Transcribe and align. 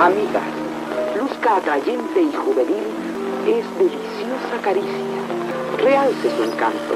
Amigas, 0.00 0.42
luzca 1.16 1.56
atrayente 1.56 2.22
y 2.22 2.32
juvenil 2.34 2.84
es 3.46 3.64
deliciosa 3.78 4.62
caricia. 4.62 5.20
Realce 5.78 6.30
su 6.36 6.42
encanto. 6.44 6.94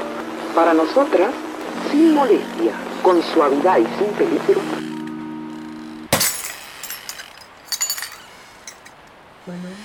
Para 0.55 0.73
nosotras, 0.73 1.31
sin 1.91 2.13
molestia, 2.15 2.73
con 3.03 3.21
suavidad 3.21 3.77
y 3.77 3.85
sin 3.97 4.07
peligro. 4.17 4.61
Bueno, 9.45 9.75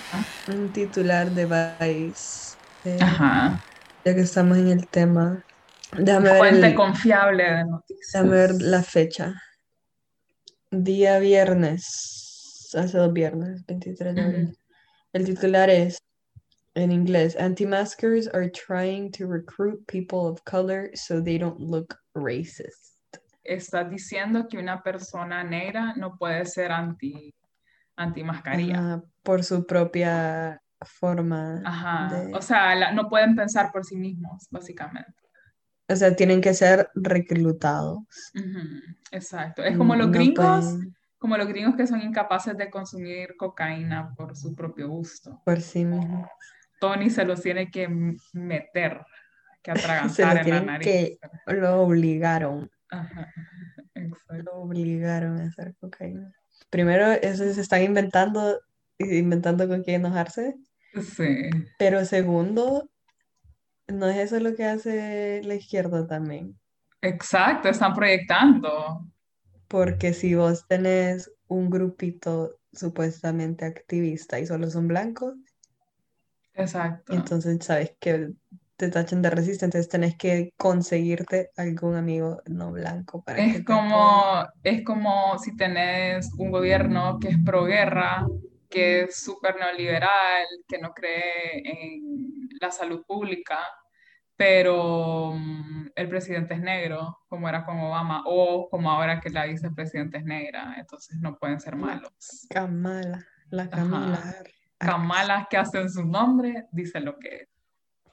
un 0.49 0.73
titular 0.73 1.31
de 1.33 1.45
Vice. 1.47 2.57
eh, 2.85 2.97
Ajá. 3.03 3.63
ya 4.05 4.15
que 4.15 4.21
estamos 4.23 4.57
en 4.57 4.69
el 4.69 4.89
tema. 4.89 5.45
Déjame 5.99 6.31
ver, 6.31 6.39
Fuente 6.39 6.67
el- 6.69 6.75
confiable 6.75 7.43
de 7.43 7.65
noticias. 7.67 8.11
déjame 8.13 8.31
ver 8.31 8.51
la 8.63 8.83
fecha. 8.83 9.35
Día 10.71 11.19
viernes, 11.19 12.20
hace 12.75 12.99
dos 12.99 13.13
viernes, 13.13 13.65
23 13.67 14.15
de 14.15 14.21
abril. 14.23 14.59
El 15.13 15.25
titular 15.25 15.69
es, 15.71 15.99
en 16.75 16.93
inglés, 16.93 17.37
Anti-maskers 17.37 18.29
are 18.33 18.49
trying 18.51 19.11
to 19.11 19.27
recruit 19.27 19.85
people 19.87 20.21
of 20.21 20.41
color 20.45 20.91
so 20.95 21.23
they 21.23 21.39
don't 21.39 21.59
look 21.61 21.97
racist. 22.15 22.95
Estás 23.43 23.91
diciendo 23.91 24.47
que 24.49 24.59
una 24.59 24.83
persona 24.83 25.43
negra 25.43 25.95
no 25.97 26.17
puede 26.17 26.45
ser 26.47 26.71
anti, 26.71 27.35
anti 27.97 28.23
mascarilla. 28.23 28.79
Ajá, 28.79 29.03
por 29.23 29.43
su 29.43 29.67
propia 29.67 30.63
forma 30.83 31.61
Ajá. 31.65 32.15
de- 32.15 32.35
O 32.35 32.41
sea, 32.43 32.75
la- 32.77 32.93
no 32.93 33.09
pueden 33.09 33.35
pensar 33.35 33.73
por 33.73 33.85
sí 33.85 33.97
mismos, 33.97 34.47
básicamente. 34.51 35.13
o 35.89 35.97
sea, 35.97 36.15
tienen 36.15 36.41
que 36.41 36.55
ser 36.55 36.89
reclutados. 36.95 37.99
Exacto. 39.11 39.65
Es 39.65 39.77
como 39.77 39.97
los 39.97 40.07
No 40.07 40.13
gringos, 40.13 40.65
pueden 40.65 40.97
como 41.21 41.37
los 41.37 41.47
gringos 41.47 41.77
que 41.77 41.87
son 41.87 42.01
incapaces 42.03 42.57
de 42.57 42.71
consumir 42.71 43.37
cocaína 43.37 44.13
por 44.17 44.35
su 44.37 44.55
propio 44.57 44.89
gusto. 44.89 45.41
por 45.45 45.61
sí 45.61 45.85
mismos. 45.85 46.27
Tony 46.81 47.11
se 47.11 47.25
los 47.27 47.43
tiene 47.43 47.71
que 47.71 47.89
meter, 48.33 49.03
que 49.63 49.73
Se 49.77 50.25
atragantar 50.25 50.35
lo 50.35 50.41
en 50.43 50.51
la 50.51 50.61
nariz. 50.73 50.87
que, 50.89 51.19
lo 51.55 51.83
obligaron, 51.83 52.71
Ajá. 52.91 53.29
Exacto. 53.95 54.43
lo 54.43 54.53
obligaron 54.63 55.39
a 55.39 55.45
hacer 55.45 55.77
cocaína. 55.79 56.33
Primero, 56.71 57.11
eso 57.13 57.45
se 57.53 57.61
están 57.61 57.83
inventando, 57.83 58.59
inventando 58.99 59.69
con 59.69 59.83
quién 59.83 60.01
enojarse, 60.01 60.57
Sí. 61.03 61.51
pero 61.79 62.05
segundo, 62.07 62.91
no 63.89 64.07
es 64.09 64.17
eso 64.17 64.41
lo 64.41 64.55
que 64.57 64.65
hace 64.65 65.43
la 65.45 65.55
izquierda 65.55 66.07
también. 66.07 66.59
Exacto, 67.03 67.69
están 67.69 67.93
proyectando. 67.95 69.05
Porque 69.71 70.13
si 70.13 70.35
vos 70.35 70.67
tenés 70.69 71.33
un 71.49 71.71
grupito 71.71 72.59
supuestamente 72.75 73.65
activista 73.65 74.39
y 74.39 74.47
solo 74.47 74.71
son 74.71 74.87
blancos, 74.89 75.35
Exacto. 76.55 77.17
entonces 77.17 77.59
sabes 77.65 77.95
que 78.01 78.33
te 78.77 78.89
tachan 78.91 79.21
de 79.23 79.29
racista, 79.31 79.65
entonces 79.67 79.89
tenés 79.91 80.17
que 80.17 80.53
conseguirte 80.57 81.51
algún 81.57 81.95
amigo 81.97 82.43
no 82.47 82.73
blanco 82.73 83.23
para 83.23 83.47
que 83.47 83.61
Es 83.61 83.63
te 83.63 83.75
apoye. 83.75 84.27
como, 84.29 84.45
es 84.63 84.85
como 84.85 85.39
si 85.39 85.57
tenés 85.57 86.31
un 86.39 86.51
gobierno 86.51 87.19
que 87.21 87.29
es 87.29 87.39
proguerra, 87.45 88.27
que 88.69 89.03
es 89.03 89.17
súper 89.23 89.57
neoliberal, 89.57 90.47
que 90.69 90.79
no 90.79 90.93
cree 90.93 91.63
en 91.65 92.49
la 92.61 92.71
salud 92.71 93.03
pública, 93.07 93.59
pero 94.41 95.35
mm, 95.35 95.89
el 95.95 96.09
presidente 96.09 96.55
es 96.55 96.61
negro, 96.63 97.19
como 97.29 97.47
era 97.47 97.63
con 97.63 97.79
Obama, 97.79 98.23
o 98.25 98.71
como 98.71 98.91
ahora 98.91 99.21
que 99.21 99.29
la 99.29 99.45
vicepresidenta 99.45 100.17
es 100.17 100.25
negra, 100.25 100.77
entonces 100.79 101.19
no 101.21 101.37
pueden 101.39 101.61
ser 101.61 101.77
malos. 101.77 102.47
Kamala, 102.49 103.27
la 103.51 103.69
Camila. 103.69 104.15
Ajá. 104.15 104.35
Kamalas 104.79 105.47
que 105.51 105.59
hacen 105.59 105.91
su 105.91 106.07
nombre, 106.07 106.65
dice 106.73 107.01
lo 107.01 107.19
que 107.19 107.49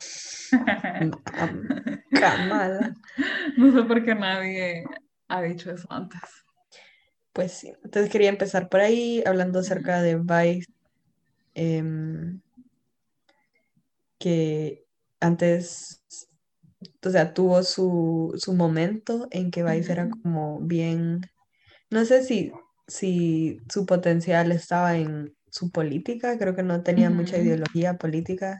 es. 0.02 0.52
Am- 1.38 1.66
Kamala. 2.20 2.94
No 3.58 3.72
sé 3.72 3.84
por 3.88 4.04
qué 4.04 4.14
nadie 4.14 4.84
ha 5.30 5.42
dicho 5.44 5.72
eso 5.72 5.88
antes. 5.90 6.20
Pues 7.32 7.54
sí, 7.54 7.72
entonces 7.86 8.12
quería 8.12 8.28
empezar 8.28 8.68
por 8.68 8.82
ahí 8.82 9.24
hablando 9.26 9.60
acerca 9.60 10.02
de 10.02 10.18
Vice, 10.18 10.70
em, 11.54 12.42
que 14.20 14.87
antes, 15.20 16.02
o 17.06 17.10
sea, 17.10 17.34
tuvo 17.34 17.64
su, 17.64 18.34
su 18.38 18.54
momento 18.54 19.28
en 19.32 19.52
que 19.52 19.64
Vice 19.64 19.92
era 19.92 20.06
Ujú. 20.06 20.22
como 20.22 20.60
bien, 20.62 21.22
no 21.90 22.06
sé 22.06 22.24
si, 22.24 22.52
si 22.88 23.60
su 23.70 23.86
potencial 23.86 24.52
estaba 24.52 24.98
en 24.98 25.36
su 25.50 25.72
política, 25.72 26.38
creo 26.38 26.56
que 26.56 26.64
no 26.64 26.84
tenía 26.84 27.10
mucha 27.10 27.38
Ujú. 27.38 27.46
ideología 27.46 27.98
política, 27.98 28.60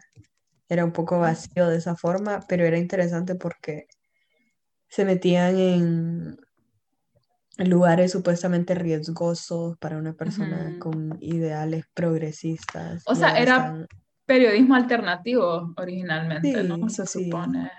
era 0.70 0.86
un 0.86 0.92
poco 0.94 1.20
vacío 1.20 1.68
de 1.68 1.78
esa 1.78 1.96
forma, 1.96 2.42
pero 2.48 2.66
era 2.66 2.78
interesante 2.78 3.36
porque 3.36 3.88
se 4.90 5.06
metían 5.06 5.58
en 5.58 6.38
lugares 7.58 8.12
supuestamente 8.12 8.76
riesgosos 8.76 9.78
para 9.80 9.98
una 9.98 10.14
persona 10.14 10.70
Ujú. 10.70 10.80
con 10.80 11.18
ideales 11.22 11.86
progresistas. 11.94 13.04
O 13.08 13.16
sea, 13.16 13.32
era 13.38 13.88
periodismo 14.28 14.76
alternativo 14.76 15.74
originalmente, 15.78 16.64
¿no? 16.64 16.88
Se 16.90 17.06
sí. 17.08 17.24
supone. 17.26 17.72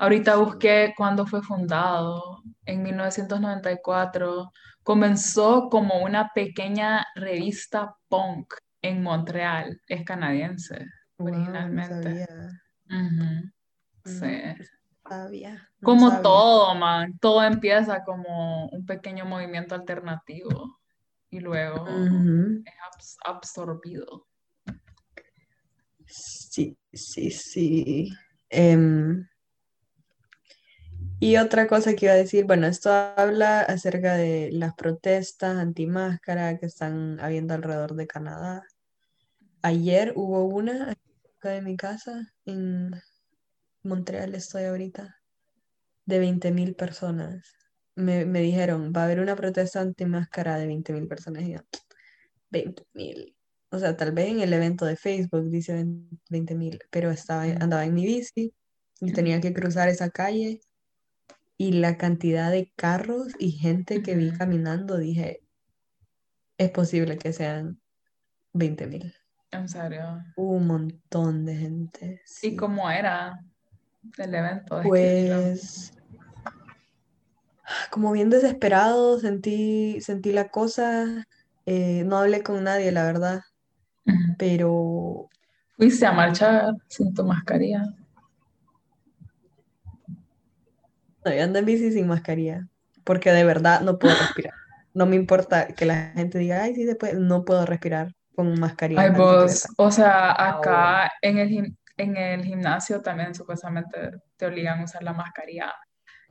Ahorita 0.00 0.34
busqué 0.36 0.94
cuándo 0.96 1.26
fue 1.26 1.42
fundado, 1.42 2.42
en 2.66 2.82
1994. 2.82 4.50
Comenzó 4.82 5.68
como 5.68 6.02
una 6.02 6.32
pequeña 6.34 7.06
revista 7.14 7.94
punk 8.08 8.52
en 8.82 9.00
Montreal, 9.02 9.80
es 9.86 10.04
canadiense 10.04 10.86
Wow, 11.18 11.28
originalmente. 11.28 12.26
no 12.88 13.52
Sí. 14.04 14.42
sabía, 15.08 15.68
no 15.80 15.86
Como 15.86 16.08
sabía. 16.08 16.22
todo, 16.22 16.74
man, 16.74 17.16
todo 17.20 17.44
empieza 17.44 18.02
como 18.02 18.66
un 18.70 18.84
pequeño 18.84 19.24
movimiento 19.24 19.76
alternativo 19.76 20.80
y 21.30 21.38
luego 21.38 21.86
es 21.86 22.74
abs- 22.90 23.16
absorbido. 23.24 24.26
Sí, 26.12 26.76
sí, 26.92 27.30
sí. 27.30 28.10
Em, 28.50 29.26
y 31.18 31.36
otra 31.38 31.66
cosa 31.66 31.94
que 31.94 32.06
iba 32.06 32.14
a 32.14 32.16
decir, 32.16 32.44
bueno, 32.44 32.66
esto 32.66 32.90
habla 32.90 33.60
acerca 33.60 34.16
de 34.16 34.50
las 34.52 34.74
protestas 34.74 35.56
antimáscara 35.56 36.58
que 36.58 36.66
están 36.66 37.18
habiendo 37.20 37.54
alrededor 37.54 37.94
de 37.94 38.06
Canadá. 38.06 38.62
Ayer 39.62 40.12
hubo 40.16 40.44
una 40.44 40.94
cerca 41.22 41.50
de 41.50 41.62
mi 41.62 41.76
casa, 41.76 42.34
en 42.44 42.90
Montreal 43.82 44.34
estoy 44.34 44.64
ahorita, 44.64 45.16
de 46.04 46.18
20.000 46.18 46.74
personas. 46.74 47.54
Me, 47.94 48.26
me 48.26 48.40
dijeron, 48.40 48.92
va 48.94 49.02
a 49.02 49.04
haber 49.04 49.20
una 49.20 49.36
protesta 49.36 49.80
antimáscara 49.80 50.58
de 50.58 50.66
20.000 50.66 51.08
personas. 51.08 51.44
Y 51.44 51.52
yo, 51.52 51.60
20.000. 52.50 53.34
O 53.72 53.78
sea, 53.78 53.96
tal 53.96 54.12
vez 54.12 54.28
en 54.28 54.40
el 54.40 54.52
evento 54.52 54.84
de 54.84 54.96
Facebook 54.96 55.48
dice 55.48 55.82
20.000, 56.28 56.78
pero 56.90 57.10
estaba, 57.10 57.44
andaba 57.44 57.86
en 57.86 57.94
mi 57.94 58.04
bici 58.04 58.52
y 59.00 59.12
tenía 59.12 59.40
que 59.40 59.54
cruzar 59.54 59.88
esa 59.88 60.10
calle 60.10 60.60
y 61.56 61.72
la 61.72 61.96
cantidad 61.96 62.50
de 62.50 62.70
carros 62.76 63.28
y 63.38 63.52
gente 63.52 64.02
que 64.02 64.14
vi 64.14 64.30
caminando, 64.30 64.98
dije, 64.98 65.40
es 66.58 66.70
posible 66.70 67.16
que 67.16 67.32
sean 67.32 67.80
20.000. 68.52 69.14
En 69.52 69.68
serio. 69.68 70.22
Un 70.36 70.66
montón 70.66 71.46
de 71.46 71.56
gente. 71.56 72.22
¿Y 72.42 72.56
cómo 72.56 72.90
era 72.90 73.42
el 74.18 74.34
evento? 74.34 74.82
Pues, 74.82 75.94
como 77.90 78.12
bien 78.12 78.28
desesperado, 78.28 79.18
sentí, 79.18 79.98
sentí 80.02 80.30
la 80.30 80.50
cosa. 80.50 81.26
eh, 81.64 82.04
no 82.04 82.18
hablé 82.18 82.42
con 82.42 82.64
nadie, 82.64 82.92
la 82.92 83.04
verdad, 83.04 83.40
Pero 84.38 85.28
Fuiste 85.76 86.06
a 86.06 86.12
marchar 86.12 86.74
sin 86.88 87.14
tu 87.14 87.24
mascarilla. 87.24 87.82
no, 91.24 91.32
yo 91.32 91.42
ando 91.44 91.58
en 91.58 91.64
bici 91.64 91.92
sin 91.92 92.08
mascarilla, 92.08 92.66
porque 93.04 93.30
de 93.30 93.44
verdad 93.44 93.80
no 93.82 93.98
puedo 93.98 94.14
respirar. 94.20 94.54
No 94.94 95.06
me 95.06 95.16
importa 95.16 95.68
que 95.68 95.86
la 95.86 96.12
gente 96.14 96.38
diga, 96.38 96.62
ay, 96.62 96.74
sí 96.74 96.86
se 96.86 96.96
puede, 96.96 97.14
no 97.14 97.44
puedo 97.44 97.64
respirar 97.64 98.12
con 98.34 98.58
mascarilla 98.60 99.02
Ay, 99.02 99.10
vos, 99.10 99.66
o 99.76 99.90
sea, 99.90 100.32
acá 100.48 101.10
en 101.22 101.38
el, 101.38 101.76
en 101.96 102.16
el 102.16 102.44
gimnasio 102.44 103.00
también 103.00 103.34
supuestamente 103.34 104.10
te 104.36 104.46
obligan 104.46 104.80
a 104.80 104.84
usar 104.84 105.02
la 105.02 105.12
mascarilla. 105.12 105.72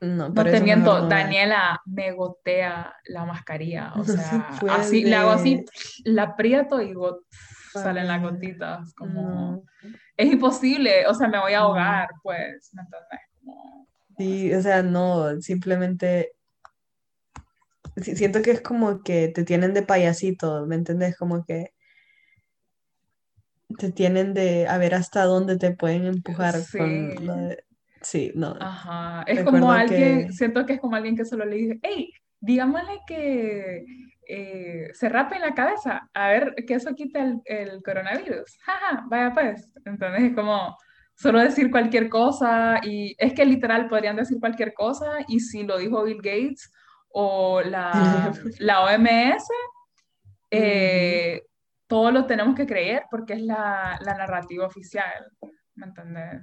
No, 0.02 0.30
No 0.30 0.44
te 0.44 0.60
miento, 0.62 1.00
no 1.00 1.08
vaya. 1.08 1.24
Daniela 1.24 1.80
me 1.86 2.12
gotea 2.12 2.94
la 3.06 3.26
mascarilla. 3.26 3.94
O 3.94 3.98
No 3.98 4.06
se 4.06 4.18
sea, 4.18 4.48
así, 4.70 5.04
la 5.06 5.22
hago 5.22 5.32
así, 5.32 5.64
la 6.06 6.24
aprieto 6.24 6.82
y 6.82 6.94
got- 6.94 7.24
salen 7.72 8.08
las 8.08 8.22
gotitas. 8.22 8.94
Como, 8.96 9.22
No. 9.22 9.64
es 10.18 10.32
imposible, 10.32 11.06
o 11.08 11.14
sea, 11.14 11.28
me 11.28 11.40
voy 11.40 11.54
a 11.54 11.60
ahogar, 11.60 12.10
pues, 12.24 12.72
¿me 12.74 12.82
entendés? 12.82 13.20
Como, 13.40 13.88
Sí, 14.18 14.54
o 14.54 14.62
sea, 14.62 14.84
no, 14.84 15.40
simplemente 15.42 16.34
siento 18.02 18.42
que 18.42 18.52
es 18.52 18.62
como 18.62 19.02
que 19.04 19.30
te 19.30 19.44
tienen 19.44 19.74
de 19.74 19.82
payasito, 19.84 20.66
¿me 20.66 20.76
entendés? 20.76 21.18
Como 21.18 21.44
que 21.46 21.74
te 23.78 23.92
tienen 23.92 24.34
de 24.34 24.68
a 24.68 24.78
ver 24.78 24.94
hasta 24.96 25.24
dónde 25.24 25.58
te 25.58 25.72
pueden 25.72 26.06
empujar 26.06 26.56
con 26.78 27.12
Sí. 27.12 27.26
lo 27.26 27.36
de... 27.36 27.64
Sí, 28.02 28.32
no. 28.36 28.56
Ajá, 28.60 29.24
es 29.28 29.38
Recuerdo 29.38 29.60
como 29.60 29.72
alguien, 29.72 30.28
que- 30.28 30.34
siento 30.34 30.66
que 30.66 30.74
es 30.74 30.80
como 30.82 30.96
alguien 30.96 31.16
que 31.16 31.26
solo 31.26 31.46
le 31.46 31.56
dice, 31.56 31.80
hey, 31.84 32.12
digámosle 32.40 33.00
que 33.08 33.86
eh, 34.34 34.92
se 34.94 35.10
rape 35.10 35.36
en 35.36 35.42
la 35.42 35.54
cabeza, 35.54 36.10
a 36.14 36.30
ver 36.30 36.56
que 36.66 36.76
eso 36.76 36.96
quita 36.96 37.22
el, 37.22 37.42
el 37.44 37.84
coronavirus. 37.84 38.58
Jaja, 38.62 39.04
vaya 39.08 39.34
pues. 39.34 39.74
Entonces 39.84 40.24
es 40.24 40.34
como 40.34 40.78
solo 41.16 41.40
decir 41.40 41.70
cualquier 41.70 42.08
cosa 42.08 42.80
y 42.82 43.14
es 43.18 43.34
que 43.34 43.44
literal 43.44 43.90
podrían 43.90 44.16
decir 44.16 44.40
cualquier 44.40 44.74
cosa 44.74 45.18
y 45.28 45.42
si 45.42 45.64
lo 45.64 45.78
dijo 45.78 46.04
Bill 46.04 46.22
Gates 46.22 46.72
o 47.10 47.60
la, 47.62 48.32
la 48.60 48.84
OMS, 48.86 49.44
eh, 50.50 51.44
todo 51.88 52.12
lo 52.12 52.26
tenemos 52.26 52.56
que 52.56 52.66
creer 52.66 53.04
porque 53.12 53.34
es 53.34 53.42
la, 53.42 54.00
la 54.00 54.16
narrativa 54.16 54.66
oficial, 54.66 55.26
¿me 55.76 55.88
entendés? 55.88 56.42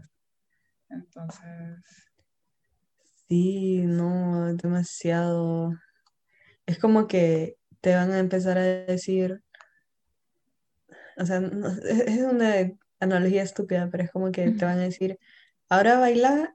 Entonces... 0.90 2.10
Sí, 3.28 3.82
no, 3.86 4.50
es 4.50 4.58
demasiado. 4.58 5.72
Es 6.66 6.78
como 6.78 7.06
que 7.06 7.57
te 7.80 7.94
van 7.94 8.12
a 8.12 8.18
empezar 8.18 8.58
a 8.58 8.62
decir, 8.62 9.42
o 11.16 11.26
sea, 11.26 11.38
es 12.06 12.18
una 12.20 12.54
analogía 13.00 13.42
estúpida, 13.42 13.88
pero 13.90 14.04
es 14.04 14.10
como 14.10 14.30
que 14.32 14.50
te 14.50 14.64
van 14.64 14.78
a 14.78 14.82
decir, 14.82 15.18
ahora 15.68 15.98
baila 15.98 16.52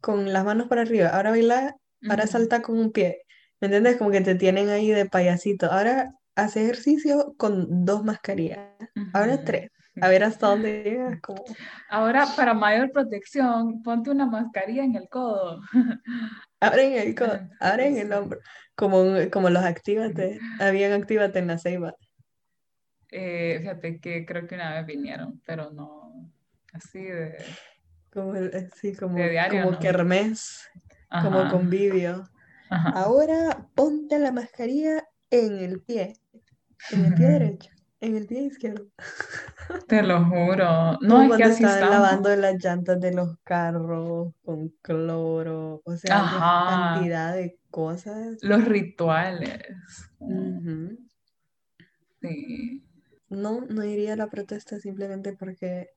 con 0.00 0.32
las 0.32 0.44
manos 0.44 0.68
para 0.68 0.82
arriba, 0.82 1.08
ahora 1.08 1.30
baila, 1.30 1.76
ahora 2.08 2.26
salta 2.26 2.62
con 2.62 2.78
un 2.78 2.92
pie. 2.92 3.22
¿Me 3.60 3.66
entiendes? 3.66 3.98
Como 3.98 4.10
que 4.10 4.22
te 4.22 4.34
tienen 4.36 4.70
ahí 4.70 4.90
de 4.90 5.04
payasito. 5.04 5.70
Ahora 5.70 6.14
hace 6.34 6.62
ejercicio 6.62 7.34
con 7.36 7.84
dos 7.84 8.02
mascarillas, 8.04 8.60
ahora 9.12 9.44
tres. 9.44 9.70
A 10.00 10.08
ver 10.08 10.24
hasta 10.24 10.46
dónde 10.46 10.82
llegas, 10.84 11.20
como... 11.20 11.44
Ahora, 11.90 12.26
para 12.36 12.54
mayor 12.54 12.90
protección, 12.92 13.82
ponte 13.82 14.10
una 14.10 14.24
mascarilla 14.24 14.84
en 14.84 14.94
el 14.94 15.08
codo. 15.10 15.60
Ahora 16.60 16.82
en 16.82 16.92
el, 16.94 17.14
co- 17.16 17.24
Ah, 17.26 17.48
ahora 17.60 17.86
en 17.86 17.98
el 17.98 18.12
hombro, 18.12 18.40
como, 18.80 19.04
como 19.30 19.50
los 19.50 19.62
actívate, 19.62 20.40
habían 20.58 20.92
actívate 20.92 21.38
en 21.38 21.46
la 21.48 21.58
ceiba. 21.58 21.94
Eh, 23.12 23.58
fíjate 23.60 24.00
que 24.00 24.24
creo 24.24 24.46
que 24.46 24.54
una 24.54 24.74
vez 24.74 24.86
vinieron, 24.86 25.40
pero 25.44 25.70
no 25.70 26.30
así 26.72 27.02
de... 27.02 27.36
Como, 28.12 28.34
el- 28.34 28.70
así 28.72 28.94
como, 28.94 29.16
De 29.16 29.28
diario, 29.30 29.60
como 29.60 29.72
¿no? 29.72 29.78
kermés, 29.78 30.68
como 31.22 31.48
convivio. 31.50 32.28
ajá. 32.70 32.90
Ahora 32.90 33.68
ponte 33.74 34.18
la 34.18 34.32
mascarilla 34.32 35.04
en 35.30 35.58
el 35.58 35.80
pie, 35.82 36.14
en 36.92 37.04
el 37.04 37.14
pie 37.14 37.26
derecho, 37.28 37.70
en 38.00 38.16
el 38.16 38.26
pie 38.26 38.42
izquierdo. 38.42 38.86
Te 39.86 40.02
lo 40.02 40.24
juro. 40.24 40.98
No, 41.00 41.16
Como 41.16 41.34
es 41.34 41.36
que 41.36 41.44
así 41.44 41.52
estaban 41.64 41.74
estamos. 41.82 41.94
lavando 42.00 42.36
las 42.36 42.64
llantas 42.64 43.00
de 43.00 43.12
los 43.14 43.36
carros 43.44 44.34
con 44.44 44.68
cloro, 44.82 45.82
o 45.84 45.96
sea, 45.96 46.18
Ajá. 46.20 46.94
cantidad 46.94 47.34
de 47.34 47.58
cosas. 47.70 48.38
Los 48.42 48.64
rituales. 48.64 49.62
Ujú. 50.18 50.98
Sí. 52.22 52.84
No, 53.28 53.60
no 53.62 53.84
iría 53.84 54.14
a 54.14 54.16
la 54.16 54.28
protesta 54.28 54.78
simplemente 54.80 55.34
porque 55.34 55.90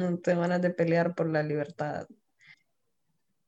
no 0.00 0.18
te 0.18 0.34
van 0.34 0.52
a 0.52 0.58
de 0.58 0.70
pelear 0.70 1.14
por 1.14 1.28
la 1.28 1.42
libertad. 1.42 2.06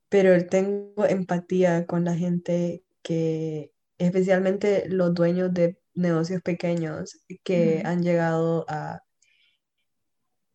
Pero 0.09 0.47
tengo 0.47 1.05
empatía 1.07 1.87
con 1.87 2.05
la 2.05 2.15
gente 2.15 2.85
que, 3.03 3.73
especialmente 3.99 4.89
los 4.89 5.13
dueños 5.13 5.53
de 5.53 5.79
negocios 5.99 6.43
pequeños 6.43 7.19
que 7.45 7.83
han 7.85 8.03
llegado 8.03 8.65
a 8.69 9.03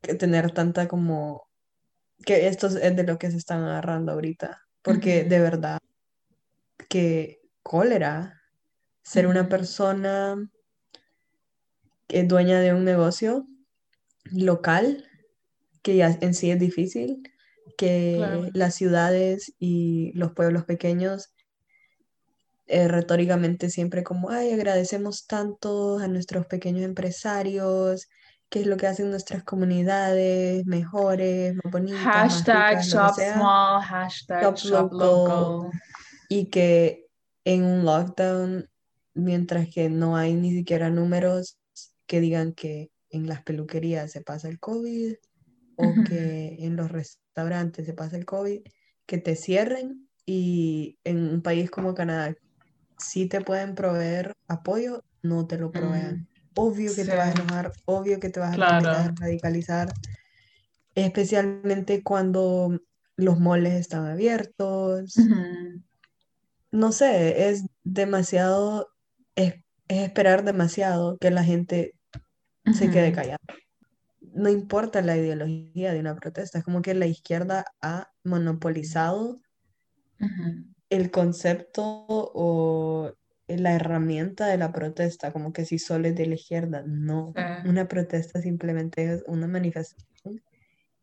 tener 0.01 0.51
tanta 0.51 0.87
como, 0.87 1.47
que 2.25 2.47
esto 2.47 2.67
es 2.67 2.95
de 2.95 3.03
lo 3.03 3.17
que 3.17 3.31
se 3.31 3.37
están 3.37 3.63
agarrando 3.63 4.13
ahorita. 4.13 4.61
Porque 4.81 5.23
de 5.23 5.39
verdad 5.39 5.79
que 6.89 7.41
cólera 7.61 8.41
ser 9.01 9.27
una 9.27 9.47
persona 9.47 10.35
que 12.07 12.21
es 12.21 12.27
dueña 12.27 12.59
de 12.59 12.73
un 12.73 12.83
negocio 12.83 13.47
local 14.25 15.09
que 15.81 15.97
ya 15.97 16.17
en 16.21 16.33
sí 16.33 16.51
es 16.51 16.59
difícil, 16.59 17.23
que 17.77 18.15
Claro. 18.17 18.47
las 18.53 18.75
ciudades 18.75 19.53
y 19.59 20.11
los 20.13 20.31
pueblos 20.31 20.63
pequeños 20.65 21.32
eh, 22.73 22.87
retóricamente 22.87 23.69
siempre 23.69 24.03
como, 24.03 24.31
ay, 24.31 24.51
agradecemos 24.51 25.27
tanto 25.27 25.99
a 25.99 26.07
nuestros 26.07 26.47
pequeños 26.47 26.81
empresarios, 26.81 28.07
qué 28.49 28.61
es 28.61 28.65
lo 28.65 28.77
que 28.77 28.87
hacen 28.87 29.11
nuestras 29.11 29.43
comunidades 29.43 30.65
mejores, 30.65 31.53
más 31.53 31.71
bonitas, 31.71 32.03
más 32.03 32.33
Hashtag 32.33 32.69
ricas, 32.69 32.87
shop 32.87 33.13
small, 33.35 33.81
hashtag 33.83 34.41
shop 34.41 34.55
shop 34.55 34.91
local, 34.91 35.51
local. 35.51 35.79
y 36.29 36.45
que 36.47 37.05
en 37.45 37.63
un 37.63 37.85
lockdown, 37.85 38.67
mientras 39.13 39.67
que 39.69 39.89
no 39.89 40.17
hay 40.17 40.33
ni 40.33 40.51
siquiera 40.51 40.89
números 40.89 41.59
que 42.07 42.21
digan 42.21 42.53
que 42.53 42.89
en 43.11 43.27
las 43.27 43.43
peluquerías 43.43 44.11
se 44.11 44.21
pasa 44.21 44.47
el 44.47 44.59
COVID 44.59 45.13
o 45.75 45.93
que 46.09 46.57
en 46.59 46.75
los 46.75 46.91
restaurantes 46.91 47.85
se 47.85 47.93
pasa 47.93 48.17
el 48.17 48.25
COVID, 48.25 48.61
que 49.05 49.17
te 49.19 49.35
cierren 49.35 50.09
y 50.25 50.97
en 51.03 51.17
un 51.17 51.41
país 51.43 51.69
como 51.69 51.93
Canadá 51.93 52.33
sí 53.03 53.27
te 53.27 53.41
pueden 53.41 53.75
proveer 53.75 54.33
apoyo, 54.47 55.03
no 55.21 55.47
te 55.47 55.57
lo 55.57 55.71
provean. 55.71 56.15
Mm, 56.17 56.27
Obvio 56.55 56.93
que 56.95 57.03
te 57.05 57.15
vas 57.15 57.29
a 57.29 57.31
enojar, 57.41 57.71
obvio 57.85 58.19
que 58.19 58.29
te 58.29 58.39
vas 58.39 58.51
a 58.51 58.55
Claro. 58.55 58.89
a 58.89 59.11
radicalizar, 59.19 59.93
especialmente 60.95 62.03
cuando 62.03 62.79
los 63.15 63.39
moles 63.39 63.73
están 63.73 64.05
abiertos. 64.05 65.15
No 66.71 66.91
sé, 66.91 67.49
es 67.49 67.65
demasiado, 67.83 68.87
es, 69.35 69.55
es 69.87 70.03
esperar 70.03 70.43
demasiado 70.43 71.17
que 71.17 71.31
la 71.31 71.43
gente 71.43 71.93
se 72.73 72.89
quede 72.89 73.11
callada. 73.11 73.37
No 74.21 74.49
importa 74.49 75.01
la 75.01 75.17
ideología 75.17 75.93
de 75.93 75.99
una 75.99 76.15
protesta, 76.15 76.59
es 76.59 76.63
como 76.65 76.81
que 76.81 76.93
la 76.95 77.05
izquierda 77.07 77.65
ha 77.81 78.09
monopolizado. 78.23 79.39
El 80.95 81.11
concepto 81.11 82.05
o 82.09 83.13
la 83.47 83.73
herramienta 83.75 84.47
de 84.47 84.57
la 84.57 84.71
protesta, 84.71 85.31
como 85.31 85.51
que 85.53 85.65
si 85.65 85.77
solo 85.79 86.07
es 86.07 86.15
de 86.15 86.25
la 86.27 86.35
izquierda. 86.35 86.83
No, 86.87 87.33
Sí. 87.35 87.67
una 87.69 87.87
protesta 87.87 88.41
simplemente 88.41 89.11
es 89.13 89.23
una 89.27 89.47
manifestación 89.47 90.41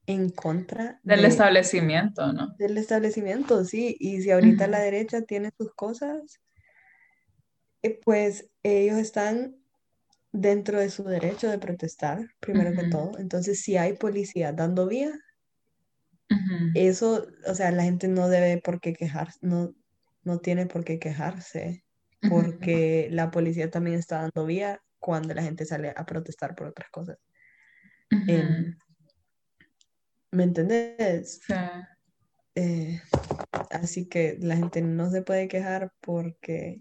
en 0.07 0.31
contra 0.31 1.01
Del 1.03 1.23
de- 1.23 1.29
establecimiento, 1.29 2.33
¿no? 2.33 2.55
del 2.59 2.79
establecimiento, 2.79 3.65
sí. 3.65 3.97
Y 4.01 4.23
si 4.23 4.31
ahorita 4.31 4.65
Ujú. 4.65 4.71
la 4.73 4.79
derecha 4.81 5.23
tiene 5.23 5.51
sus 5.59 5.73
cosas, 5.75 6.41
eh, 7.83 8.01
pues 8.05 8.51
ellos 8.63 8.99
están 8.99 9.57
dentro 10.33 10.79
de 10.81 10.91
su 10.91 11.05
derecho 11.05 11.49
de 11.51 11.59
protestar, 11.59 12.27
primero 12.41 12.73
que 12.73 12.83
Ujú. 12.83 12.91
todo. 12.91 13.19
Entonces, 13.19 13.61
si 13.63 13.77
hay 13.77 13.95
policía 13.95 14.53
dando 14.53 14.87
vía, 14.87 15.13
Ujú. 16.31 16.71
eso, 16.75 17.27
o 17.47 17.55
sea, 17.55 17.71
la 17.73 17.83
gente 17.83 18.09
no 18.09 18.29
debe 18.29 18.61
por 18.63 18.81
qué 18.81 18.93
quejarse, 18.93 19.39
no, 19.43 19.75
no 20.23 20.39
tiene 20.39 20.67
por 20.67 20.85
qué 20.85 20.99
quejarse, 20.99 21.85
porque 22.29 23.09
la 23.11 23.31
policía 23.31 23.71
también 23.71 23.99
está 23.99 24.23
dando 24.23 24.47
vía 24.47 24.81
cuando 24.99 25.35
la 25.35 25.43
gente 25.43 25.65
sale 25.65 25.93
a 25.97 26.05
protestar 26.07 26.55
por 26.55 26.69
otras 26.69 26.91
cosas. 26.91 27.19
¿me 30.33 30.45
entendés? 30.45 31.41
Sí. 31.47 31.55
Eh, 32.57 33.01
así 33.71 34.09
que 34.09 34.37
la 34.41 34.57
gente 34.57 34.83
no 34.83 35.09
se 35.09 35.23
puede 35.23 35.47
quejar 35.47 35.93
porque 36.01 36.81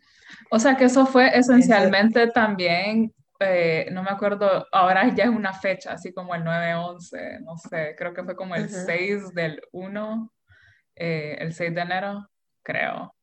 O 0.50 0.60
sea 0.60 0.76
que 0.76 0.86
eso 0.86 1.06
fue 1.06 1.38
esencialmente 1.38 2.28
también, 2.32 3.14
eh, 3.40 3.88
no 3.92 4.02
me 4.04 4.10
acuerdo, 4.10 4.66
ahora 4.72 5.14
ya 5.14 5.26
es 5.26 5.30
una 5.30 5.54
fecha, 5.54 5.94
así 5.94 6.12
como 6.12 6.34
el 6.34 6.44
9-11, 6.44 7.42
no 7.42 7.58
sé, 7.58 7.96
creo 7.98 8.14
que 8.14 8.24
fue 8.24 8.36
como 8.36 8.56
el 8.56 8.66
Ajá. 8.66 8.86
6 8.86 9.34
del 9.34 9.62
1, 9.72 10.34
eh, 10.96 11.38
el 11.40 11.54
6 11.54 11.76
de 11.76 11.82
enero, 11.82 12.30
creo. 12.64 13.16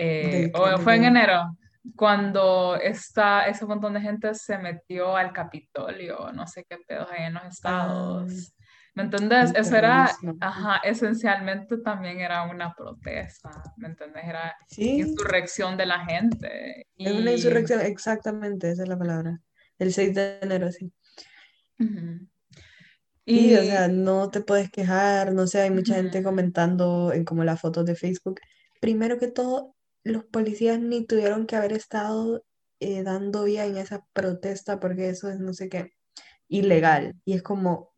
Eh, 0.00 0.28
¿De 0.30 0.52
qué- 0.52 0.58
o 0.58 0.78
fue 0.78 0.94
en 0.94 1.04
enero, 1.04 1.56
cuando 1.96 2.76
esta, 2.76 3.48
ese 3.48 3.66
montón 3.66 3.94
de 3.94 4.00
gente 4.00 4.32
se 4.34 4.56
metió 4.58 5.16
al 5.16 5.32
Capitolio, 5.32 6.30
no 6.32 6.46
sé 6.46 6.64
qué 6.68 6.78
pedos 6.86 7.08
hay 7.10 7.24
en 7.26 7.34
los 7.34 7.44
estados. 7.46 8.54
¿Me 8.94 9.02
entendés? 9.04 9.52
Eso 9.56 9.76
era, 9.76 10.16
ajá, 10.40 10.76
esencialmente 10.84 11.78
también 11.78 12.20
era 12.20 12.44
una 12.44 12.72
protesta, 12.74 13.50
¿me 13.76 13.88
entendés? 13.88 14.24
Era 14.24 14.54
Sí, 14.68 15.00
insurrección 15.00 15.76
de 15.76 15.86
la 15.86 16.04
gente. 16.04 16.86
es 16.96 17.12
una 17.12 17.30
Y- 17.30 17.34
insurrección, 17.34 17.80
exactamente, 17.80 18.70
esa 18.70 18.84
es 18.84 18.88
la 18.88 18.98
palabra. 18.98 19.40
El 19.78 19.92
6 19.92 20.14
de 20.14 20.38
enero, 20.42 20.70
sí. 20.70 20.92
Ujú. 21.80 22.26
Sí, 23.26 23.50
Y, 23.50 23.56
o 23.56 23.62
sea, 23.62 23.88
no 23.88 24.30
te 24.30 24.40
puedes 24.42 24.70
quejar, 24.70 25.32
no 25.32 25.46
sé, 25.46 25.60
hay 25.62 25.70
mucha 25.70 25.94
gente 25.96 26.18
Ujú. 26.20 26.28
comentando 26.28 27.12
en 27.12 27.24
como 27.24 27.42
las 27.44 27.60
fotos 27.60 27.84
de 27.84 27.94
Facebook. 27.94 28.40
Primero 28.80 29.18
que 29.18 29.28
todo, 29.28 29.76
los 30.04 30.24
policías 30.24 30.80
ni 30.80 31.04
tuvieron 31.06 31.46
que 31.46 31.56
haber 31.56 31.72
estado 31.72 32.44
eh, 32.80 33.02
dando 33.02 33.44
vía 33.44 33.66
en 33.66 33.76
esa 33.76 34.06
protesta 34.12 34.80
porque 34.80 35.08
eso 35.10 35.28
es 35.30 35.38
no 35.40 35.52
sé 35.54 35.68
qué, 35.68 35.92
ilegal. 36.48 37.14
Y 37.24 37.34
es 37.34 37.42
como, 37.42 37.92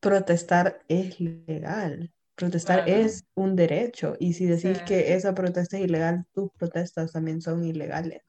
protestar 0.00 0.80
es 0.88 1.18
legal. 1.20 2.12
Protestar 2.36 2.84
Claro. 2.84 3.02
es 3.02 3.24
un 3.34 3.56
derecho. 3.56 4.14
Y 4.20 4.34
si 4.34 4.46
decís 4.46 4.78
Sí. 4.78 4.84
que 4.86 5.14
esa 5.14 5.34
protesta 5.34 5.76
es 5.76 5.84
ilegal, 5.84 6.24
tus 6.32 6.50
protestas 6.52 7.12
también 7.12 7.40
son 7.40 7.64
ilegales. 7.64 8.22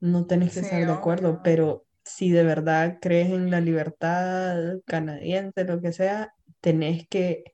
No 0.00 0.26
tenés 0.26 0.54
que 0.54 0.60
Sí, 0.60 0.66
estar 0.66 0.86
de 0.86 0.92
acuerdo, 0.92 1.28
obvio. 1.30 1.40
pero 1.42 1.86
si 2.04 2.30
de 2.30 2.42
verdad 2.44 2.98
crees 3.00 3.30
en 3.30 3.50
la 3.50 3.60
libertad 3.60 4.78
canadiense, 4.86 5.64
lo 5.64 5.80
que 5.80 5.92
sea, 5.92 6.34
tenés 6.60 7.06
que 7.08 7.44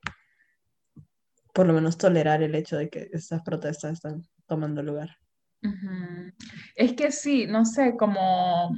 por 1.53 1.67
lo 1.67 1.73
menos 1.73 1.97
tolerar 1.97 2.41
el 2.43 2.55
hecho 2.55 2.77
de 2.77 2.89
que 2.89 3.09
estas 3.11 3.41
protestas 3.43 3.93
están 3.93 4.23
tomando 4.45 4.81
lugar. 4.81 5.17
Es 6.75 6.93
que 6.93 7.11
sí, 7.11 7.45
no 7.47 7.65
sé, 7.65 7.95
como 7.97 8.75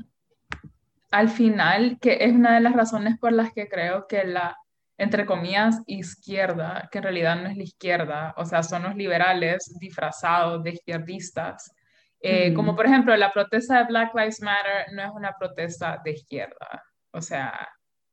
al 1.12 1.30
final, 1.30 1.98
que 2.02 2.18
es 2.22 2.34
una 2.34 2.56
de 2.56 2.62
las 2.62 2.74
razones 2.74 3.18
por 3.20 3.32
las 3.32 3.54
que 3.54 3.68
creo 3.70 4.08
que 4.08 4.24
la, 4.26 4.58
entre 4.98 5.26
comillas, 5.26 5.82
izquierda, 5.86 6.90
que 6.92 6.98
en 6.98 7.04
realidad 7.04 7.42
no 7.42 7.48
es 7.50 7.56
la 7.56 7.64
izquierda, 7.64 8.34
o 8.36 8.46
sea, 8.46 8.64
son 8.64 8.84
los 8.84 8.96
liberales 8.96 9.78
disfrazados 9.80 10.64
de 10.64 10.72
izquierdistas. 10.72 11.72
Eh, 12.20 12.54
Como 12.54 12.70
Ujú. 12.72 12.78
por 12.78 12.86
ejemplo, 12.88 13.16
la 13.16 13.32
protesta 13.32 13.80
de 13.80 13.86
Black 13.86 14.14
Lives 14.16 14.42
Matter 14.42 14.94
no 14.94 15.04
es 15.04 15.12
una 15.14 15.34
protesta 15.38 16.02
de 16.04 16.12
izquierda, 16.12 16.84
o 17.12 17.22
sea, 17.22 17.70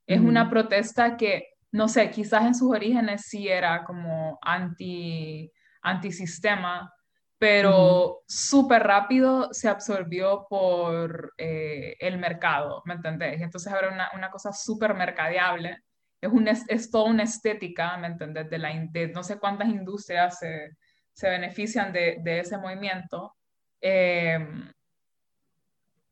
es 0.06 0.20
una 0.20 0.42
Ujú. 0.42 0.50
protesta 0.50 1.16
que, 1.16 1.44
no 1.72 1.88
sé, 1.88 2.10
quizás 2.10 2.44
en 2.44 2.54
sus 2.54 2.70
orígenes 2.70 3.22
sí 3.26 3.48
era 3.48 3.84
como 3.84 4.38
anti, 4.42 5.50
antisistema, 5.82 6.92
pero 7.38 8.22
súper 8.26 8.82
rápido 8.82 9.48
se 9.52 9.68
absorbió 9.68 10.46
por 10.48 11.32
eh, 11.38 11.96
el 11.98 12.18
mercado, 12.18 12.82
¿me 12.84 12.94
entendés? 12.94 13.40
Entonces 13.40 13.72
ahora 13.72 13.90
una, 13.92 14.10
una 14.14 14.30
cosa 14.30 14.52
súper 14.52 14.94
mercadeable, 14.94 15.78
es, 16.20 16.30
un, 16.30 16.48
es, 16.48 16.90
toda 16.90 17.10
una 17.10 17.22
estética, 17.22 17.96
¿me 17.96 18.08
entendés? 18.08 18.50
De, 18.50 18.58
la, 18.58 18.70
de 18.90 19.08
no 19.08 19.22
sé 19.22 19.38
cuántas 19.38 19.68
industrias 19.68 20.38
se, 20.38 20.76
se 21.12 21.30
benefician 21.30 21.92
de, 21.92 22.18
de 22.22 22.40
ese 22.40 22.58
movimiento. 22.58 23.36
Eh, 23.80 24.38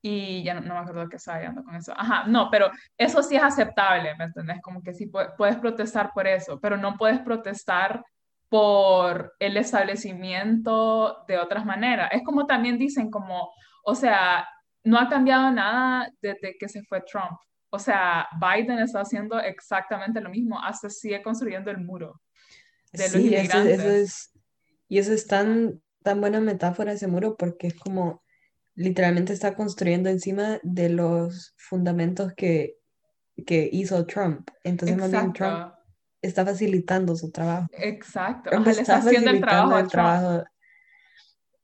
y 0.02 0.42
ya 0.44 0.54
no, 0.54 0.60
no 0.60 0.74
me 0.74 0.80
acuerdo 0.80 1.08
qué 1.08 1.16
estaba 1.16 1.38
hablando 1.38 1.64
con 1.64 1.74
eso. 1.76 1.92
Ajá, 1.96 2.24
no, 2.26 2.50
pero 2.50 2.70
eso 2.96 3.22
sí 3.22 3.36
es 3.36 3.42
aceptable, 3.42 4.14
¿me 4.16 4.24
entendés? 4.24 4.60
Como 4.62 4.82
que 4.82 4.94
sí 4.94 5.06
pu- 5.10 5.34
puedes 5.36 5.56
protestar 5.56 6.12
por 6.14 6.26
eso, 6.26 6.60
pero 6.60 6.76
no 6.76 6.96
puedes 6.96 7.20
protestar 7.20 8.04
por 8.48 9.34
el 9.40 9.56
establecimiento 9.56 11.24
de 11.26 11.38
otras 11.38 11.64
maneras. 11.66 12.10
Es 12.12 12.22
como 12.24 12.46
también 12.46 12.78
dicen, 12.78 13.10
como, 13.10 13.50
o 13.84 13.94
sea, 13.94 14.46
no 14.84 14.98
ha 14.98 15.08
cambiado 15.08 15.50
nada 15.50 16.10
desde 16.22 16.56
que 16.58 16.68
se 16.68 16.82
fue 16.84 17.02
Trump. 17.02 17.38
O 17.70 17.78
sea, 17.78 18.26
Biden 18.40 18.78
está 18.78 19.00
haciendo 19.00 19.38
exactamente 19.40 20.20
lo 20.20 20.30
mismo, 20.30 20.58
hasta 20.62 20.88
sigue 20.88 21.22
construyendo 21.22 21.70
el 21.70 21.78
muro 21.78 22.20
de 22.92 23.08
los 23.10 23.12
Sí, 23.16 23.34
eso, 23.34 23.58
eso 23.58 23.88
inmigrantes. 23.88 24.02
es, 24.02 24.30
y 24.88 24.98
eso 24.98 25.12
es 25.12 25.26
tan, 25.26 25.82
tan 26.02 26.20
buena 26.20 26.40
metáfora 26.40 26.92
ese 26.92 27.06
muro 27.06 27.36
porque 27.36 27.66
es 27.66 27.74
como 27.78 28.22
literalmente 28.78 29.32
está 29.32 29.54
construyendo 29.54 30.08
encima 30.08 30.60
de 30.62 30.88
los 30.88 31.52
fundamentos 31.56 32.32
que, 32.34 32.76
que 33.44 33.68
hizo 33.72 34.06
Trump. 34.06 34.48
Entonces 34.62 34.96
más 34.96 35.10
bien 35.10 35.32
Trump 35.32 35.74
está 36.22 36.44
facilitando 36.46 37.16
su 37.16 37.32
trabajo. 37.32 37.66
exacto. 37.72 38.50
Trump 38.50 38.66
Ajá, 38.68 38.76
le 38.76 38.80
está 38.82 38.96
haciendo 38.98 39.30
el 39.30 39.40
trabajo 39.40 40.44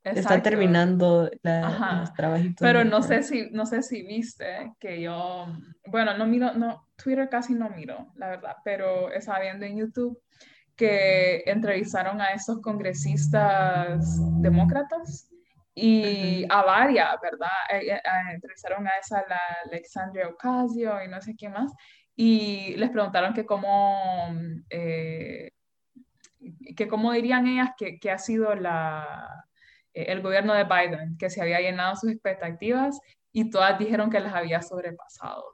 el 0.03 0.19
está 0.19 0.43
terminando 0.43 1.31
la- 1.43 1.99
los 2.01 2.13
trabajitos 2.13 2.57
Pero 2.61 2.85
no 2.85 3.01
sé 3.01 3.23
si, 3.23 3.49
no 3.53 3.65
sé 3.65 3.83
si 3.83 4.03
viste 4.03 4.73
que 4.81 5.01
yo, 5.01 5.47
bueno, 5.87 6.19
no 6.19 6.27
miro, 6.27 6.53
no, 6.55 6.89
Twitter 6.97 7.29
casi 7.31 7.55
no 7.55 7.71
miro, 7.71 8.13
la 8.17 8.29
verdad, 8.29 8.57
pero 8.65 9.11
estaba 9.13 9.41
viendo 9.41 9.65
en 9.65 9.79
YouTube 9.79 10.21
que 10.77 11.45
entrevistaron 11.47 12.21
a 12.21 12.33
esos 12.33 12.61
congresistas 12.61 14.19
demócratas 14.43 15.31
y 15.75 16.45
Ujú. 16.45 16.53
a 16.53 16.63
varias, 16.63 17.17
¿verdad? 17.21 17.49
Eh, 17.71 17.93
eh, 17.93 17.97
eh, 17.97 18.33
entrevistaron 18.33 18.87
a 18.87 18.99
esa, 18.99 19.25
la 19.29 19.41
Alexandria 19.65 20.29
Ocasio 20.29 21.03
y 21.03 21.09
no 21.09 21.21
sé 21.21 21.35
qué 21.37 21.49
más, 21.49 21.73
y 22.17 22.77
les 22.77 22.91
preguntaron 22.91 23.35
que 23.35 23.45
cómo, 23.45 24.33
eh, 24.71 25.51
que 26.77 26.89
cómo 26.89 27.13
dirían 27.13 27.47
ellas 27.49 27.71
que, 27.77 27.99
que 27.99 28.11
ha 28.11 28.19
sido 28.19 28.55
la, 28.55 29.45
eh, 29.93 30.07
el 30.09 30.23
gobierno 30.23 30.55
de 30.55 30.65
Biden, 30.65 31.17
que 31.19 31.29
se 31.31 31.43
había 31.43 31.61
llenado 31.61 31.97
sus 31.97 32.13
expectativas 32.13 33.01
y 33.33 33.51
todas 33.51 33.79
dijeron 33.79 34.11
que 34.11 34.21
las 34.21 34.35
había 34.35 34.63
sobrepasado, 34.63 35.45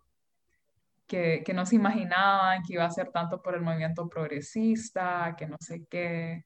que, 1.07 1.43
que 1.45 1.55
no 1.55 1.65
se 1.65 1.77
imaginaban 1.77 2.63
que 2.63 2.75
iba 2.75 2.85
a 2.85 2.91
ser 2.91 3.11
tanto 3.11 3.41
por 3.41 3.55
el 3.55 3.63
movimiento 3.63 4.07
progresista, 4.09 5.35
que 5.39 5.47
no 5.47 5.57
sé 5.61 5.87
qué, 5.89 6.45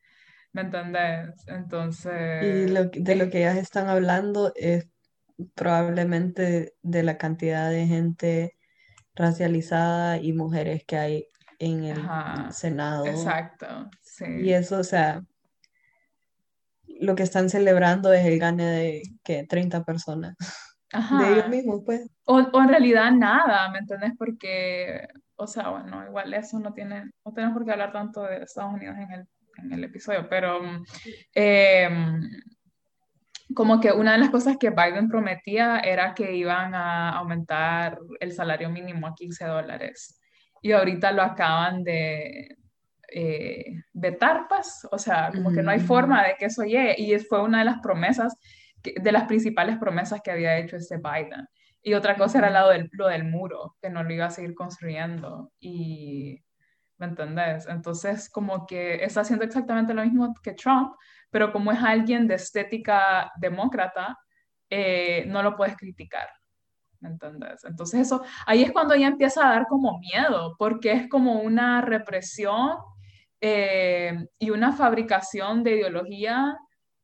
¿me 0.55 0.63
entendés? 0.63 1.45
Y 1.47 1.49
Entonces, 1.49 2.71
lo, 2.71 2.91
que- 2.91 3.01
de 3.01 3.17
lo 3.17 3.31
que 3.31 3.39
ellas 3.41 3.57
están 3.57 3.89
hablando 3.89 4.53
es 4.57 4.89
probablemente 5.55 6.75
de 6.83 7.03
la 7.03 7.19
cantidad 7.19 7.71
de 7.71 7.87
gente 7.87 8.57
racializada 9.15 10.19
y 10.19 10.33
mujeres 10.33 10.85
que 10.87 10.97
hay 10.97 11.27
en 11.59 11.85
el 11.85 11.99
ajá, 11.99 12.51
Senado. 12.53 13.07
exacto, 13.07 13.91
Y 13.97 14.01
sí. 14.01 14.53
eso, 14.53 14.79
o 14.79 14.85
sea, 14.85 15.23
lo 17.01 17.15
que 17.15 17.23
están 17.25 17.51
celebrando 17.51 18.13
es 18.13 18.25
el 18.25 18.39
gane 18.39 18.65
de 18.65 19.03
que 19.23 19.45
30 19.45 19.85
personas. 19.85 20.35
De 20.93 20.99
ellos 20.99 21.45
Ajá. 21.45 21.49
mismos, 21.49 21.83
pues. 21.85 22.09
O, 22.27 22.37
o 22.39 22.63
en 22.63 22.69
realidad 22.69 23.11
nada, 23.13 23.69
¿me 23.71 23.79
entendés? 23.79 24.13
Porque, 24.17 25.07
o 25.37 25.47
sea, 25.47 25.71
bueno, 25.71 26.07
igual 26.07 26.33
eso 26.35 26.59
no 26.61 26.73
tiene, 26.73 27.11
no 27.25 27.33
tenemos 27.33 27.55
por 27.55 27.65
qué 27.67 27.73
hablar 27.73 27.93
tanto 27.93 28.23
de 28.23 28.39
Estados 28.39 28.75
Unidos 28.75 28.97
en 28.99 29.11
el, 29.11 29.29
en 29.59 29.73
el 29.73 29.85
episodio, 29.85 30.29
pero 30.29 30.63
mm, 30.63 30.85
em, 31.35 32.21
como 33.55 33.81
que 33.81 33.93
una 33.93 34.13
de 34.13 34.19
las 34.19 34.31
cosas 34.31 34.57
que 34.59 34.71
Biden 34.71 35.09
prometía 35.09 35.81
era 35.81 36.15
que 36.15 36.35
iban 36.35 36.75
a 36.75 37.11
aumentar 37.11 37.99
el 38.21 38.33
salario 38.33 38.71
mínimo 38.71 39.07
a 39.07 39.15
15 39.15 39.45
dólares. 39.45 40.21
Y 40.63 40.73
ahorita 40.73 41.13
lo 41.13 41.23
acaban 41.23 41.85
de 41.85 42.57
eh, 43.17 43.77
vetar, 43.93 44.47
pues, 44.49 44.89
o 44.91 44.99
sea, 44.99 45.31
como 45.33 45.53
que 45.53 45.63
no 45.63 45.71
hay 45.71 45.79
Ujú. 45.79 45.87
forma 45.87 46.25
de 46.27 46.35
que 46.37 46.47
eso 46.47 46.65
llegue. 46.65 46.95
Y 46.99 47.17
fue 47.21 47.43
una 47.43 47.59
de 47.61 47.67
las 47.67 47.79
promesas, 47.81 48.35
que- 48.83 48.95
de 49.01 49.13
las 49.13 49.25
principales 49.25 49.77
promesas 49.79 50.21
que 50.23 50.31
había 50.33 50.57
hecho 50.57 50.77
este 50.77 50.97
Biden. 50.97 51.47
Y 51.83 51.93
otra 51.95 52.17
cosa 52.17 52.39
era 52.39 52.51
lo 52.51 52.71
del, 52.71 52.89
lo 52.93 53.07
del 53.09 53.25
muro, 53.25 53.77
que 53.81 53.91
no 53.91 54.03
lo 54.03 54.13
iba 54.13 54.25
a 54.27 54.31
seguir 54.31 54.55
construyendo. 54.55 55.53
Y, 55.61 56.43
¿me 57.05 57.11
entendés? 57.11 57.67
Entonces, 57.69 58.31
como 58.31 58.67
que 58.67 59.05
está 59.05 59.21
haciendo 59.21 59.45
exactamente 59.45 59.93
lo 59.93 60.03
mismo 60.03 60.35
que 60.43 60.53
Trump, 60.55 60.95
pero 61.31 61.53
como 61.53 61.71
es 61.73 61.83
alguien 61.83 62.27
de 62.27 62.37
estética 62.37 63.31
demócrata, 63.37 64.19
eh, 64.71 65.25
no 65.27 65.43
lo 65.43 65.55
puedes 65.57 65.77
criticar. 65.77 66.29
¿Me 67.01 67.11
entendés? 67.11 67.65
Entonces 67.65 68.01
eso, 68.01 68.23
ahí 68.47 68.63
es 68.63 68.73
cuando 68.73 68.97
ya 68.97 69.09
empieza 69.09 69.47
a 69.47 69.51
dar 69.55 69.67
como 69.67 69.99
miedo, 69.99 70.57
porque 70.59 70.93
es 70.93 71.09
como 71.09 71.41
una 71.41 71.83
represión 71.83 72.79
eh, 73.41 74.27
y 74.39 74.51
una 74.51 74.73
fabricación 74.73 75.63
de 75.63 75.77
ideología 75.77 76.57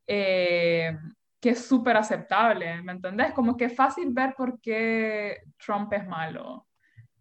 eh, 0.07 0.97
que 1.39 1.51
es 1.51 1.67
súper 1.67 1.99
aceptable, 1.99 2.81
¿me 2.83 2.93
entendés? 2.93 3.33
Como 3.35 3.57
que 3.57 3.67
es 3.67 3.77
fácil 3.77 4.09
ver 4.11 4.35
por 4.35 4.59
qué 4.61 5.43
Trump 5.59 5.93
es 5.93 6.07
malo, 6.07 6.67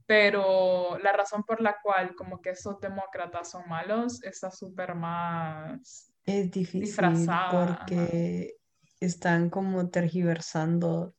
pero 0.10 0.98
la 0.98 1.14
razón 1.14 1.44
por 1.44 1.62
la 1.62 1.78
cual 1.84 2.16
como 2.16 2.42
que 2.42 2.50
esos 2.50 2.80
demócratas 2.80 3.52
son 3.52 3.70
malos 3.70 4.24
está 4.24 4.50
súper 4.50 4.96
más 4.96 6.12
Es 6.26 6.50
difícil 6.50 6.82
disfrazada. 6.82 7.64
ajá. 7.64 7.86
porque 7.86 8.56
están 9.00 9.52
como 9.52 9.92
tergiversando, 9.92 11.14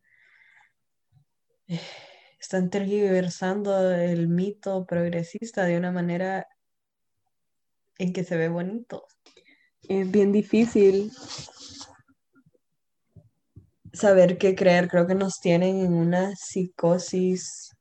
están 2.41 2.69
tergiversando 2.69 3.93
el 3.93 4.27
mito 4.27 4.85
progresista 4.87 5.67
de 5.67 5.79
una 5.79 5.93
manera 5.93 6.49
en 7.97 8.13
que 8.13 8.25
se 8.25 8.37
ve 8.37 8.49
bonito. 8.49 9.07
Es 9.89 10.11
bien 10.11 10.33
difícil 10.33 11.13
saber 13.93 14.37
qué 14.37 14.57
creer. 14.57 14.89
Creo 14.89 15.07
que 15.07 15.15
nos 15.15 15.39
tienen 15.39 15.79
en 15.79 15.93
una 15.93 16.35
psicosis 16.35 17.77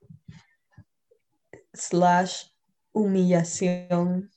slash 1.80 2.48
humillación 2.92 4.30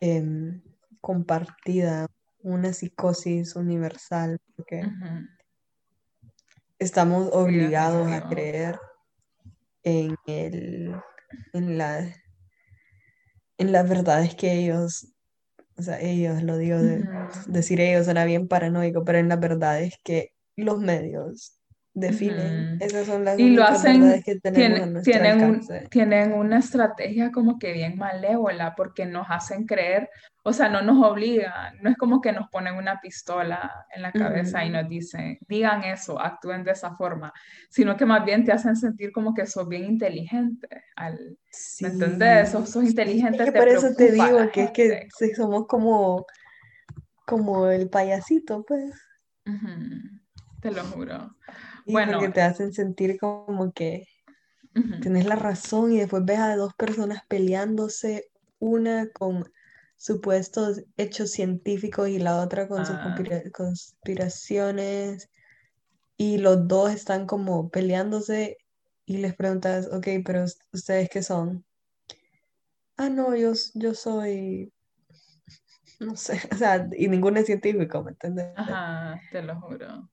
em, 0.00 0.62
compartida, 1.00 2.06
una 2.42 2.72
psicosis 2.72 3.56
universal, 3.56 4.38
porque 4.56 4.82
estamos 6.78 7.26
Sí, 7.26 7.30
obligados 7.32 8.10
a 8.10 8.28
creer 8.28 8.78
en 9.82 10.16
el, 10.26 10.94
en 11.52 11.78
la, 11.78 12.14
en 13.58 13.72
las 13.72 13.88
verdades 13.88 14.34
que 14.34 14.52
ellos 14.52 15.14
o 15.78 15.82
sea, 15.82 16.00
ellos, 16.00 16.42
lo 16.42 16.58
digo, 16.58 16.78
de, 16.78 17.08
decir 17.46 17.80
ellos 17.80 18.06
suena 18.06 18.24
bien 18.24 18.48
paranoico, 18.48 19.04
pero 19.04 19.18
en 19.18 19.28
la 19.28 19.36
verdad 19.36 19.80
es 19.80 19.94
que 20.02 20.32
los 20.56 20.80
medios 20.80 21.57
definen. 21.98 22.78
Esas 22.80 23.06
son 23.06 23.24
las 23.24 23.38
y 23.38 23.50
lo 23.50 23.64
hacen, 23.64 24.22
que 24.22 24.40
tenemos 24.40 25.02
tienen, 25.02 25.60
tienen 25.90 26.32
una 26.32 26.58
estrategia 26.58 27.30
como 27.30 27.58
que 27.58 27.72
bien 27.72 27.96
malévola 27.96 28.74
porque 28.76 29.06
nos 29.06 29.26
hacen 29.28 29.66
creer, 29.66 30.08
o 30.42 30.52
sea, 30.52 30.68
no 30.68 30.80
nos 30.82 31.04
obligan, 31.04 31.76
no 31.82 31.90
es 31.90 31.96
como 31.96 32.20
que 32.20 32.32
nos 32.32 32.48
ponen 32.48 32.74
una 32.74 33.00
pistola 33.00 33.86
en 33.94 34.02
la 34.02 34.12
cabeza 34.12 34.64
y 34.64 34.70
nos 34.70 34.88
dicen, 34.88 35.38
digan 35.48 35.84
eso, 35.84 36.20
actúen 36.20 36.64
de 36.64 36.72
esa 36.72 36.96
forma, 36.96 37.32
sino 37.68 37.96
que 37.96 38.06
más 38.06 38.24
bien 38.24 38.44
te 38.44 38.52
hacen 38.52 38.76
sentir 38.76 39.12
como 39.12 39.34
que 39.34 39.46
sos 39.46 39.68
bien 39.68 39.84
inteligente, 39.84 40.68
al, 40.96 41.38
¿me 41.80 41.88
entendés? 41.88 42.50
Sos, 42.50 42.70
sos 42.70 42.84
inteligente. 42.84 43.42
Es 43.42 43.50
que 43.50 43.58
por 43.58 43.68
eso 43.68 43.94
te 43.94 44.12
digo 44.12 44.50
que 44.52 44.64
es 44.64 44.70
que 44.72 45.34
somos 45.34 45.66
como, 45.66 46.24
como 47.26 47.68
el 47.68 47.90
payasito, 47.90 48.64
pues. 48.64 48.94
Te 50.60 50.70
lo 50.70 50.84
juro 50.84 51.34
bueno, 51.92 52.18
porque 52.18 52.32
te 52.32 52.42
hacen 52.42 52.72
sentir 52.72 53.18
como 53.18 53.72
que 53.72 54.06
tienes 55.00 55.26
la 55.26 55.34
razón 55.34 55.92
y 55.92 55.98
después 55.98 56.24
ves 56.24 56.38
a 56.38 56.56
dos 56.56 56.74
personas 56.74 57.22
peleándose, 57.28 58.30
una 58.58 59.08
con 59.10 59.50
supuestos 59.96 60.82
hechos 60.96 61.30
científicos 61.32 62.08
y 62.08 62.18
la 62.18 62.40
otra 62.40 62.68
con 62.68 62.86
sus 62.86 62.94
ah. 62.96 63.16
conspiraciones 63.52 65.28
y 66.16 66.38
los 66.38 66.68
dos 66.68 66.92
están 66.92 67.26
como 67.26 67.70
peleándose 67.70 68.58
y 69.04 69.18
les 69.18 69.34
preguntas, 69.34 69.88
ok, 69.90 70.06
pero 70.24 70.44
ustedes 70.72 71.08
qué 71.08 71.22
son? 71.22 71.64
Ah, 72.96 73.08
no, 73.08 73.34
yo, 73.34 73.52
yo 73.74 73.94
soy, 73.94 74.72
no 76.00 76.14
sé, 76.16 76.40
o 76.52 76.56
sea, 76.56 76.88
y 76.96 77.08
ninguno 77.08 77.40
es 77.40 77.46
científico, 77.46 78.02
¿me 78.04 78.10
entiendes? 78.10 78.52
Ajá, 78.56 79.20
te 79.32 79.42
lo 79.42 79.60
juro. 79.60 80.08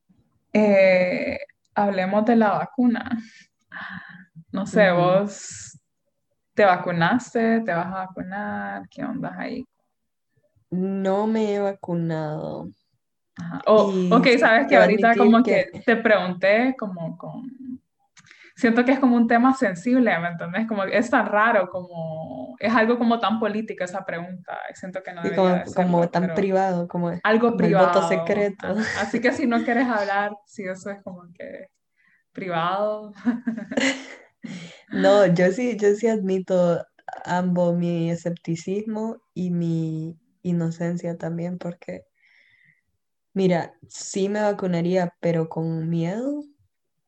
Eh, 0.57 1.37
hablemos 1.73 2.23
de 2.23 2.37
la 2.37 2.51
vacuna. 2.51 3.11
No 4.53 4.65
sé, 4.65 4.89
vos 4.89 5.77
te 6.53 6.63
vacunaste, 6.63 7.59
te 7.59 7.73
vas 7.73 7.87
a 7.87 8.05
vacunar, 8.05 8.87
¿qué 8.87 9.03
onda 9.03 9.35
ahí? 9.37 9.65
No 10.69 11.27
me 11.27 11.55
he 11.55 11.59
vacunado. 11.59 12.69
ok, 13.65 14.27
sabes 14.39 14.67
que 14.67 14.77
ahorita 14.77 15.17
como 15.17 15.43
que... 15.43 15.65
te 15.85 15.97
pregunté 15.97 16.73
como 16.79 17.17
con... 17.17 17.74
Siento 18.55 18.85
que 18.85 18.93
es 18.93 18.99
como 18.99 19.17
un 19.17 19.27
tema 19.27 19.53
sensible, 19.53 20.17
¿me 20.17 20.29
entiendes? 20.29 20.65
Como 20.65 20.85
es 20.85 21.09
tan 21.09 21.25
raro, 21.25 21.69
como 21.69 22.55
es 22.59 22.73
algo 22.73 22.97
como 22.97 23.19
tan 23.19 23.37
política 23.37 23.83
esa 23.83 24.05
pregunta. 24.05 24.57
Siento 24.73 25.03
que 25.03 25.11
no 25.11 25.21
debería 25.23 25.65
como, 25.65 25.75
como 25.75 26.09
tan 26.09 26.33
privado, 26.33 26.87
como 26.87 27.11
algo 27.21 27.57
privado. 27.57 27.87
voto 27.87 28.07
secreto. 28.07 28.75
Así 29.01 29.19
que 29.19 29.33
si 29.33 29.45
no 29.45 29.61
quieres 29.65 29.89
hablar, 29.89 30.31
sí, 30.45 30.63
eso 30.63 30.89
es 30.89 31.03
como 31.03 31.23
que 31.33 31.67
privado. 32.31 33.13
no, 34.89 35.25
yo 35.25 35.51
sí, 35.51 35.75
yo 35.77 35.93
sí 35.95 36.07
admito 36.07 36.81
ambos 37.25 37.75
mi 37.75 38.09
escepticismo 38.09 39.17
y 39.33 39.51
mi 39.51 40.17
inocencia 40.43 41.17
también, 41.17 41.57
porque, 41.57 42.05
mira, 43.33 43.73
sí 43.89 44.29
me 44.29 44.41
vacunaría, 44.41 45.13
pero 45.19 45.49
con 45.49 45.89
miedo 45.89 46.45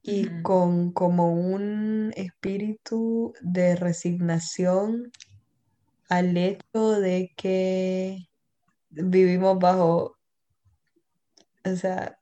y 0.08 0.42
con 0.42 0.94
como 0.94 1.34
un 1.34 2.14
espíritu 2.16 3.34
de 3.42 3.76
resignación 3.76 5.12
al 6.08 6.38
hecho 6.38 6.92
de 7.02 7.34
que 7.36 8.30
vivimos 8.90 9.60
bajo, 9.60 10.18
o 11.66 11.76
sea, 11.76 12.18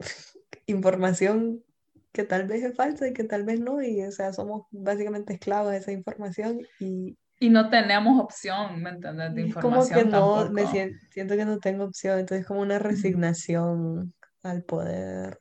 información 0.66 1.62
que 2.10 2.24
tal 2.24 2.48
vez 2.48 2.64
es 2.64 2.76
falsa 2.76 3.06
y 3.06 3.12
que 3.12 3.22
tal 3.22 3.44
vez 3.44 3.60
no, 3.60 3.80
y 3.80 4.02
o 4.02 4.10
sea, 4.10 4.32
somos 4.32 4.66
básicamente 4.72 5.34
esclavos 5.34 5.70
de 5.70 5.78
esa 5.78 5.92
información 5.92 6.60
y... 6.80 7.16
Y 7.38 7.50
no 7.50 7.70
tenemos 7.70 8.20
opción, 8.20 8.82
¿me 8.82 8.90
entiendes? 8.90 9.34
De 9.34 9.42
información 9.42 10.10
como 10.10 10.44
que 10.44 10.48
no, 10.48 10.50
me 10.50 10.66
siento, 10.66 11.36
que 11.36 11.44
no 11.44 11.58
tengo 11.58 11.84
opción, 11.84 12.18
entonces 12.18 12.46
como 12.46 12.60
una 12.62 12.80
resignación 12.80 14.12
al 14.42 14.64
poder. 14.64 15.40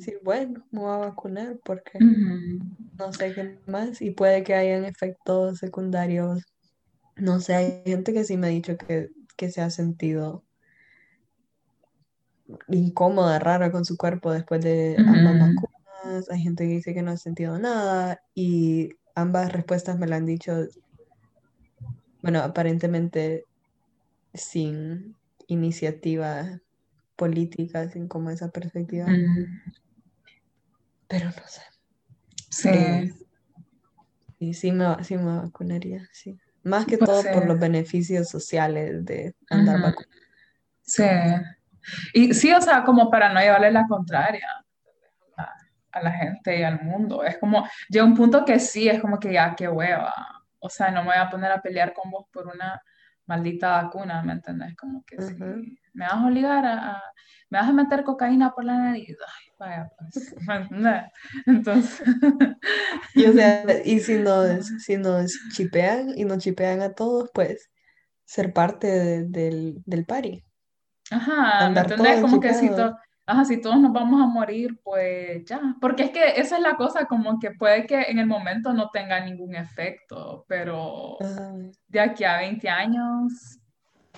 Sí, 0.00 0.14
bueno, 0.22 0.64
me 0.70 0.80
voy 0.80 0.90
a 0.90 0.96
vacunar 0.98 1.58
porque 1.64 1.98
no 2.00 3.12
sé 3.12 3.34
qué 3.34 3.58
más 3.66 4.00
y 4.00 4.10
puede 4.10 4.42
que 4.42 4.54
hayan 4.54 4.84
efectos 4.84 5.58
secundarios. 5.58 6.44
No 7.16 7.40
sé, 7.40 7.54
hay 7.54 7.82
gente 7.84 8.12
que 8.12 8.24
sí 8.24 8.36
me 8.36 8.46
ha 8.46 8.50
dicho 8.50 8.76
que, 8.76 9.10
que 9.36 9.50
se 9.50 9.60
ha 9.60 9.70
sentido 9.70 10.44
incómoda, 12.68 13.38
rara 13.38 13.70
con 13.70 13.84
su 13.84 13.96
cuerpo 13.96 14.32
después 14.32 14.62
de 14.62 14.96
ambas 14.98 15.38
vacunas. 15.38 16.30
Hay 16.30 16.40
gente 16.40 16.64
que 16.64 16.74
dice 16.74 16.94
que 16.94 17.02
no 17.02 17.10
ha 17.10 17.16
sentido 17.16 17.58
nada 17.58 18.22
y 18.34 18.90
ambas 19.14 19.52
respuestas 19.52 19.98
me 19.98 20.06
la 20.06 20.16
han 20.16 20.26
dicho, 20.26 20.66
bueno, 22.22 22.40
aparentemente 22.40 23.44
sin 24.34 25.16
iniciativa 25.46 26.60
política, 27.18 27.88
sin 27.88 28.06
como 28.06 28.30
esa 28.30 28.48
perspectiva. 28.48 29.06
Pero 31.08 31.26
no 31.26 31.46
sé. 31.46 31.62
Sí. 32.48 32.68
Eh, 32.68 33.12
y 34.38 34.54
sí 34.54 34.70
me, 34.70 35.02
sí 35.02 35.16
me 35.16 35.36
vacunaría, 35.36 36.08
sí. 36.12 36.38
Más 36.62 36.86
que 36.86 36.96
pues 36.96 37.10
todo 37.10 37.22
por 37.32 37.46
los 37.46 37.58
beneficios 37.58 38.28
sociales 38.28 39.04
de 39.04 39.34
andar 39.50 39.80
vacunando. 39.80 40.16
Sí. 40.82 41.04
Y 42.14 42.34
sí, 42.34 42.52
o 42.52 42.60
sea, 42.60 42.84
como 42.84 43.10
para 43.10 43.32
no 43.32 43.40
llevarle 43.40 43.72
la 43.72 43.86
contraria 43.88 44.46
a, 45.36 46.02
la 46.02 46.12
gente 46.12 46.60
y 46.60 46.62
al 46.62 46.80
mundo. 46.82 47.24
Es 47.24 47.38
como, 47.38 47.68
llega 47.88 48.04
un 48.04 48.14
punto 48.14 48.44
que 48.44 48.60
sí, 48.60 48.88
es 48.88 49.00
como 49.00 49.18
que 49.18 49.32
ya, 49.32 49.56
qué 49.56 49.68
hueva. 49.68 50.14
O 50.60 50.68
sea, 50.68 50.90
no 50.90 51.00
me 51.02 51.08
voy 51.08 51.18
a 51.18 51.30
poner 51.30 51.50
a 51.50 51.60
pelear 51.60 51.92
con 51.92 52.10
vos 52.10 52.26
por 52.32 52.46
una 52.46 52.80
maldita 53.26 53.82
vacuna, 53.82 54.22
¿me 54.22 54.34
entendés? 54.34 54.76
Como 54.76 55.04
que 55.04 55.20
sí, 55.20 55.78
me 55.98 56.04
vas 56.04 56.14
a 56.14 56.26
obligar 56.26 56.64
a, 56.64 57.02
me 57.50 57.58
vas 57.58 57.68
a 57.68 57.72
meter 57.72 58.04
cocaína 58.04 58.52
por 58.54 58.64
la 58.64 58.78
nariz. 58.78 59.16
Ay, 59.26 59.52
vaya, 59.58 59.90
pues, 59.98 60.34
Entonces. 61.46 62.02
y, 63.14 63.26
o 63.26 63.32
sea, 63.32 63.64
y 63.84 63.98
si 63.98 64.18
nos, 64.18 64.66
si 64.84 64.96
nos 64.96 65.32
chipean 65.52 66.16
y 66.16 66.24
nos 66.24 66.38
chipean 66.38 66.82
a 66.82 66.94
todos, 66.94 67.30
pues 67.34 67.68
ser 68.24 68.52
parte 68.52 69.24
del, 69.24 69.82
del 69.84 70.06
party. 70.06 70.44
Ajá, 71.10 71.70
¿me 71.70 71.80
entendés? 71.80 72.20
Como 72.20 72.38
que 72.38 72.54
si, 72.54 72.70
Ajá, 73.26 73.44
si 73.44 73.60
todos 73.60 73.78
nos 73.78 73.92
vamos 73.92 74.22
a 74.22 74.26
morir, 74.26 74.80
pues 74.82 75.44
ya. 75.44 75.60
Porque 75.80 76.04
es 76.04 76.10
que 76.10 76.40
esa 76.40 76.56
es 76.56 76.62
la 76.62 76.76
cosa, 76.76 77.06
como 77.06 77.38
que 77.38 77.50
puede 77.50 77.86
que 77.86 78.02
en 78.02 78.18
el 78.18 78.26
momento 78.26 78.72
no 78.72 78.88
tenga 78.90 79.20
ningún 79.20 79.54
efecto, 79.54 80.46
pero 80.48 81.18
de 81.88 82.00
aquí 82.00 82.24
a 82.24 82.38
20 82.38 82.68
años 82.68 83.58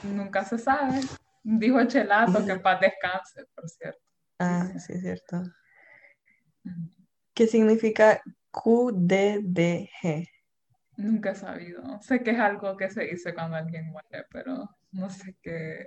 nunca 0.03 0.45
se 0.45 0.59
sabe. 0.59 1.01
Dijo 1.43 1.83
Chelato 1.85 2.45
que 2.45 2.57
paz 2.57 2.81
descanse, 2.81 3.45
por 3.55 3.69
cierto. 3.69 4.01
Ah, 4.39 4.69
sí, 4.79 4.95
es 4.95 5.01
cierto. 5.01 5.43
¿Qué 7.35 7.47
significa 7.47 8.23
QDDG? 8.51 10.29
Nunca 10.97 11.31
he 11.31 11.35
sabido. 11.35 12.01
Sé 12.03 12.23
que 12.23 12.33
es 12.33 12.39
algo 12.39 12.77
que 12.77 12.91
se 12.91 13.05
dice 13.05 13.35
cuando 13.35 13.57
alguien 13.57 13.91
muere, 13.91 14.27
pero 14.31 14.69
no 14.93 15.11
sé 15.11 15.37
qué. 15.43 15.87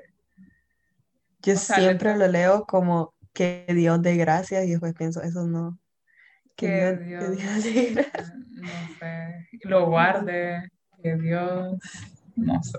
Yo 1.42 1.56
siempre 1.56 2.18
lo 2.18 2.28
leo 2.28 2.66
como 2.66 3.14
que 3.34 3.66
Dios 3.68 4.02
dé 4.02 4.16
gracias 4.16 4.66
y 4.66 4.72
después 4.72 4.94
pienso, 4.94 5.22
eso 5.22 5.46
no. 5.46 5.78
Que, 6.56 6.96
Dios, 6.98 7.30
no 7.32 7.62
sé, 7.62 8.12
lo 9.64 9.88
guarde, 9.88 10.70
que 11.02 11.16
Dios, 11.18 11.78
no 12.36 12.64
sé, 12.64 12.78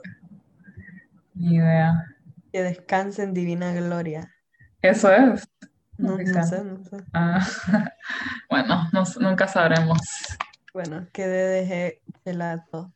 ni 1.35 1.57
idea. 1.57 2.14
Que 2.55 2.63
descanse 2.63 3.25
en 3.25 3.35
divina 3.35 3.75
gloria. 3.75 4.33
Eso 4.81 5.11
es. 5.11 5.45
No, 5.99 6.17
sé, 6.19 6.63
no 6.63 6.85
sé. 6.85 6.99
Ah, 7.13 7.45
bueno, 8.49 8.89
nunca 9.19 9.49
sabremos. 9.49 9.99
Bueno, 10.73 11.05
que 11.13 11.27
DDG 11.27 12.23
pelato. 12.23 12.93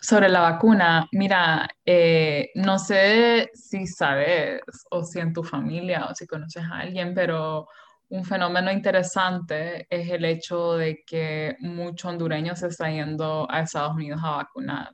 Sobre 0.00 0.28
la 0.28 0.42
vacuna, 0.42 1.08
mira, 1.10 1.68
eh, 1.84 2.50
no 2.54 2.78
sé 2.78 3.50
si 3.52 3.84
sabes 3.88 4.60
o 4.92 5.02
si 5.02 5.18
en 5.18 5.32
tu 5.32 5.42
familia 5.42 6.06
o 6.08 6.14
si 6.14 6.28
conoces 6.28 6.62
a 6.62 6.82
alguien, 6.82 7.14
pero 7.14 7.66
un 8.10 8.24
fenómeno 8.24 8.70
interesante 8.70 9.88
es 9.90 10.08
el 10.08 10.24
hecho 10.24 10.74
de 10.74 11.02
que 11.04 11.56
muchos 11.58 12.12
hondureños 12.12 12.60
se 12.60 12.68
están 12.68 12.94
yendo 12.94 13.44
a 13.50 13.62
Estados 13.62 13.96
Unidos 13.96 14.20
a 14.22 14.36
vacunar. 14.36 14.92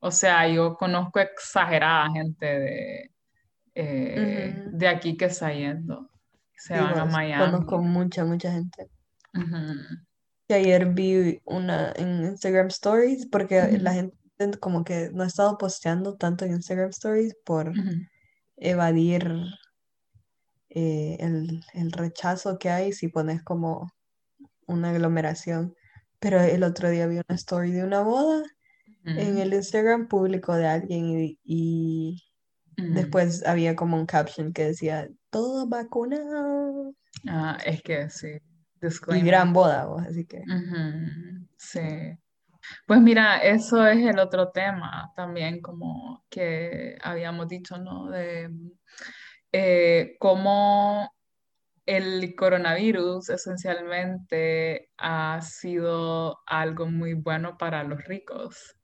O 0.00 0.10
sea, 0.10 0.48
yo 0.48 0.74
conozco 0.76 1.20
exagerada 1.20 2.10
gente 2.10 2.46
de, 2.46 3.10
eh, 3.74 4.64
de 4.72 4.88
aquí 4.88 5.16
que 5.16 5.26
está 5.26 5.52
yendo. 5.52 6.10
Se 6.56 6.78
van 6.78 6.98
a 6.98 7.04
Miami. 7.04 7.52
Conozco 7.52 7.78
mucha, 7.78 8.24
mucha 8.24 8.52
gente 8.52 8.90
ayer 10.54 10.86
vi 10.86 11.40
una 11.44 11.92
en 11.96 12.24
Instagram 12.24 12.68
Stories 12.68 13.26
porque 13.26 13.78
la 13.78 13.94
gente 13.94 14.16
como 14.58 14.84
que 14.84 15.10
no 15.12 15.24
he 15.24 15.26
estado 15.26 15.58
posteando 15.58 16.16
tanto 16.16 16.44
en 16.44 16.52
Instagram 16.52 16.90
Stories 16.90 17.36
por 17.44 17.72
evadir 18.56 19.44
eh, 20.70 21.16
el, 21.20 21.62
el 21.74 21.92
rechazo 21.92 22.58
que 22.58 22.70
hay 22.70 22.92
si 22.92 23.08
pones 23.08 23.42
como 23.42 23.92
una 24.66 24.90
aglomeración. 24.90 25.74
Pero 26.18 26.40
el 26.40 26.62
otro 26.62 26.90
día 26.90 27.06
vi 27.06 27.16
una 27.16 27.36
story 27.36 27.72
de 27.72 27.84
una 27.84 28.02
boda 28.02 28.42
en 29.04 29.38
el 29.38 29.54
Instagram 29.54 30.08
público 30.08 30.54
de 30.54 30.66
alguien 30.66 31.06
y, 31.20 31.38
y 31.44 32.22
después 32.76 33.44
había 33.46 33.76
como 33.76 33.96
un 33.96 34.06
caption 34.06 34.52
que 34.52 34.66
decía, 34.66 35.08
todo 35.30 35.66
vacunado. 35.68 36.94
Ah, 37.28 37.58
es 37.64 37.82
que 37.82 38.08
sí, 38.10 38.28
Y 38.28 38.86
disclaimer. 38.86 39.26
gran 39.26 39.52
boda, 39.52 39.86
vos, 39.86 40.02
así 40.02 40.26
que... 40.26 40.42
Sí. 41.56 41.80
Pues 42.86 43.00
mira, 43.00 43.38
eso 43.38 43.86
es 43.86 43.98
el 44.06 44.18
otro 44.18 44.50
tema 44.50 45.12
también, 45.16 45.60
como 45.60 46.24
que 46.28 46.96
habíamos 47.02 47.48
dicho, 47.48 47.78
¿no? 47.78 48.10
De 48.10 48.50
eh, 49.52 50.16
cómo 50.18 51.10
el 51.86 52.34
coronavirus 52.36 53.30
esencialmente 53.30 54.90
ha 54.98 55.40
sido 55.42 56.38
algo 56.46 56.86
muy 56.86 57.14
bueno 57.14 57.56
para 57.58 57.82
los 57.82 58.04
ricos. 58.04 58.76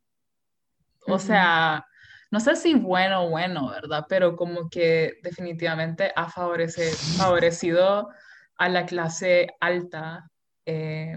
O 1.09 1.19
sea, 1.19 1.85
no 2.31 2.41
sé 2.41 2.57
si 2.57 2.75
bueno 2.75 3.25
o 3.27 3.31
bueno, 3.31 3.69
¿verdad? 3.71 4.07
Pero 4.09 4.37
como 4.37 4.69
que 4.71 5.15
definitivamente 5.23 6.13
ha 6.17 6.29
favorece- 6.29 6.95
favorecido 7.17 8.09
a 8.57 8.69
la 8.69 8.87
clase 8.87 9.49
alta. 9.61 10.29
eh, 10.67 11.17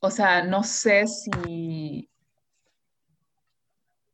o 0.00 0.10
sea, 0.10 0.42
no 0.42 0.62
sé 0.64 1.06
si, 1.06 2.10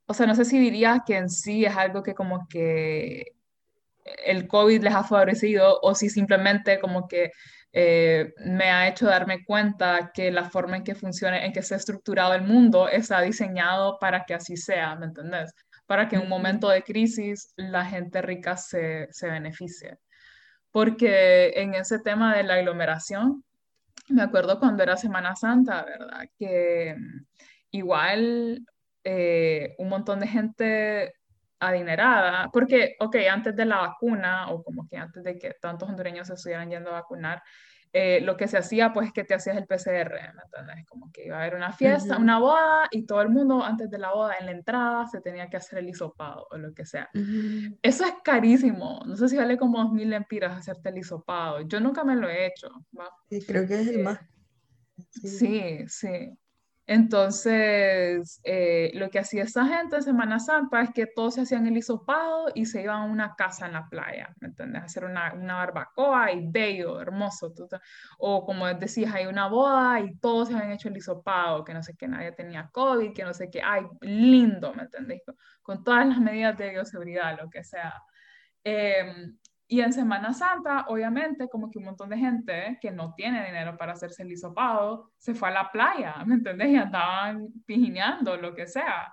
o 0.06 0.14
sea, 0.14 0.26
no 0.26 0.34
sé 0.34 0.44
si 0.44 0.58
diría 0.58 1.02
que 1.06 1.16
en 1.16 1.28
sí 1.30 1.64
es 1.64 1.76
algo 1.76 2.02
que 2.02 2.14
como 2.14 2.46
que 2.48 3.32
el 4.24 4.46
COVID 4.48 4.82
les 4.82 4.94
ha 4.94 5.04
favorecido 5.04 5.78
o 5.82 5.94
si 5.94 6.08
simplemente 6.10 6.78
como 6.80 7.08
que 7.08 7.32
eh, 7.72 8.32
me 8.38 8.70
ha 8.70 8.88
hecho 8.88 9.06
darme 9.06 9.44
cuenta 9.44 10.10
que 10.12 10.30
la 10.30 10.48
forma 10.48 10.78
en 10.78 10.84
que 10.84 10.94
funciona, 10.94 11.44
en 11.44 11.52
que 11.52 11.62
se 11.62 11.74
ha 11.74 11.76
estructurado 11.76 12.34
el 12.34 12.42
mundo 12.42 12.88
está 12.88 13.20
diseñado 13.20 13.98
para 13.98 14.24
que 14.24 14.34
así 14.34 14.56
sea, 14.56 14.96
¿me 14.96 15.06
entendés? 15.06 15.54
Para 15.86 16.08
que 16.08 16.16
en 16.16 16.22
un 16.22 16.28
momento 16.28 16.68
de 16.68 16.82
crisis 16.82 17.52
la 17.56 17.84
gente 17.84 18.22
rica 18.22 18.56
se, 18.56 19.08
se 19.10 19.28
beneficie. 19.28 19.98
Porque 20.70 21.52
en 21.56 21.74
ese 21.74 21.98
tema 21.98 22.36
de 22.36 22.42
la 22.44 22.54
aglomeración, 22.54 23.44
me 24.08 24.22
acuerdo 24.22 24.58
cuando 24.58 24.82
era 24.82 24.96
Semana 24.96 25.36
Santa, 25.36 25.84
¿verdad? 25.84 26.28
Que 26.38 26.94
mm, 26.98 27.26
igual 27.72 28.66
eh, 29.04 29.74
un 29.78 29.88
montón 29.88 30.20
de 30.20 30.26
gente 30.26 31.14
adinerada, 31.60 32.48
porque, 32.52 32.96
ok, 33.00 33.16
antes 33.30 33.54
de 33.56 33.64
la 33.64 33.78
vacuna, 33.78 34.50
o 34.50 34.62
como 34.62 34.86
que 34.88 34.96
antes 34.96 35.22
de 35.22 35.38
que 35.38 35.54
tantos 35.60 35.88
hondureños 35.88 36.26
se 36.28 36.34
estuvieran 36.34 36.70
yendo 36.70 36.90
a 36.90 36.94
vacunar, 37.00 37.42
eh, 37.92 38.20
lo 38.20 38.36
que 38.36 38.46
se 38.48 38.58
hacía, 38.58 38.92
pues, 38.92 39.06
es 39.08 39.12
que 39.14 39.24
te 39.24 39.34
hacías 39.34 39.56
el 39.56 39.66
PCR, 39.66 40.10
¿me 40.34 40.42
entiendes? 40.44 40.86
Como 40.86 41.10
que 41.10 41.24
iba 41.24 41.38
a 41.38 41.40
haber 41.40 41.54
una 41.54 41.72
fiesta, 41.72 42.14
Ujú. 42.14 42.22
una 42.22 42.38
boda, 42.38 42.88
y 42.90 43.06
todo 43.06 43.22
el 43.22 43.30
mundo 43.30 43.64
antes 43.64 43.88
de 43.90 43.98
la 43.98 44.12
boda, 44.12 44.34
en 44.38 44.46
la 44.46 44.52
entrada, 44.52 45.06
se 45.06 45.20
tenía 45.22 45.48
que 45.48 45.56
hacer 45.56 45.78
el 45.78 45.88
hisopado, 45.88 46.46
o 46.50 46.58
lo 46.58 46.74
que 46.74 46.84
sea. 46.84 47.08
Ujú. 47.14 47.78
Eso 47.82 48.04
es 48.04 48.12
carísimo. 48.22 49.00
No 49.06 49.16
sé 49.16 49.28
si 49.28 49.36
vale 49.38 49.56
como 49.56 49.82
dos 49.82 49.92
mil 49.92 50.10
lempiras 50.10 50.56
hacerte 50.56 50.90
el 50.90 50.98
hisopado. 50.98 51.62
Yo 51.62 51.80
nunca 51.80 52.04
me 52.04 52.14
lo 52.14 52.28
he 52.28 52.46
hecho, 52.46 52.68
¿va? 52.98 53.08
Sí, 53.30 53.44
creo 53.46 53.66
que 53.66 53.80
es 53.80 53.88
el 53.88 54.02
más... 54.02 54.20
sí. 55.10 55.28
Sí, 55.28 55.88
sí. 55.88 56.38
Entonces, 56.90 58.40
eh, 58.44 58.90
lo 58.94 59.10
que 59.10 59.18
hacía 59.18 59.42
esa 59.42 59.66
gente 59.66 59.96
en 59.96 60.02
Semana 60.02 60.40
Santa 60.40 60.80
es 60.80 60.90
que 60.94 61.04
todos 61.06 61.34
se 61.34 61.42
hacían 61.42 61.66
el 61.66 61.76
hisopado 61.76 62.46
y 62.54 62.64
se 62.64 62.80
iban 62.80 63.02
a 63.02 63.04
una 63.04 63.34
casa 63.36 63.66
en 63.66 63.74
la 63.74 63.86
playa, 63.90 64.34
¿me 64.40 64.48
entiendes? 64.48 64.84
Hacer 64.84 65.04
una, 65.04 65.34
una 65.34 65.56
barbacoa 65.56 66.32
y 66.32 66.50
bello, 66.50 66.98
hermoso. 66.98 67.52
O 68.18 68.46
como 68.46 68.66
decías, 68.68 69.14
hay 69.14 69.26
una 69.26 69.48
boda 69.48 70.00
y 70.00 70.16
todos 70.16 70.48
se 70.48 70.54
habían 70.54 70.72
hecho 70.72 70.88
el 70.88 70.96
hisopado, 70.96 71.62
que 71.62 71.74
no 71.74 71.82
sé 71.82 71.94
qué, 71.94 72.08
nadie 72.08 72.32
tenía 72.32 72.70
COVID, 72.72 73.12
que 73.12 73.24
no 73.24 73.34
sé 73.34 73.50
qué, 73.50 73.60
ay, 73.62 73.82
lindo, 74.00 74.72
¿me 74.72 74.84
entendés? 74.84 75.20
Con 75.60 75.84
todas 75.84 76.06
las 76.06 76.18
medidas 76.18 76.56
de 76.56 76.70
bioseguridad, 76.70 77.38
lo 77.38 77.50
que 77.50 77.64
sea. 77.64 77.92
Eh, 78.64 79.34
y 79.70 79.82
en 79.82 79.92
Semana 79.92 80.32
Santa, 80.32 80.86
obviamente, 80.88 81.46
como 81.48 81.70
que 81.70 81.78
un 81.78 81.84
montón 81.84 82.08
de 82.08 82.16
gente 82.16 82.78
que 82.80 82.90
no 82.90 83.12
tiene 83.14 83.44
dinero 83.44 83.76
para 83.76 83.92
hacerse 83.92 84.22
el 84.22 84.32
hisopado, 84.32 85.12
se 85.18 85.34
fue 85.34 85.50
a 85.50 85.52
la 85.52 85.70
playa, 85.70 86.24
¿me 86.24 86.36
entendés? 86.36 86.70
Y 86.70 86.76
andaban 86.76 87.48
pijineando, 87.66 88.38
lo 88.38 88.54
que 88.54 88.66
sea. 88.66 89.12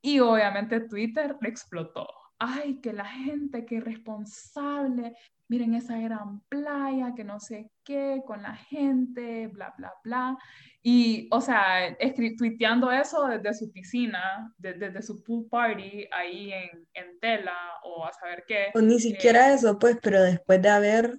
Y 0.00 0.20
obviamente 0.20 0.80
Twitter 0.82 1.36
explotó. 1.42 2.06
Ay, 2.38 2.80
que 2.80 2.92
la 2.92 3.04
gente, 3.06 3.64
que 3.66 3.76
irresponsable, 3.76 5.14
miren 5.48 5.74
esa 5.74 5.98
gran 5.98 6.40
playa, 6.48 7.14
que 7.16 7.24
no 7.24 7.40
sé 7.40 7.72
qué, 7.84 8.22
con 8.26 8.42
la 8.42 8.54
gente, 8.56 9.48
bla, 9.48 9.74
bla, 9.76 9.92
bla. 10.04 10.38
Y, 10.82 11.28
o 11.32 11.40
sea, 11.40 11.96
tuiteando 12.38 12.92
eso 12.92 13.26
desde 13.26 13.54
su 13.54 13.72
piscina, 13.72 14.52
de- 14.58 14.74
desde 14.74 15.02
su 15.02 15.22
pool 15.24 15.48
party 15.50 16.06
ahí 16.12 16.52
en, 16.52 16.86
en 16.94 17.18
tela 17.20 17.56
o 17.84 18.04
a 18.06 18.12
saber 18.12 18.44
qué. 18.46 18.66
O 18.72 18.80
ni 18.80 18.98
eh, 18.98 19.00
siquiera 19.00 19.52
eso, 19.54 19.78
pues, 19.78 19.98
pero 20.02 20.22
después 20.22 20.62
de 20.62 20.68
haber 20.70 21.18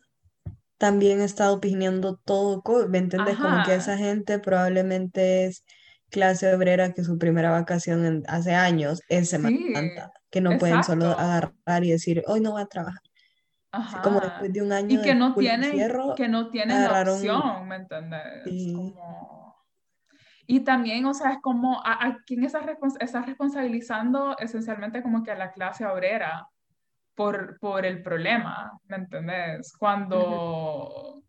también 0.78 1.22
estado 1.22 1.56
opinando 1.58 2.18
todo, 2.18 2.64
¿me 2.90 3.00
entiendes? 3.00 3.40
Como 3.40 3.64
que 3.64 3.76
esa 3.76 3.98
ajá, 3.98 3.98
gente 3.98 4.40
probablemente 4.40 5.46
es 5.46 5.66
clase 6.10 6.54
obrera 6.54 6.94
que 6.94 7.04
su 7.04 7.18
primera 7.18 7.52
vacación 7.52 8.06
en- 8.06 8.24
hace 8.28 8.54
años 8.56 9.02
es 9.10 9.30
Semana 9.30 9.56
sí, 9.58 9.74
Santa, 9.74 10.12
que 10.30 10.42
no 10.42 10.58
pueden 10.58 10.84
solo 10.84 11.06
exacto. 11.12 11.22
agarrar 11.24 11.84
y 11.84 11.92
decir, 11.92 12.24
hoy 12.28 12.42
no 12.42 12.52
voy 12.52 12.62
a 12.62 12.66
trabajar. 12.66 13.02
Así 13.72 13.98
como 14.00 14.20
después 14.20 14.42
Ajá. 14.42 14.50
de 14.52 14.62
un 14.64 14.72
año 14.72 15.00
Y 15.00 15.02
que 15.04 15.14
no 15.14 15.36
tienen, 15.36 15.72
encierro, 15.72 16.16
que 16.16 16.28
no 16.28 16.50
tienen 16.50 16.84
la 16.84 17.02
opción, 17.04 17.68
¿me 17.68 17.76
entiendes? 17.76 18.22
y... 18.46 18.74
Como... 18.74 19.56
Y 20.48 20.62
también, 20.62 21.06
o 21.06 21.14
sea, 21.14 21.34
es 21.34 21.38
como 21.44 21.80
a, 21.86 22.08
a 22.08 22.18
quién 22.26 22.44
estás, 22.44 22.64
respons- 22.66 22.98
estás 23.00 23.24
responsabilizando 23.28 24.36
esencialmente 24.40 25.04
como 25.04 25.24
que 25.24 25.30
a 25.30 25.36
la 25.36 25.52
clase 25.52 25.86
obrera 25.86 26.48
por, 27.14 27.60
por 27.60 27.86
el 27.86 28.02
problema, 28.02 28.72
¿me 28.88 28.96
entendés? 28.96 29.72
Cuando, 29.78 31.22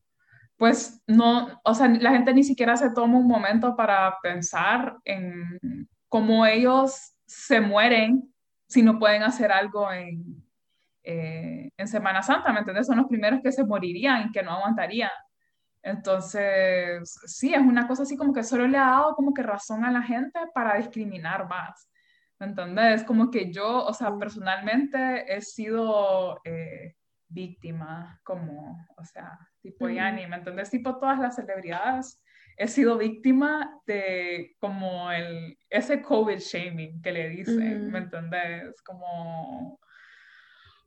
pues, 0.61 1.03
no, 1.07 1.59
o 1.65 1.75
sea, 1.75 1.89
la 1.89 2.11
gente 2.11 2.35
ni 2.35 2.45
siquiera 2.45 2.77
se 2.77 2.91
toma 2.91 3.17
un 3.17 3.27
momento 3.27 3.75
para 3.75 4.19
pensar 4.23 4.99
en 5.07 5.89
cómo 6.07 6.45
ellos 6.45 7.15
se 7.25 7.63
mueren 7.63 8.31
si 8.69 8.83
no 8.83 8.99
pueden 8.99 9.23
hacer 9.23 9.51
algo 9.53 9.91
en, 9.91 10.23
eh, 11.03 11.71
en 11.75 11.89
Semana 11.89 12.23
Santa, 12.23 12.53
¿me 12.53 12.59
entendés? 12.59 12.87
Son 12.87 12.99
los 12.99 13.07
primeros 13.07 13.41
que 13.43 13.53
se 13.53 13.65
morirían, 13.65 14.33
que 14.33 14.43
no 14.43 14.51
aguantarían. 14.51 15.09
Entonces, 15.83 17.11
sí, 17.25 17.55
es 17.55 17.61
una 17.61 17.89
cosa 17.89 18.03
así 18.03 18.19
como 18.19 18.35
que 18.35 18.43
solo 18.45 18.69
le 18.69 18.77
ha 18.77 18.91
dado 18.91 19.15
como 19.15 19.33
que 19.33 19.43
razón 19.43 19.83
a 19.87 19.91
la 19.91 20.03
gente 20.03 20.41
para 20.53 20.77
discriminar 20.77 21.49
más. 21.49 21.91
¿Me 22.39 22.49
entendés? 22.49 23.03
Como 23.05 23.31
que 23.31 23.51
yo, 23.51 23.87
o 23.87 23.95
sea, 23.95 24.15
personalmente 24.19 25.25
he 25.35 25.41
sido 25.41 26.39
eh, 26.45 26.97
víctima, 27.31 28.21
como, 28.25 28.87
o 28.97 29.05
sea, 29.05 29.39
tipo 29.63 29.87
Ujú. 29.87 29.95
Yanni, 29.95 30.27
¿me 30.27 30.37
entendés? 30.37 30.71
Tipo 30.71 30.99
todas 30.99 31.19
las 31.19 31.37
celebridades, 31.37 32.23
he 32.57 32.69
sido 32.69 32.99
víctima 32.99 33.81
de 33.87 34.55
como 34.59 35.11
el, 35.11 35.57
ese 35.71 36.03
COVID 36.03 36.39
shaming 36.39 37.01
que 37.01 37.13
le 37.13 37.29
dicen, 37.31 37.91
¿me 37.91 37.99
Ujú. 37.99 38.05
entendés? 38.05 38.83
Como 38.83 39.79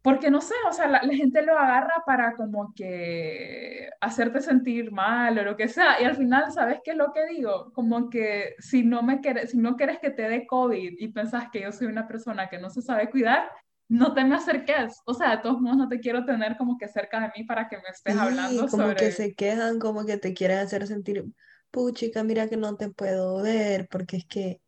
porque 0.03 0.29
no 0.29 0.41
sé, 0.41 0.53
o 0.67 0.73
sea, 0.73 0.87
la, 0.87 1.01
la 1.01 1.13
gente 1.15 1.41
lo 1.43 1.57
agarra 1.57 2.03
para 2.05 2.33
como 2.35 2.73
que 2.75 3.89
hacerte 4.01 4.41
sentir 4.41 4.91
mal 4.91 5.39
o 5.39 5.43
lo 5.43 5.55
que 5.55 5.69
sea. 5.69 6.01
Y 6.01 6.03
al 6.03 6.17
final, 6.17 6.51
¿sabes 6.51 6.81
qué 6.83 6.91
es 6.91 6.97
lo 6.97 7.13
que 7.13 7.25
digo? 7.27 7.71
Como 7.71 8.09
que 8.09 8.53
si 8.59 8.83
no 8.83 9.01
me 9.01 9.21
quieres, 9.21 9.51
si 9.51 9.57
no 9.57 9.77
quieres 9.77 9.99
que 9.99 10.09
te 10.09 10.23
dé 10.23 10.45
COVID 10.45 10.95
y 10.99 11.07
pensás 11.07 11.49
que 11.49 11.61
yo 11.61 11.71
soy 11.71 11.87
una 11.87 12.05
persona 12.05 12.49
que 12.49 12.59
no 12.59 12.69
se 12.69 12.81
sabe 12.81 13.09
cuidar, 13.09 13.49
no 13.89 14.13
te 14.13 14.23
me 14.25 14.35
acerques. 14.35 15.01
O 15.05 15.13
sea, 15.13 15.31
de 15.37 15.41
todos 15.43 15.61
modos 15.61 15.77
no 15.77 15.87
te 15.89 15.99
quiero 15.99 16.25
tener 16.25 16.57
como 16.57 16.77
que 16.77 16.87
cerca 16.87 17.19
de 17.21 17.31
mí 17.37 17.45
para 17.45 17.67
que 17.69 17.77
me 17.77 17.89
estés 17.89 18.13
Sí, 18.13 18.19
hablando 18.19 18.67
como 18.69 18.95
que 18.95 19.05
sobre... 19.05 19.11
se 19.11 19.33
quejan, 19.35 19.79
como 19.79 20.05
que 20.05 20.17
te 20.17 20.33
quieren 20.33 20.59
hacer 20.59 20.85
sentir, 20.87 21.25
puchica, 21.71 22.23
mira 22.23 22.49
que 22.49 22.57
no 22.57 22.75
te 22.75 22.89
puedo 22.89 23.41
ver, 23.41 23.87
porque 23.89 24.17
es 24.17 24.25
que, 24.25 24.61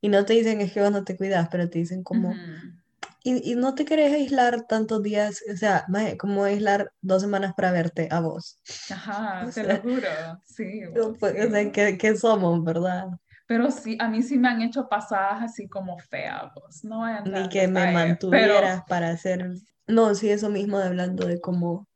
y 0.00 0.08
no 0.08 0.24
te 0.24 0.34
dicen 0.34 0.60
es 0.62 0.72
que 0.72 0.80
vos 0.82 0.92
no 0.92 1.04
te 1.04 1.16
cuidas, 1.16 1.48
pero 1.50 1.68
te 1.70 1.78
dicen 1.80 2.02
como, 2.02 2.30
Ujú. 2.30 2.78
y, 3.24 3.52
y 3.52 3.56
no 3.56 3.74
te 3.74 3.84
querés 3.84 4.12
aislar 4.14 4.66
tantos 4.66 5.02
días, 5.02 5.42
o 5.52 5.56
sea, 5.56 5.86
como 6.18 6.44
aislar 6.44 6.92
dos 7.02 7.22
semanas 7.22 7.54
para 7.56 7.72
verte 7.72 8.08
a 8.10 8.20
vos. 8.20 8.58
Ajá, 8.90 9.44
O 9.48 9.52
te 9.52 9.62
lo 9.64 9.76
sea, 9.76 9.82
juro. 9.82 10.08
Sí, 10.44 10.82
vos, 10.86 11.16
puede- 11.18 11.46
o 11.46 11.50
sea, 11.50 11.62
sí. 11.64 11.72
¿qué, 11.72 11.98
qué 11.98 12.16
somos, 12.16 12.64
verdad? 12.64 13.08
Pero 13.48 13.70
sí, 13.70 13.96
a 13.98 14.08
mí 14.08 14.22
sí 14.22 14.36
me 14.38 14.48
han 14.48 14.60
hecho 14.60 14.88
pasadas 14.88 15.42
así 15.42 15.68
como 15.68 15.98
feas, 15.98 16.52
pues. 16.54 16.84
No 16.84 16.98
voy 16.98 17.10
a 17.12 17.22
Ni 17.22 17.48
que 17.48 17.66
me 17.66 17.80
pero... 17.80 17.92
mantuvieras 17.92 18.82
para 18.86 19.08
hacer, 19.08 19.50
no, 19.86 20.14
sí, 20.14 20.28
eso 20.28 20.50
mismo 20.50 20.78
de 20.78 20.86
hablando 20.86 21.26
de 21.26 21.40
cómo 21.40 21.88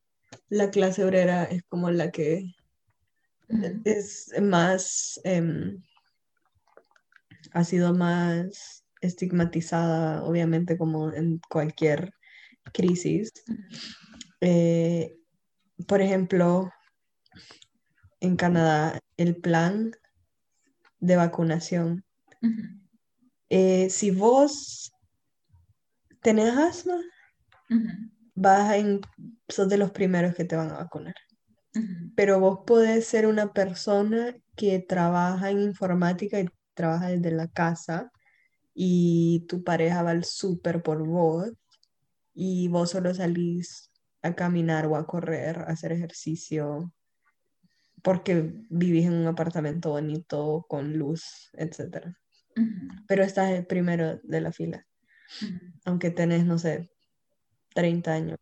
la 0.49 0.71
clase 0.71 1.05
obrera 1.05 1.45
es 1.45 1.63
como 1.69 1.91
la 1.91 2.11
que 2.11 2.55
es 3.85 4.33
más, 4.41 5.21
em, 5.25 5.83
ha 7.53 7.65
sido 7.65 7.93
más 7.95 8.87
estigmatizada, 9.03 10.25
obviamente, 10.25 10.79
como 10.79 11.13
en 11.13 11.39
cualquier 11.51 12.15
crisis. 12.73 13.31
Eh, 14.41 15.19
por 15.87 16.01
ejemplo, 16.01 16.73
en 18.21 18.37
Canadá, 18.37 18.99
el 19.19 19.37
plan 19.37 19.93
de 21.03 21.17
vacunación. 21.17 22.05
Eh, 23.51 23.91
si 23.91 24.13
vos 24.13 24.93
tenés 26.23 26.57
asma, 26.57 26.97
vas 28.35 28.75
en, 28.77 29.01
sos 29.49 29.69
de 29.69 29.79
los 29.79 29.91
primeros 29.91 30.35
que 30.35 30.45
te 30.45 30.57
van 30.57 30.71
a 30.71 30.79
vacunar. 30.79 31.15
Pero 32.15 32.39
vos 32.39 32.61
podés 32.67 33.07
ser 33.07 33.27
una 33.27 33.53
persona 33.53 34.35
que 34.57 34.79
trabaja 34.79 35.51
en 35.51 35.61
informática 35.61 36.39
y 36.39 36.49
trabaja 36.75 37.09
desde 37.09 37.33
la 37.33 37.49
casa 37.49 38.11
y 38.73 39.45
tu 39.49 39.65
pareja 39.65 40.03
va 40.03 40.11
al 40.11 40.25
súper 40.25 40.83
por 40.83 41.05
vos 41.07 41.51
y 42.33 42.69
vos 42.69 42.91
solo 42.91 43.13
salís 43.13 43.91
a 44.23 44.35
caminar 44.35 44.87
o 44.87 44.97
a 44.97 45.07
correr, 45.07 45.59
a 45.59 45.73
hacer 45.73 45.93
ejercicio 45.93 46.93
porque 48.03 48.53
vivís 48.69 49.07
en 49.07 49.15
un 49.15 49.27
apartamento 49.27 49.91
bonito 49.91 50.67
con 50.69 50.99
luz, 50.99 51.51
etc. 51.55 52.15
Pero 53.07 53.23
estás 53.23 53.51
el 53.53 53.67
primero 53.67 54.21
de 54.23 54.41
la 54.41 54.53
fila, 54.53 54.87
aunque 55.85 56.11
tenés, 56.11 56.45
no 56.45 56.59
sé, 56.59 56.91
30 57.75 58.13
años. 58.13 58.39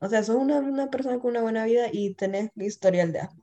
O 0.00 0.08
sea, 0.08 0.22
sos 0.22 0.36
una, 0.36 0.58
una, 0.58 0.90
persona 0.90 1.18
con 1.18 1.30
una 1.30 1.42
buena 1.42 1.64
vida 1.64 1.86
y 1.90 2.14
tenés 2.14 2.50
historial 2.56 3.12
de 3.12 3.20
asma. 3.20 3.42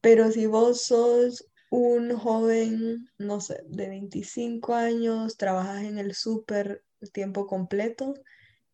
Pero 0.00 0.30
si 0.30 0.46
vos 0.46 0.84
sos 0.84 1.46
un 1.70 2.16
joven, 2.16 3.08
no 3.18 3.40
sé, 3.40 3.62
de 3.68 3.88
25 3.88 4.74
años, 4.74 5.36
trabajas 5.36 5.82
en 5.82 5.98
el 5.98 6.14
súper 6.14 6.82
tiempo 7.12 7.46
completo, 7.46 8.14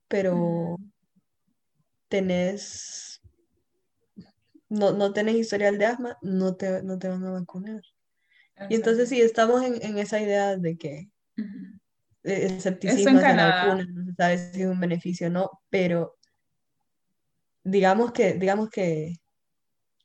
pero 0.08 0.78
tenés, 2.08 3.11
no, 4.72 4.92
no 4.92 5.12
tenés 5.12 5.34
historial 5.34 5.76
de 5.76 5.84
asma, 5.84 6.16
no 6.22 6.56
te, 6.56 6.82
no 6.82 6.98
te 6.98 7.08
van 7.08 7.22
a 7.24 7.30
vacunar. 7.30 7.82
Y 8.70 8.74
entonces 8.74 9.08
sí, 9.08 9.20
estamos 9.20 9.62
en, 9.62 9.82
en 9.82 9.98
esa 9.98 10.18
idea 10.18 10.56
de 10.56 10.78
que 10.78 11.10
el 12.22 12.42
escepticismo 12.52 13.20
la 13.20 13.66
vacuna, 13.66 13.86
no 13.92 14.04
se 14.06 14.14
sabe 14.14 14.38
si 14.38 14.62
es 14.62 14.68
un 14.68 14.80
beneficio 14.80 15.26
o 15.26 15.30
no, 15.30 15.50
pero 15.68 16.16
digamos 17.64 18.12
que, 18.12 18.34
digamos 18.34 18.70
que 18.70 19.16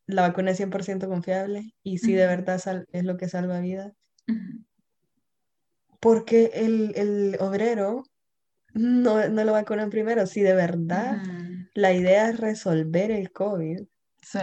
la 0.06 0.24
vacuna 0.24 0.52
es 0.52 0.60
100% 0.60 1.08
confiable 1.08 1.74
y 1.84 2.00
si 2.00 2.14
de 2.14 2.28
verdad 2.28 2.62
es 2.92 3.04
lo 3.06 3.16
que 3.16 3.30
salva 3.30 3.62
vidas. 3.62 3.94
Porque 6.02 6.52
el, 6.56 6.94
el, 6.96 7.38
obrero 7.40 8.04
no, 8.74 9.30
no 9.30 9.44
lo 9.46 9.54
vacunan 9.54 9.90
primero. 9.90 10.28
Si 10.28 10.42
de 10.42 10.54
verdad 10.54 11.22
la 11.74 11.94
idea 11.94 12.30
es 12.30 12.40
resolver 12.40 13.12
el 13.12 13.32
COVID, 13.32 13.84
sí. 14.32 14.40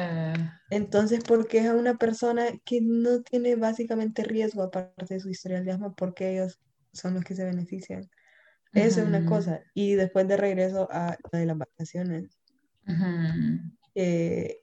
entonces, 0.70 1.22
¿por 1.24 1.46
qué 1.46 1.58
es 1.58 1.66
a 1.66 1.74
una 1.74 1.96
persona 1.96 2.44
que 2.64 2.80
no 2.80 3.22
tiene 3.22 3.56
básicamente 3.56 4.24
riesgo 4.24 4.62
aparte 4.62 5.14
de 5.14 5.20
su 5.20 5.28
historial 5.28 5.64
de 5.64 5.72
asma? 5.72 5.94
Porque 5.94 6.32
ellos 6.32 6.58
son 6.92 7.14
los 7.14 7.24
que 7.24 7.34
se 7.34 7.44
benefician. 7.44 8.08
Eso 8.72 9.02
es 9.02 9.06
una 9.06 9.24
cosa. 9.24 9.60
Y 9.72 9.94
después 9.94 10.26
de 10.26 10.36
regreso 10.36 10.88
a 10.90 11.16
la 11.30 11.38
de 11.38 11.46
las 11.46 11.58
vacaciones. 11.58 12.38
Eh, 13.94 14.58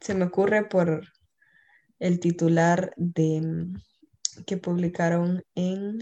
se 0.00 0.14
me 0.14 0.24
ocurre 0.24 0.64
por 0.64 1.06
el 2.00 2.18
titular 2.18 2.92
de 2.96 3.40
mm, 3.40 4.44
que 4.44 4.56
publicaron 4.56 5.44
en 5.54 6.00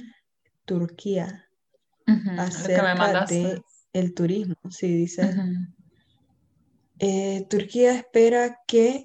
Turquía 0.65 1.45
acerca 2.39 3.27
de 3.27 3.63
el 3.93 4.15
turismo. 4.15 4.57
Sí, 4.71 4.95
dice. 4.95 5.35
Eh, 7.01 7.47
Turquía 7.49 7.95
espera 7.95 8.59
que 8.67 9.05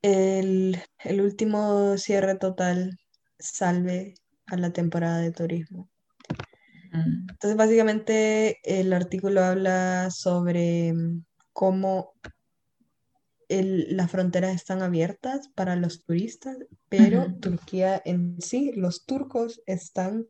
el, 0.00 0.80
el 1.04 1.20
último 1.20 1.98
cierre 1.98 2.36
total 2.36 2.98
salve 3.38 4.14
a 4.46 4.56
la 4.56 4.72
temporada 4.72 5.18
de 5.18 5.30
turismo. 5.30 5.90
Entonces, 6.92 7.56
básicamente, 7.56 8.58
el 8.64 8.92
artículo 8.94 9.44
habla 9.44 10.10
sobre 10.10 10.94
mm, 10.94 11.24
cómo 11.52 12.14
las 13.48 14.10
fronteras 14.10 14.54
están 14.54 14.82
abiertas 14.82 15.48
para 15.54 15.76
los 15.76 16.02
turistas, 16.02 16.56
pero 16.88 17.32
Turquía 17.40 18.00
en 18.04 18.40
sí, 18.40 18.72
los 18.74 19.04
turcos 19.04 19.62
están 19.66 20.26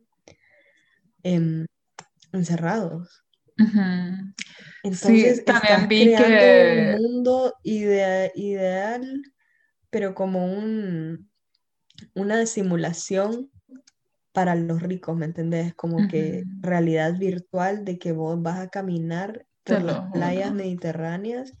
em, 1.23 1.65
encerrados. 2.31 3.23
Entonces, 4.83 5.43
también 5.43 5.87
vi 5.87 6.15
que... 6.15 6.95
un 6.97 7.01
mundo 7.01 7.53
ideal, 7.63 9.21
pero 9.89 10.13
como 10.13 10.45
un, 10.45 11.29
una 12.13 12.45
simulación 12.45 13.49
para 14.31 14.55
los 14.55 14.81
ricos, 14.83 15.17
¿me 15.17 15.25
entendés? 15.25 15.73
Como 15.73 16.07
que 16.07 16.43
realidad 16.61 17.17
virtual 17.17 17.83
de 17.83 17.97
que 17.97 18.11
vos 18.11 18.39
vas 18.41 18.59
a 18.59 18.69
caminar 18.69 19.47
por 19.63 19.81
las 19.81 20.11
playas 20.11 20.53
mediterráneas 20.53 21.53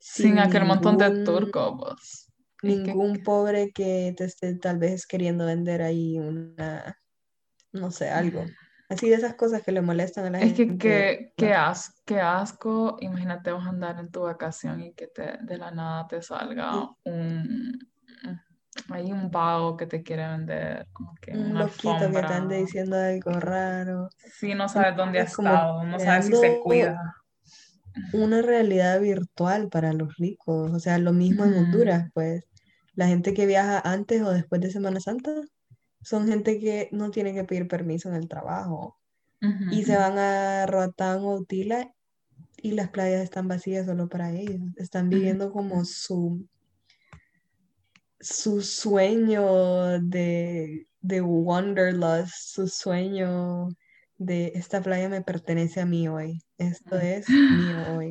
sin, 0.00 0.38
aquel 0.38 0.64
montón 0.64 0.98
de 0.98 1.24
turcos. 1.24 2.28
Ningún 2.62 3.22
pobre 3.22 3.72
que 3.72 4.14
te 4.16 4.24
esté 4.24 4.54
tal 4.54 4.78
vez 4.78 5.06
queriendo 5.06 5.46
vender 5.46 5.82
ahí 5.82 6.18
una, 6.18 6.98
no 7.72 7.90
sé, 7.90 8.10
algo. 8.10 8.44
Así 8.88 9.08
de 9.08 9.16
esas 9.16 9.34
cosas 9.34 9.62
que 9.62 9.72
le 9.72 9.80
molestan 9.80 10.26
a 10.26 10.30
la 10.30 10.38
gente. 10.38 10.62
Es 10.62 10.68
que 10.68 11.32
qué, 11.36 11.92
qué, 12.04 12.20
asco, 12.20 12.96
imagínate 13.00 13.50
vos 13.52 13.66
andar 13.66 13.98
en 13.98 14.10
tu 14.10 14.22
vacación 14.22 14.82
y 14.82 14.92
que 14.92 15.06
te, 15.06 15.38
de 15.40 15.56
la 15.56 15.70
nada 15.70 16.06
te 16.06 16.20
salga 16.20 16.90
un, 17.04 17.78
hay 18.90 19.10
un 19.10 19.30
vago 19.30 19.76
que 19.76 19.86
te 19.86 20.02
quiere 20.02 20.28
vender 20.28 20.86
como 20.92 21.14
que 21.20 21.32
un 21.32 21.54
loquito 21.54 22.10
que 22.12 22.22
te 22.22 22.32
ande 22.32 22.58
diciendo 22.58 22.96
algo 22.96 23.40
raro. 23.40 24.10
Sí, 24.38 24.54
no 24.54 24.68
sabes 24.68 24.96
dónde 24.96 25.20
ha 25.20 25.24
estado, 25.24 25.84
no 25.84 25.98
sabes 25.98 26.26
si 26.26 26.34
se 26.34 26.60
cuida 26.60 27.00
una 28.12 28.42
realidad 28.42 29.00
virtual 29.00 29.68
para 29.68 29.92
los 29.92 30.16
ricos. 30.16 30.72
O 30.72 30.78
sea, 30.78 30.98
lo 30.98 31.12
mismo 31.12 31.44
en 31.44 31.54
Honduras, 31.54 32.10
pues. 32.12 32.44
La 32.94 33.08
gente 33.08 33.34
que 33.34 33.46
viaja 33.46 33.80
antes 33.80 34.22
o 34.22 34.30
después 34.30 34.60
de 34.60 34.70
Semana 34.70 35.00
Santa 35.00 35.32
son 36.04 36.28
gente 36.28 36.60
que 36.60 36.88
no 36.92 37.10
tiene 37.10 37.34
que 37.34 37.44
pedir 37.44 37.66
permiso 37.66 38.08
en 38.08 38.14
el 38.14 38.28
trabajo. 38.28 38.98
y 39.70 39.84
se 39.84 39.94
van 39.94 40.16
a 40.18 40.64
Roatán 40.64 41.18
o 41.18 41.34
Utila 41.34 41.92
y 42.56 42.72
las 42.72 42.88
playas 42.88 43.22
están 43.22 43.46
vacías 43.46 43.84
solo 43.84 44.08
para 44.08 44.32
ellos. 44.32 44.60
Están 44.76 45.10
viviendo 45.10 45.52
como 45.52 45.84
su, 45.84 46.48
su 48.20 48.62
sueño 48.62 50.00
de, 50.00 50.86
de 51.02 51.20
wanderlust, 51.20 52.32
su 52.34 52.68
sueño 52.68 53.68
de 54.16 54.52
esta 54.54 54.80
playa 54.80 55.10
me 55.10 55.20
pertenece 55.20 55.80
a 55.80 55.86
mí 55.86 56.08
hoy, 56.08 56.40
esto 56.56 56.98
es 56.98 57.28
mío 57.28 57.96
hoy. 57.96 58.10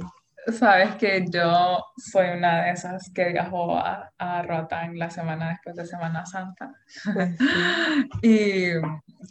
Sabes 0.52 0.96
que 0.96 1.26
yo 1.30 1.84
soy 1.98 2.28
una 2.38 2.66
de 2.66 2.72
esas 2.72 3.10
que 3.14 3.30
viajó 3.30 3.78
a, 3.78 4.12
a 4.18 4.42
Roatán 4.42 4.98
la 4.98 5.10
semana 5.10 5.50
después 5.50 5.76
de 5.76 5.86
Semana 5.86 6.26
Santa. 6.26 6.72
Pues 7.14 7.36
y 8.22 8.74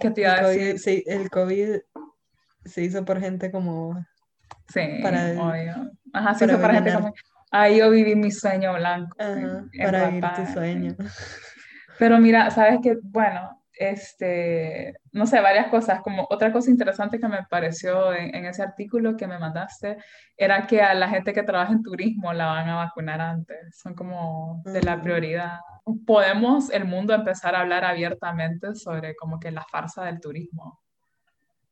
qué 0.01 0.11
te 0.11 0.20
iba 0.22 0.33
a 0.33 0.48
decir. 0.48 0.79
sí, 0.79 1.05
el 1.07 1.29
COVID 1.29 1.81
se 2.64 2.83
hizo 2.83 3.05
por 3.05 3.20
gente 3.20 3.51
como. 3.51 4.05
Sí, 4.68 4.81
para 5.03 5.33
obvio. 5.33 5.90
Ajá, 6.12 6.35
se 6.35 6.46
hizo 6.46 6.61
para 6.61 6.75
gente 6.75 6.94
como. 6.94 7.12
Ahí 7.51 7.79
yo 7.79 7.90
viví 7.90 8.16
mi 8.16 8.31
sueño 8.31 8.72
blanco. 8.72 9.14
para 9.18 10.09
vivir 10.09 10.25
tu 10.35 10.46
sueño. 10.53 10.96
Pero 11.98 12.18
mira, 12.18 12.51
sabes 12.51 12.79
que, 12.83 12.96
bueno, 13.03 13.62
este, 13.90 14.95
no 15.12 15.27
sé, 15.27 15.40
varias 15.40 15.68
cosas. 15.68 16.01
Como 16.03 16.27
otra 16.31 16.53
cosa 16.53 16.71
interesante 16.71 17.18
que 17.18 17.29
me 17.29 17.45
pareció 17.49 18.14
en, 18.14 18.45
ese 18.47 18.62
artículo 18.62 19.16
que 19.16 19.27
me 19.27 19.38
mandaste 19.38 19.97
era 20.37 20.66
que 20.66 20.81
a 20.83 20.95
la 20.95 21.09
gente 21.09 21.33
que 21.33 21.42
trabaja 21.42 21.73
en 21.73 21.83
turismo 21.83 22.33
la 22.33 22.47
van 22.47 22.68
a 22.68 22.77
vacunar 22.77 23.21
antes. 23.21 23.77
Son 23.77 23.95
como 23.95 24.62
de 24.64 24.83
la 24.83 25.01
prioridad. 25.01 25.59
Podemos 26.07 26.71
el 26.71 26.85
mundo 26.85 27.14
empezar 27.14 27.55
a 27.55 27.61
hablar 27.61 27.85
abiertamente 27.85 28.75
sobre 28.75 29.16
como 29.16 29.40
que 29.40 29.51
la 29.51 29.64
farsa 29.64 30.05
del 30.05 30.21
turismo. 30.21 30.81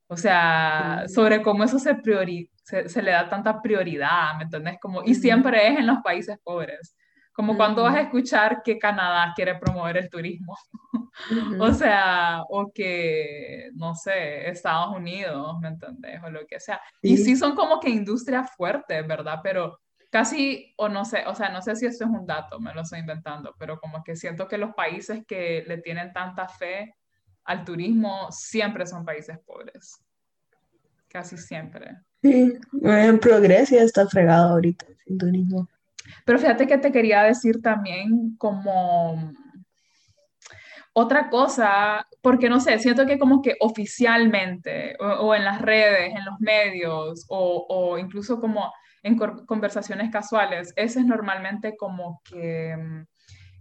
O 0.09 0.17
sea, 0.17 1.05
sobre 1.07 1.41
cómo 1.43 1.63
eso 1.63 1.79
se, 1.79 1.95
priori 1.95 2.51
se, 2.65 2.89
se, 2.89 3.03
le 3.03 3.13
da 3.13 3.29
tanta 3.29 3.63
prioridad, 3.63 4.37
¿me 4.37 4.45
entendés? 4.45 4.79
Como, 4.81 5.05
y 5.05 5.15
siempre 5.15 5.69
es 5.69 5.79
en 5.79 5.87
los 5.87 5.99
países 6.03 6.37
pobres. 6.43 6.97
Como 7.33 7.57
cuando 7.57 7.85
vas 7.85 7.97
a 7.97 8.03
escuchar 8.03 8.63
que 8.63 8.79
Canadá 8.79 9.33
quiere 9.35 9.55
promover 9.55 9.97
el 9.97 10.11
turismo. 10.11 10.57
o 11.61 11.73
sea, 11.73 12.43
o 12.49 12.71
que, 12.73 13.71
no 13.75 13.95
sé, 13.95 14.49
Estados 14.49 14.97
Unidos, 14.97 15.59
¿me 15.61 15.69
entendés? 15.69 16.21
O 16.23 16.31
lo 16.31 16.47
que 16.47 16.61
sea. 16.61 16.81
Y 17.01 17.17
sí 17.17 17.37
son 17.37 17.55
como 17.55 17.81
que 17.81 17.89
industrias 17.89 18.51
fuertes, 18.57 19.07
¿verdad? 19.07 19.41
Pero 19.43 19.81
casi, 20.11 20.75
o 20.77 20.89
no 20.89 21.05
sé, 21.05 21.25
o 21.27 21.35
sea, 21.35 21.49
no 21.51 21.63
sé 21.63 21.77
si 21.77 21.87
esto 21.87 22.05
es 22.05 22.11
un 22.11 22.27
dato, 22.27 22.59
me 22.59 22.75
lo 22.75 22.83
estoy 22.83 22.99
inventando, 22.99 23.55
pero 23.59 23.79
como 23.79 24.03
que 24.03 24.17
siento 24.17 24.49
que 24.49 24.59
los 24.59 24.75
países 24.75 25.25
que 25.27 25.65
le 25.67 25.79
tienen 25.79 26.13
tanta 26.13 26.49
fe 26.49 26.97
al 27.45 27.65
turismo, 27.65 28.29
siempre 28.31 28.87
son 28.87 29.05
países 29.05 29.39
pobres. 29.39 30.03
Casi 31.09 31.37
siempre. 31.39 31.97
Sí, 32.23 32.59
ejemplo, 32.83 33.41
Grecia 33.41 33.83
está 33.83 34.07
fregado 34.07 34.51
ahorita 34.51 34.87
sin 35.05 35.19
turismo. 35.19 35.69
Pero 36.25 36.39
fíjate 36.39 36.67
que 36.67 36.79
te 36.79 36.93
quería 36.93 37.23
decir 37.23 37.61
también 37.63 38.37
como 38.39 39.33
otra 40.93 41.31
cosa, 41.31 42.07
porque 42.21 42.49
no 42.49 42.61
sé, 42.61 42.79
siento 42.79 43.07
que 43.07 43.19
como 43.19 43.43
que 43.43 43.57
oficialmente 43.61 44.97
o, 44.99 45.35
en 45.35 45.45
las 45.45 45.61
redes, 45.61 46.13
en 46.15 46.25
los 46.25 46.41
medios 46.41 47.27
o, 47.29 47.97
incluso 47.99 48.41
como 48.41 48.73
en 49.03 49.17
conversaciones 49.17 50.11
casuales, 50.11 50.73
ese 50.77 51.01
es 51.01 51.07
normalmente 51.07 51.77
como 51.77 52.21
que 52.25 52.77
mm, 52.77 53.03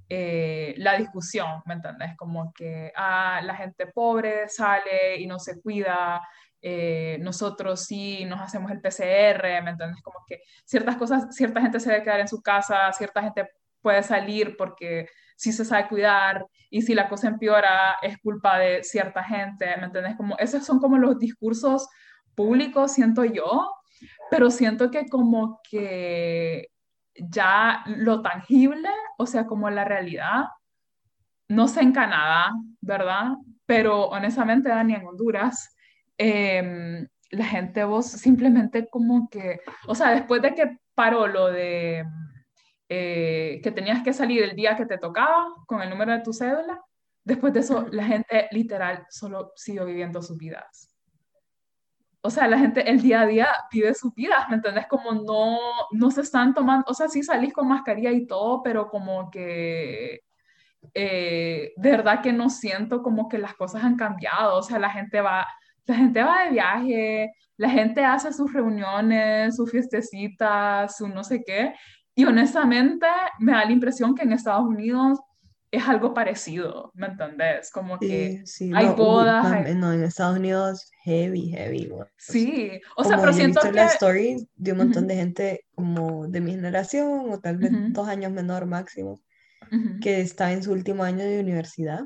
eh, 0.09 0.73
la 0.77 0.97
discusión, 0.97 1.61
¿me 1.65 1.75
entiendes? 1.75 2.17
Como 2.17 2.51
que 2.51 2.91
ah, 2.95 3.39
la 3.43 3.55
gente 3.55 3.87
pobre 3.87 4.49
sale 4.49 5.17
y 5.17 5.27
no 5.27 5.39
se 5.39 5.61
cuida, 5.61 6.21
eh, 6.61 7.17
nosotros 7.21 7.85
sí 7.85 8.25
nos 8.25 8.41
hacemos 8.41 8.71
el 8.71 8.81
PCR, 8.81 9.61
¿me 9.63 9.71
entiendes? 9.71 10.01
Como 10.01 10.19
que 10.27 10.41
ciertas 10.65 10.97
cosas, 10.97 11.35
cierta 11.35 11.61
gente 11.61 11.79
se 11.79 11.91
debe 11.91 12.03
quedar 12.03 12.19
en 12.19 12.27
su 12.27 12.41
casa, 12.41 12.91
cierta 12.93 13.21
gente 13.21 13.49
puede 13.81 14.03
salir 14.03 14.55
porque 14.57 15.07
sí 15.37 15.53
se 15.53 15.63
sabe 15.63 15.87
cuidar 15.87 16.45
y 16.69 16.81
si 16.81 16.93
la 16.93 17.07
cosa 17.07 17.29
empeora 17.29 17.97
es 18.01 18.17
culpa 18.17 18.59
de 18.59 18.83
cierta 18.83 19.23
gente, 19.23 19.65
¿me 19.77 19.85
entiendes? 19.85 20.17
Como 20.17 20.37
esos 20.37 20.65
son 20.65 20.79
como 20.79 20.97
los 20.97 21.17
discursos 21.17 21.87
públicos, 22.35 22.93
siento 22.93 23.23
yo, 23.23 23.71
pero 24.29 24.51
siento 24.51 24.91
que 24.91 25.07
como 25.07 25.61
que 25.69 26.71
ya 27.15 27.83
lo 27.85 28.21
tangible, 28.21 28.89
o 29.17 29.25
sea, 29.25 29.45
como 29.45 29.69
la 29.69 29.85
realidad, 29.85 30.45
no 31.47 31.67
sé 31.67 31.81
en 31.81 31.91
Canadá, 31.91 32.51
¿verdad? 32.81 33.31
Pero 33.65 34.07
honestamente, 34.09 34.69
Dani, 34.69 34.93
en 34.93 35.07
Honduras, 35.07 35.75
em, 36.19 37.07
la 37.31 37.45
gente 37.45 37.83
vos 37.83 38.05
simplemente 38.05 38.87
como 38.89 39.27
que, 39.29 39.61
o 39.87 39.95
sea, 39.95 40.11
después 40.11 40.41
de 40.41 40.53
que 40.53 40.77
paró 40.93 41.27
lo 41.27 41.47
de 41.47 42.05
eh, 42.89 43.59
que 43.63 43.71
tenías 43.71 44.03
que 44.03 44.13
salir 44.13 44.43
el 44.43 44.55
día 44.55 44.75
que 44.75 44.85
te 44.85 44.97
tocaba 44.97 45.47
con 45.65 45.81
el 45.81 45.89
número 45.89 46.11
de 46.13 46.21
tu 46.21 46.33
cédula, 46.33 46.79
después 47.23 47.53
de 47.53 47.61
eso 47.61 47.87
la 47.91 48.03
gente 48.05 48.47
literal 48.51 49.05
solo 49.09 49.51
siguió 49.55 49.85
viviendo 49.85 50.21
sus 50.21 50.37
vidas 50.37 50.89
o 52.21 52.29
sea, 52.29 52.47
la 52.47 52.59
gente 52.59 52.89
el 52.89 53.01
día 53.01 53.21
a 53.21 53.25
día 53.25 53.47
vive 53.71 53.93
su 53.93 54.11
vida, 54.11 54.45
¿me 54.49 54.55
entendés? 54.55 54.87
Como 54.87 55.13
no, 55.13 55.57
no 55.91 56.11
se 56.11 56.21
están 56.21 56.53
tomando, 56.53 56.85
o 56.87 56.93
sea, 56.93 57.07
sí 57.07 57.23
salís 57.23 57.53
con 57.53 57.67
mascarilla 57.67 58.11
y 58.11 58.27
todo, 58.27 58.61
pero 58.61 58.89
como 58.89 59.29
que 59.31 60.21
eh, 60.93 61.73
de 61.75 61.91
verdad 61.91 62.21
que 62.21 62.33
no 62.33 62.49
siento 62.49 63.01
como 63.03 63.29
que 63.29 63.37
las 63.37 63.53
cosas 63.53 63.83
han 63.83 63.95
cambiado, 63.95 64.57
o 64.57 64.61
sea, 64.61 64.79
la 64.79 64.89
gente 64.89 65.21
va, 65.21 65.47
la 65.89 65.95
gente 65.95 66.23
va 66.23 66.43
de 66.43 66.51
viaje, 66.51 67.31
la 67.57 67.69
gente 67.69 68.05
hace 68.05 68.31
sus 68.31 68.53
reuniones, 68.53 69.55
sus 69.55 69.71
fiestecitas, 69.71 70.95
su 70.95 71.07
no 71.07 71.23
sé 71.23 71.43
qué, 71.43 71.73
y 72.15 72.25
honestamente 72.25 73.07
me 73.39 73.53
da 73.53 73.65
la 73.65 73.71
impresión 73.71 74.13
que 74.13 74.23
en 74.23 74.33
Estados 74.33 74.65
Unidos 74.65 75.19
es 75.71 75.87
algo 75.87 76.13
parecido, 76.13 76.91
¿me 76.93 77.07
entendés? 77.07 77.71
Como 77.71 77.99
que 77.99 78.43
hay 78.73 78.87
bodas. 78.89 79.75
no, 79.75 79.93
en 79.93 80.03
Estados 80.03 80.37
Unidos, 80.37 80.91
heavy, 81.03 81.49
heavy. 81.49 81.89
Sí, 82.17 82.79
o 82.95 83.03
sea, 83.03 83.17
pero 83.17 83.33
siento 83.33 83.61
que... 83.61 83.71
la 83.71 83.85
story 83.85 84.47
de 84.55 84.71
un 84.71 84.77
montón 84.77 85.07
de 85.07 85.15
gente 85.15 85.65
como 85.75 86.27
de 86.27 86.41
mi 86.41 86.51
generación 86.51 87.31
o 87.31 87.39
tal 87.39 87.57
vez 87.57 87.71
dos 87.93 88.07
años 88.07 88.31
menor 88.31 88.65
máximo, 88.65 89.21
que 90.01 90.21
está 90.21 90.51
en 90.51 90.63
su 90.63 90.71
último 90.71 91.03
año 91.03 91.23
de 91.25 91.39
universidad 91.39 92.05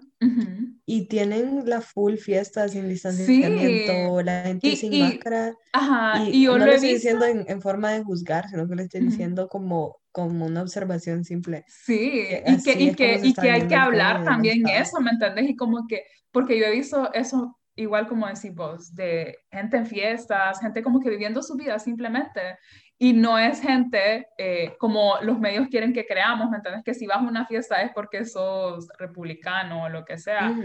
y 0.86 1.08
tienen 1.08 1.64
la 1.66 1.82
full 1.82 2.16
fiesta 2.16 2.68
sin 2.68 2.90
distanciamiento, 2.90 4.22
la 4.22 4.44
gente 4.44 4.76
sin 4.76 5.00
máscara. 5.00 5.54
Ajá, 5.72 6.24
y, 6.30 6.44
yo 6.44 6.58
no 6.58 6.66
lo, 6.66 6.74
estoy 6.74 6.94
diciendo 6.94 7.26
en, 7.26 7.46
en, 7.48 7.62
forma 7.62 7.92
de 7.92 8.04
juzgar, 8.04 8.48
sino 8.50 8.68
que 8.68 8.76
lo 8.76 8.82
estoy 8.84 9.02
diciendo 9.02 9.48
como 9.48 9.98
como 10.14 10.46
una 10.46 10.62
observación 10.62 11.26
simple. 11.26 11.66
Sí, 11.68 12.28
y 12.46 12.64
que, 12.64 12.72
y 12.72 12.94
que, 12.94 13.20
y 13.24 13.34
que 13.34 13.50
hay 13.50 13.68
que 13.68 13.76
hablar 13.76 14.24
también 14.24 14.66
eso, 14.68 15.02
¿me 15.02 15.10
entiendes? 15.10 15.50
Y 15.50 15.56
como 15.56 15.88
que, 15.88 16.04
porque 16.32 16.58
yo 16.58 16.66
he 16.66 16.72
visto 16.72 17.12
eso, 17.14 17.60
igual 17.76 18.08
como 18.08 18.28
decís 18.28 18.54
vos, 18.54 18.94
de 18.94 19.36
gente 19.52 19.76
en 19.76 19.88
fiestas, 19.88 20.60
gente 20.60 20.84
como 20.84 21.00
que 21.00 21.10
viviendo 21.10 21.42
su 21.42 21.56
vida 21.56 21.80
simplemente, 21.80 22.42
y 23.04 23.12
no 23.12 23.38
es 23.38 23.60
gente 23.60 24.30
eh, 24.38 24.78
como 24.80 25.16
los 25.24 25.38
medios 25.38 25.68
quieren 25.68 25.92
que 25.92 26.06
creamos, 26.06 26.50
¿me 26.50 26.56
entiendes? 26.56 26.86
Que 26.86 26.94
si 26.94 27.06
vas 27.06 27.18
a 27.18 27.28
una 27.28 27.46
fiesta 27.46 27.82
es 27.82 27.92
porque 27.94 28.24
sos 28.24 28.88
republicano 28.98 29.84
o 29.84 29.90
lo 29.90 30.06
que 30.06 30.18
sea. 30.18 30.56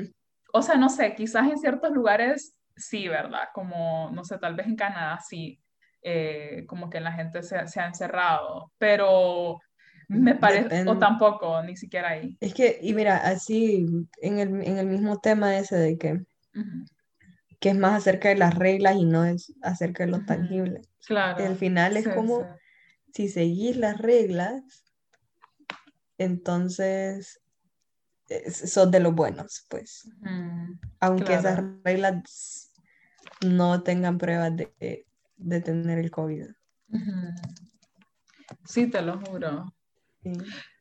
O 0.53 0.63
sea, 0.63 0.77
no 0.77 0.89
sé, 0.89 1.17
quizás 1.17 1.51
en 1.51 1.59
ciertos 1.59 1.91
lugares 1.91 2.55
sí, 2.77 3.09
¿verdad? 3.09 3.49
Como, 3.53 4.13
no 4.13 4.23
sé, 4.23 4.39
tal 4.39 4.55
vez 4.55 4.69
en 4.69 4.77
Canadá 4.77 5.19
sí, 5.19 5.61
eh, 6.01 6.65
como 6.69 6.89
que 6.89 7.01
la 7.01 7.11
gente 7.11 7.43
se, 7.43 7.67
se, 7.67 7.81
ha 7.81 7.89
encerrado, 7.89 8.71
pero 8.79 9.59
me 10.07 10.37
parece, 10.37 10.89
o 10.89 10.97
tampoco, 10.97 11.61
ni 11.65 11.77
siquiera 11.77 12.11
ahí. 12.11 12.37
Es 12.39 12.55
que, 12.55 12.79
y 12.81 12.95
mira, 12.95 13.17
así, 13.17 13.85
en 14.23 14.39
el, 14.39 14.63
en 14.65 14.79
el 14.79 14.87
mismo 14.87 15.19
tema 15.19 15.59
ese 15.59 15.75
de 15.75 15.99
que, 15.99 16.21
que 17.61 17.71
es 17.71 17.77
más 17.77 17.95
acerca 17.95 18.29
de 18.29 18.37
las 18.37 18.55
reglas 18.55 18.97
y 18.97 19.05
no 19.05 19.25
es 19.25 19.53
acerca 19.63 20.05
de 20.05 20.13
lo 20.13 20.25
tangible. 20.25 20.83
Claro. 21.07 21.45
Al 21.45 21.57
final 21.57 21.97
es 21.97 22.09
como, 22.09 22.47
si 23.13 23.29
seguís 23.29 23.77
las 23.77 23.99
reglas, 23.99 24.85
entonces 26.19 27.41
son 28.65 28.91
de 28.91 29.01
los 29.01 29.15
buenos, 29.15 29.67
pues. 29.69 30.09
Aunque 31.01 31.35
esas 31.35 31.65
reglas 31.85 32.73
no 33.45 33.83
tengan 33.83 34.19
pruebas 34.19 34.55
de, 34.57 35.07
de 35.37 35.61
tener 35.61 35.99
el 35.99 36.11
COVID. 36.11 36.47
Sí, 38.65 38.87
te 38.89 39.03
lo 39.03 39.19
juro. 39.21 39.73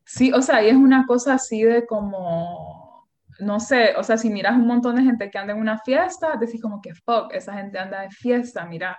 Sí. 0.06 0.32
o 0.34 0.42
sea, 0.42 0.64
y 0.64 0.70
es 0.70 0.76
una 0.76 1.06
cosa 1.06 1.36
así 1.36 1.64
de 1.64 1.86
como, 1.86 2.87
no 3.40 3.60
sé, 3.60 3.94
o 3.98 4.04
sea, 4.04 4.18
si 4.18 4.30
miras 4.30 4.56
un 4.56 4.68
montón 4.68 4.96
de 4.96 5.04
gente 5.04 5.30
que 5.30 5.38
anda 5.38 5.54
en 5.54 5.60
una 5.60 5.80
fiesta, 5.80 6.36
decís 6.40 6.62
como 6.62 6.82
que 6.82 6.94
fuck, 6.94 7.34
esa 7.34 7.54
gente 7.54 7.80
anda 7.80 8.02
de 8.02 8.10
fiesta, 8.10 8.66
mira. 8.66 8.98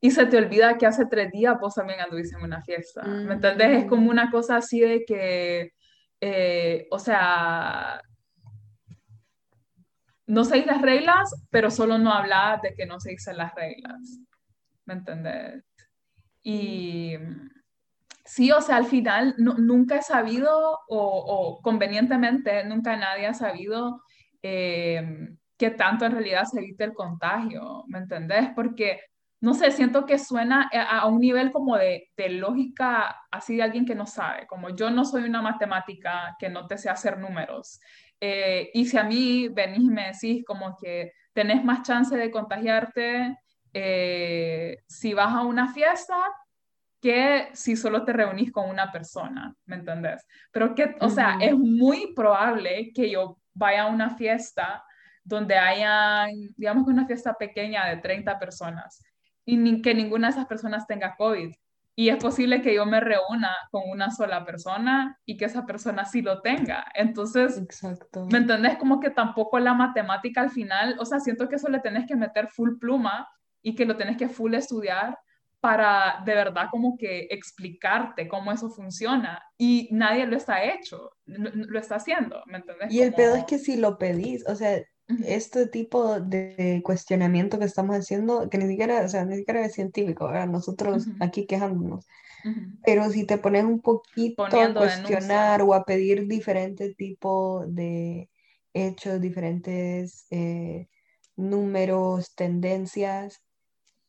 Y 0.00 0.10
se 0.10 0.26
te 0.26 0.36
olvida 0.36 0.76
que 0.76 0.86
hace 0.86 1.06
tres 1.06 1.30
días 1.30 1.58
vos 1.58 1.74
también 1.74 2.00
anduviste 2.00 2.36
en 2.36 2.44
una 2.44 2.62
fiesta. 2.62 3.02
¿Me 3.02 3.34
entendés? 3.34 3.84
Es 3.84 3.86
como 3.86 4.10
una 4.10 4.30
cosa 4.30 4.56
así 4.56 4.80
de 4.80 5.04
que, 5.06 5.72
eh, 6.20 6.86
o 6.90 6.98
sea, 6.98 8.02
no 10.26 10.44
se 10.44 10.64
las 10.66 10.82
reglas, 10.82 11.34
pero 11.50 11.70
solo 11.70 11.96
no 11.96 12.12
hablas 12.12 12.60
de 12.60 12.74
que 12.74 12.84
no 12.84 13.00
se 13.00 13.10
dicen 13.10 13.38
las 13.38 13.54
reglas. 13.54 14.20
¿me 14.86 14.94
entendés? 14.94 15.64
Y 16.42 17.16
sí, 18.24 18.50
o 18.50 18.60
sea, 18.60 18.76
al 18.76 18.86
final 18.86 19.34
nunca 19.38 19.96
he 19.96 20.02
sabido, 20.02 20.80
o, 20.88 21.60
convenientemente, 21.62 22.64
nunca 22.64 22.96
nadie 22.96 23.26
ha 23.26 23.34
sabido 23.34 24.02
eh, 24.42 25.28
que 25.56 25.70
tanto 25.70 26.04
en 26.04 26.12
realidad 26.12 26.44
se 26.44 26.60
evite 26.60 26.84
el 26.84 26.94
contagio, 26.94 27.84
¿me 27.88 27.98
entendés? 27.98 28.50
Porque, 28.54 29.00
no 29.40 29.54
sé, 29.54 29.70
siento 29.70 30.06
que 30.06 30.18
suena 30.18 30.70
a, 30.72 31.06
un 31.06 31.20
nivel 31.20 31.52
como 31.52 31.76
de, 31.76 32.10
lógica 32.16 33.16
así 33.30 33.56
de 33.56 33.62
alguien 33.62 33.84
que 33.84 33.94
no 33.94 34.06
sabe, 34.06 34.46
como 34.46 34.70
yo 34.70 34.90
no 34.90 35.04
soy 35.04 35.24
una 35.24 35.42
matemática 35.42 36.36
que 36.38 36.48
no 36.48 36.66
te 36.66 36.78
sé 36.78 36.88
hacer 36.88 37.18
números. 37.18 37.80
Eh, 38.20 38.70
y 38.72 38.86
si 38.86 38.96
a 38.96 39.04
mí 39.04 39.48
venís 39.48 39.80
y 39.80 39.90
me 39.90 40.12
decís 40.12 40.44
como 40.46 40.76
que 40.76 41.12
tenés 41.34 41.62
más 41.64 41.82
chance 41.82 42.16
de 42.16 42.30
contagiarte 42.30 43.36
eh, 43.74 44.78
si 44.86 45.14
vas 45.14 45.34
a 45.34 45.42
una 45.42 45.72
fiesta 45.72 46.16
que 47.04 47.50
si 47.52 47.76
solo 47.76 48.02
te 48.02 48.14
reunís 48.14 48.50
con 48.50 48.70
una 48.70 48.90
persona, 48.90 49.54
¿me 49.66 49.76
entendés? 49.76 50.26
Pero 50.50 50.74
que, 50.74 50.96
o 51.00 51.10
sea, 51.10 51.36
es 51.38 51.52
muy 51.54 52.14
probable 52.14 52.92
que 52.94 53.10
yo 53.10 53.38
vaya 53.52 53.82
a 53.82 53.88
una 53.88 54.16
fiesta 54.16 54.82
donde 55.22 55.54
hayan, 55.54 56.30
digamos 56.56 56.86
que 56.86 56.92
una 56.92 57.06
fiesta 57.06 57.34
pequeña 57.34 57.86
de 57.90 57.98
30 57.98 58.38
personas 58.38 59.04
y 59.44 59.58
ni, 59.58 59.82
que 59.82 59.94
ninguna 59.94 60.28
de 60.28 60.30
esas 60.30 60.46
personas 60.46 60.86
tenga 60.86 61.14
COVID. 61.14 61.52
Y 61.94 62.08
es 62.08 62.16
posible 62.16 62.62
que 62.62 62.74
yo 62.74 62.86
me 62.86 63.00
reúna 63.00 63.54
con 63.70 63.82
una 63.86 64.10
sola 64.10 64.42
persona 64.46 65.20
y 65.26 65.36
que 65.36 65.44
esa 65.44 65.66
persona 65.66 66.06
sí 66.06 66.22
lo 66.22 66.40
tenga. 66.40 66.86
Entonces, 66.94 67.58
Exacto. 67.58 68.24
¿me 68.30 68.38
entendés? 68.38 68.78
Como 68.78 68.98
que 68.98 69.10
tampoco 69.10 69.58
la 69.58 69.74
matemática 69.74 70.40
al 70.40 70.50
final, 70.50 70.96
o 70.98 71.04
sea, 71.04 71.20
siento 71.20 71.50
que 71.50 71.56
eso 71.56 71.68
le 71.68 71.80
tenés 71.80 72.06
que 72.06 72.16
meter 72.16 72.48
full 72.48 72.78
pluma 72.80 73.28
y 73.60 73.74
que 73.74 73.84
lo 73.84 73.94
tienes 73.94 74.16
que 74.16 74.30
full 74.30 74.54
estudiar 74.54 75.18
para 75.64 76.22
de 76.26 76.34
verdad 76.34 76.66
como 76.70 76.94
que 76.98 77.26
explicarte 77.30 78.28
cómo 78.28 78.52
eso 78.52 78.68
funciona 78.68 79.42
y 79.56 79.88
nadie 79.92 80.26
lo 80.26 80.36
está 80.36 80.62
hecho, 80.62 81.12
lo 81.24 81.78
está 81.78 81.94
haciendo, 81.94 82.42
¿me 82.44 82.58
entiendes? 82.58 82.92
Y 82.92 83.00
el 83.00 83.14
pedo 83.14 83.34
es 83.34 83.44
que 83.44 83.58
si 83.58 83.78
lo 83.78 83.96
pedís, 83.96 84.46
o 84.46 84.54
sea, 84.56 84.82
este 85.24 85.66
tipo 85.66 86.20
de 86.20 86.82
cuestionamiento 86.84 87.58
que 87.58 87.64
estamos 87.64 87.96
haciendo, 87.96 88.50
que 88.50 88.58
ni 88.58 88.66
siquiera, 88.66 89.06
o 89.06 89.08
sea, 89.08 89.24
ni 89.24 89.36
siquiera 89.36 89.64
es 89.64 89.72
científico, 89.72 90.26
¿verdad? 90.26 90.48
nosotros 90.48 91.06
aquí 91.18 91.46
quejándonos, 91.46 92.06
pero 92.84 93.08
si 93.08 93.24
te 93.24 93.38
pones 93.38 93.64
un 93.64 93.80
poquito 93.80 94.44
a 94.44 94.74
cuestionar 94.74 95.62
o 95.62 95.72
a 95.72 95.86
pedir 95.86 96.28
diferente 96.28 96.94
tipo 96.94 97.64
de 97.66 98.28
hechos, 98.74 99.18
diferentes 99.18 100.26
eh, 100.30 100.88
números, 101.36 102.34
tendencias, 102.34 103.40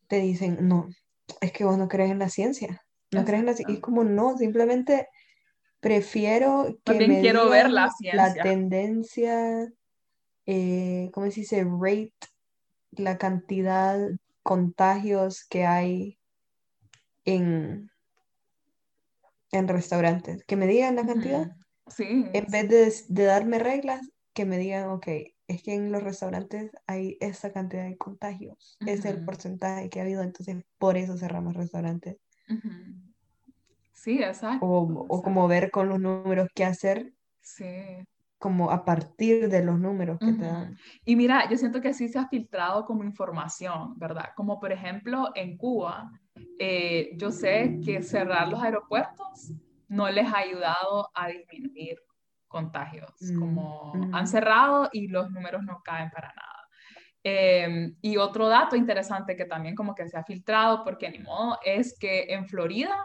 te 0.10 0.18
dicen, 0.18 0.58
no, 0.68 0.90
es 1.42 1.52
que 1.52 1.64
vos 1.64 1.78
no 1.78 1.88
crees 1.88 2.12
en 2.12 2.20
la 2.20 2.30
ciencia. 2.30 2.86
No 3.12 3.24
crees 3.24 3.42
en 3.42 3.46
la 3.46 3.54
ciencia. 3.54 3.74
Y 3.74 3.76
es 3.78 3.82
como, 3.82 4.04
no, 4.04 4.38
simplemente 4.38 5.08
prefiero 5.80 6.80
que 6.84 7.08
me 7.08 7.22
quiero 7.22 7.50
ver 7.50 7.70
la, 7.70 7.92
la 8.14 8.34
tendencia, 8.34 9.72
eh, 10.46 11.10
¿cómo 11.14 11.30
se 11.30 11.42
dice? 11.42 11.64
Rate, 11.64 12.14
la 12.92 13.18
cantidad 13.18 13.98
de 13.98 14.18
contagios 14.42 15.44
que 15.46 15.66
hay 15.66 16.20
en, 17.26 17.90
en 19.52 19.68
restaurantes. 19.68 20.44
Que 20.46 20.56
me 20.56 20.68
digan 20.68 20.96
la 20.96 21.06
cantidad. 21.06 21.56
Sí. 21.88 22.26
En 22.34 22.46
vez 22.48 23.08
de, 23.08 23.26
darme 23.26 23.60
reglas, 23.60 24.02
que 24.34 24.46
me 24.46 24.58
digan, 24.58 24.90
ok, 24.90 25.08
es 25.48 25.62
que 25.64 25.74
en 25.74 25.92
los 25.92 26.04
restaurantes 26.04 26.72
hay 26.88 27.18
esa 27.20 27.52
cantidad 27.52 27.84
de 27.84 27.98
contagios. 27.98 28.78
Es 28.86 29.06
el 29.06 29.24
porcentaje 29.24 29.90
que 29.90 30.00
ha 30.00 30.04
habido, 30.04 30.24
entonces 30.24 30.64
por 30.78 30.98
eso 30.98 31.18
cerramos 31.18 31.56
restaurantes. 31.56 32.18
Sí, 33.94 34.22
exacto. 34.22 34.66
O, 34.66 35.22
como 35.22 35.48
ver 35.48 35.72
con 35.72 35.90
los 35.90 36.00
números 36.00 36.50
qué 36.54 36.66
hacer. 36.66 37.14
Sí. 37.42 37.66
Como 38.38 38.72
a 38.72 38.86
partir 38.86 39.50
de 39.50 39.64
los 39.64 39.80
números 39.80 40.20
que 40.20 40.34
te 40.34 40.46
dan. 40.46 40.78
Y 41.06 41.16
mira, 41.16 41.50
yo 41.50 41.58
siento 41.58 41.82
que 41.82 41.94
sí 41.94 42.10
se 42.10 42.20
ha 42.20 42.28
filtrado 42.28 42.86
como 42.86 43.04
información, 43.04 43.98
¿verdad? 43.98 44.30
Como 44.36 44.60
por 44.60 44.72
ejemplo 44.72 45.32
en 45.36 45.58
Cuba, 45.58 46.12
eh, 46.60 47.12
yo 47.18 47.32
sé 47.32 47.80
que 47.84 48.04
cerrar 48.04 48.48
los 48.50 48.62
aeropuertos 48.62 49.54
no 49.88 50.10
les 50.10 50.28
ha 50.28 50.40
ayudado 50.40 51.10
a 51.14 51.28
disminuir 51.30 51.98
contagios, 52.48 53.12
mm, 53.22 53.40
como 53.40 53.94
han 54.14 54.24
mm. 54.24 54.28
cerrado 54.28 54.90
y 54.92 55.08
los 55.08 55.32
números 55.32 55.64
no 55.64 55.82
caen 55.84 56.10
para 56.10 56.30
nada. 56.30 56.56
Em, 57.24 57.96
y 58.02 58.18
otro 58.18 58.48
dato 58.48 58.76
interesante 58.76 59.36
que 59.36 59.46
también 59.46 59.76
como 59.76 59.96
que 59.96 60.08
se 60.08 60.18
ha 60.18 60.24
filtrado, 60.24 60.84
porque 60.84 61.10
ni 61.10 61.20
modo, 61.20 61.58
es 61.66 61.98
que 61.98 62.26
en 62.30 62.48
Florida 62.48 62.96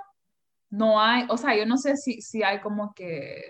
no 0.68 1.00
hay, 1.00 1.24
o 1.30 1.36
sea, 1.36 1.56
yo 1.56 1.66
no 1.66 1.78
sé 1.78 1.96
si, 1.96 2.20
si 2.20 2.42
hay 2.42 2.60
como 2.60 2.92
que, 2.94 3.42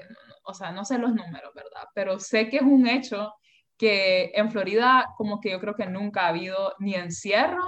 o 0.45 0.55
sea, 0.55 0.70
no 0.70 0.84
sé 0.84 0.99
los 0.99 1.12
números, 1.12 1.53
¿verdad? 1.55 1.88
Pero 1.95 2.18
sé 2.20 2.49
que 2.49 2.59
es 2.59 2.62
un 2.62 2.86
hecho 2.86 3.34
que 3.76 4.30
en 4.34 4.51
Florida 4.51 5.07
como 5.16 5.41
que 5.41 5.51
yo 5.51 5.61
creo 5.61 5.74
que 5.74 5.86
nunca 5.86 6.22
ha 6.22 6.28
habido 6.28 6.74
ni 6.78 6.95
encierro, 6.95 7.64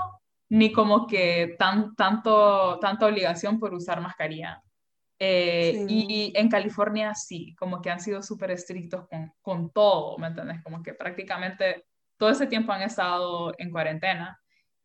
ni 0.48 0.70
como 0.70 1.06
que 1.06 1.56
tan, 1.58 1.94
tanto, 1.96 2.78
tanta 2.78 3.06
obligación 3.06 3.58
por 3.58 3.74
usar 3.74 4.00
mascarilla. 4.00 4.62
Eh, 5.24 5.86
y 5.88 6.32
en 6.34 6.48
California 6.48 7.14
sí, 7.14 7.54
como 7.56 7.80
que 7.80 7.90
han 7.90 8.00
sido 8.00 8.22
súper 8.22 8.50
estrictos 8.50 9.06
con, 9.06 9.32
con 9.40 9.70
todo, 9.70 10.18
¿me 10.18 10.26
entiendes? 10.26 10.60
Como 10.64 10.82
que 10.82 10.94
prácticamente 10.94 11.84
todo 12.16 12.30
ese 12.30 12.48
tiempo 12.48 12.72
han 12.72 12.82
estado 12.82 13.54
en 13.56 13.70
cuarentena 13.70 14.36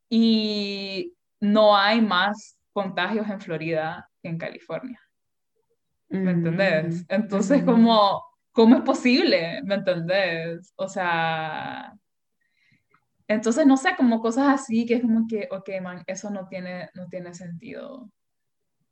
y 0.08 1.16
no 1.40 1.76
hay 1.76 2.02
más 2.02 2.60
contagios 2.72 3.28
en 3.28 3.42
Florida 3.42 4.12
que 4.22 4.30
en 4.30 4.38
California. 4.38 5.02
¿Me 6.10 6.30
entendés? 6.30 7.02
Mm, 7.02 7.06
Entonces, 7.10 7.64
como, 7.64 8.24
¿cómo 8.52 8.76
es 8.76 8.82
posible? 8.84 9.64
¿Me 9.64 9.74
entendés? 9.74 10.72
O 10.76 10.88
sea, 10.88 11.96
entonces, 13.28 13.66
no 13.66 13.76
sé, 13.76 13.96
como 13.98 14.22
cosas 14.22 14.50
así 14.50 14.86
que 14.86 14.98
es 14.98 15.02
como 15.02 15.26
que, 15.28 15.48
ok, 15.50 15.82
man, 15.82 16.04
eso 16.06 16.30
no 16.30 16.48
tiene, 16.48 16.92
no 16.94 17.08
tiene 17.08 17.34
sentido 17.34 18.12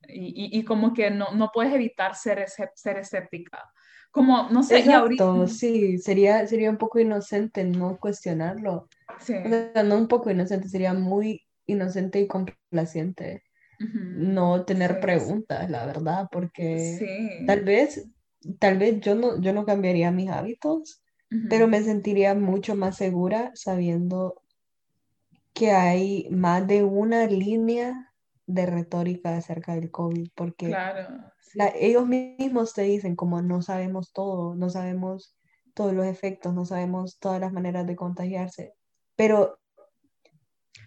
y, 0.07 0.57
y, 0.57 0.63
como 0.63 0.93
que 0.93 1.09
no, 1.11 1.31
no 1.33 1.51
puedes 1.53 1.73
evitar 1.73 2.15
ser, 2.15 2.45
ser 2.47 2.97
escéptica. 2.97 3.63
Como, 4.11 4.49
no 4.49 4.63
sé, 4.63 4.79
Exacto, 4.79 5.47
sí, 5.47 5.97
sería, 5.97 6.47
sería 6.47 6.69
un 6.69 6.77
poco 6.77 6.99
inocente 6.99 7.65
no 7.65 7.97
cuestionarlo. 7.97 8.87
Sí. 9.19 9.33
O 9.45 9.49
sea, 9.49 9.83
no 9.83 9.97
un 9.97 10.07
poco 10.07 10.31
inocente, 10.31 10.69
sería 10.69 10.93
muy 10.93 11.41
inocente 11.65 12.21
y 12.21 12.27
complaciente 12.27 13.43
no 13.79 14.63
tener 14.63 14.99
preguntas, 14.99 15.69
la 15.69 15.85
verdad, 15.85 16.29
porque 16.31 16.95
sí. 16.97 17.45
tal 17.45 17.61
vez, 17.65 18.07
tal 18.59 18.77
vez 18.77 19.01
yo 19.01 19.15
no, 19.15 19.41
yo 19.41 19.53
no 19.53 19.65
cambiaría 19.65 20.11
mis 20.11 20.29
hábitos, 20.29 21.01
pero 21.49 21.67
me 21.67 21.83
sentiría 21.83 22.33
mucho 22.33 22.75
más 22.75 22.95
segura 22.95 23.51
sabiendo 23.55 24.41
que 25.53 25.71
hay 25.71 26.29
más 26.29 26.65
de 26.65 26.83
una 26.83 27.25
línea 27.25 28.13
de 28.47 28.65
retórica 28.65 29.35
acerca 29.35 29.75
del 29.75 29.91
COVID, 29.91 30.29
porque 30.35 30.75
ellos 31.75 32.07
mismos 32.07 32.73
te 32.73 32.83
dicen 32.83 33.15
como 33.15 33.41
no 33.41 33.61
sabemos 33.61 34.11
todo, 34.13 34.55
no 34.55 34.69
sabemos 34.69 35.37
todos 35.73 35.93
los 35.93 36.05
efectos, 36.05 36.53
no 36.53 36.65
sabemos 36.65 37.19
todas 37.19 37.39
las 37.39 37.51
maneras 37.51 37.85
de 37.87 37.95
contagiarse, 37.95 38.73
pero... 39.15 39.59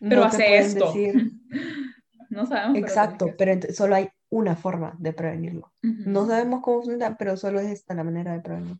Pero 0.01 0.25
hace 0.25 0.59
esto. 0.59 0.93
no 2.31 2.47
sabemos. 2.47 2.79
Exacto, 2.79 3.35
pero, 3.37 3.61
solo 3.73 3.97
hay 3.97 4.09
una 4.31 4.55
forma 4.55 4.95
de 4.99 5.13
prevenirlo. 5.13 5.73
No 5.83 6.27
sabemos 6.27 6.61
cómo 6.63 6.83
funciona, 6.83 7.17
pero 7.17 7.37
solo 7.37 7.59
es 7.59 7.71
esta 7.71 7.95
la 7.95 8.05
manera 8.05 8.33
de 8.33 8.41
prevenirlo. 8.41 8.77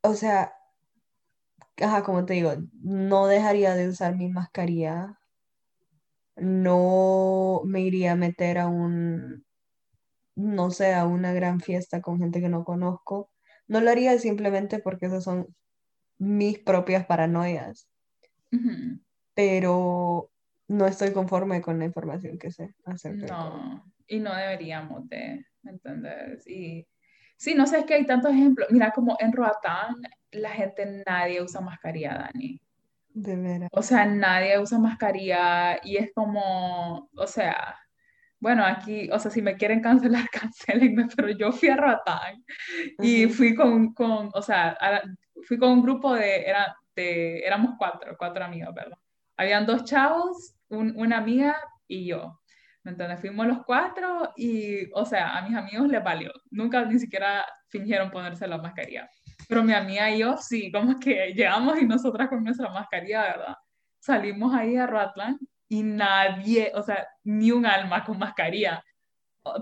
O 0.00 0.14
sea, 0.14 0.54
ajá, 1.76 2.02
como 2.02 2.24
te 2.24 2.34
digo, 2.34 2.54
no 2.80 3.26
dejaría 3.26 3.74
de 3.74 3.88
usar 3.88 4.16
mi 4.16 4.28
mascarilla 4.28 5.18
no 6.36 7.11
me 7.64 7.80
iría 7.80 8.12
a 8.12 8.16
meter 8.16 8.58
a 8.58 8.66
un, 8.66 9.44
no 10.34 10.70
sé, 10.70 10.94
a 10.94 11.06
una 11.06 11.32
gran 11.32 11.60
fiesta 11.60 12.00
con 12.00 12.18
gente 12.18 12.40
que 12.40 12.48
no 12.48 12.64
conozco. 12.64 13.30
No 13.68 13.80
lo 13.80 13.90
haría 13.90 14.18
simplemente 14.18 14.78
porque 14.78 15.06
esas 15.06 15.24
son 15.24 15.46
mis 16.18 16.58
propias 16.58 17.06
paranoias. 17.06 17.88
Pero 19.34 20.30
no 20.68 20.86
estoy 20.86 21.12
conforme 21.12 21.60
con 21.60 21.78
la 21.78 21.86
información 21.86 22.38
que 22.38 22.50
sé 22.50 22.74
acerca 22.84 23.26
No, 23.26 23.92
y 24.06 24.20
no 24.20 24.34
deberíamos 24.34 25.08
de, 25.08 25.46
¿me 25.62 25.72
Y 26.46 26.86
sí, 27.36 27.54
no 27.54 27.66
sé, 27.66 27.80
es 27.80 27.84
que 27.86 27.94
hay 27.94 28.06
tantos 28.06 28.32
ejemplos. 28.32 28.68
Mira, 28.70 28.90
como 28.92 29.16
en 29.20 29.32
Roatán, 29.32 29.96
la 30.32 30.50
gente, 30.50 31.02
nadie 31.06 31.42
usa 31.42 31.60
mascarilla, 31.60 32.14
Dani. 32.14 32.60
De 33.14 33.36
veras. 33.36 33.68
O 33.72 33.82
sea, 33.82 34.06
nadie 34.06 34.58
usa 34.58 34.78
mascarilla 34.78 35.78
y 35.84 35.96
es 35.96 36.10
como, 36.14 37.10
o 37.14 37.26
sea, 37.26 37.76
bueno, 38.42 38.64
aquí, 38.64 39.08
o 39.12 39.18
sea, 39.20 39.30
si 39.30 39.40
me 39.40 39.56
quieren 39.56 39.80
cancelar, 39.80 40.28
cancelenme, 40.32 41.06
pero 41.14 41.30
yo 41.30 41.52
fui 41.52 41.68
a 41.68 41.76
Roatán 41.76 42.44
y 42.98 43.26
fui 43.28 43.54
con, 43.54 43.94
con, 43.94 44.30
o 44.34 44.42
sea, 44.42 44.76
fui 45.46 45.58
con 45.58 45.70
un 45.70 45.82
grupo 45.82 46.14
de, 46.14 46.42
era, 46.42 46.76
de, 46.96 47.40
éramos 47.40 47.76
cuatro, 47.78 48.16
cuatro 48.18 48.44
amigos, 48.44 48.74
¿verdad? 48.74 48.98
Habían 49.36 49.64
dos 49.66 49.84
chavos, 49.84 50.54
una 50.68 51.18
amiga 51.18 51.56
y 51.86 52.06
yo. 52.06 52.40
¿Me 52.82 52.90
entiendes? 52.90 53.20
Fuimos 53.20 53.46
los 53.46 53.64
cuatro 53.64 54.32
y, 54.36 54.90
o 54.92 55.04
sea, 55.04 55.38
a 55.38 55.42
mis 55.42 55.56
amigos 55.56 55.88
les 55.88 56.02
valió. 56.02 56.32
Nunca 56.50 56.84
ni 56.84 56.98
siquiera 56.98 57.46
fingieron 57.68 58.10
ponerse 58.10 58.48
la 58.48 58.58
mascarilla. 58.58 59.08
Pero 59.52 59.64
mi 59.64 59.74
amiga 59.74 60.10
y 60.10 60.20
yo 60.20 60.38
sí, 60.38 60.72
como 60.72 60.98
que 60.98 61.34
llegamos 61.36 61.78
y 61.78 61.84
nosotras 61.84 62.30
con 62.30 62.42
nuestra 62.42 62.70
mascarilla, 62.70 63.20
¿verdad? 63.20 63.56
Salimos 63.98 64.54
ahí 64.54 64.78
a 64.78 64.86
Ratland 64.86 65.38
y 65.68 65.82
nadie, 65.82 66.72
o 66.74 66.82
sea, 66.82 67.06
ni 67.22 67.52
un 67.52 67.66
alma 67.66 68.02
con 68.02 68.18
mascarilla. 68.18 68.82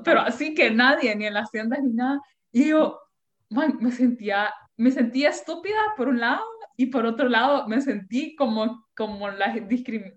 Pero 0.04 0.20
así 0.20 0.54
que 0.54 0.70
nadie, 0.70 1.12
ni 1.16 1.26
en 1.26 1.34
las 1.34 1.50
tiendas 1.50 1.82
ni 1.82 1.92
nada. 1.92 2.20
Y 2.52 2.68
yo, 2.68 3.00
man, 3.48 3.78
me 3.80 3.90
sentía, 3.90 4.54
me 4.76 4.92
sentía 4.92 5.30
estúpida 5.30 5.80
por 5.96 6.06
un 6.06 6.20
lado 6.20 6.44
y 6.76 6.86
por 6.86 7.04
otro 7.04 7.28
lado 7.28 7.66
me 7.66 7.80
sentí 7.80 8.36
como, 8.36 8.86
como 8.96 9.28
la, 9.28 9.52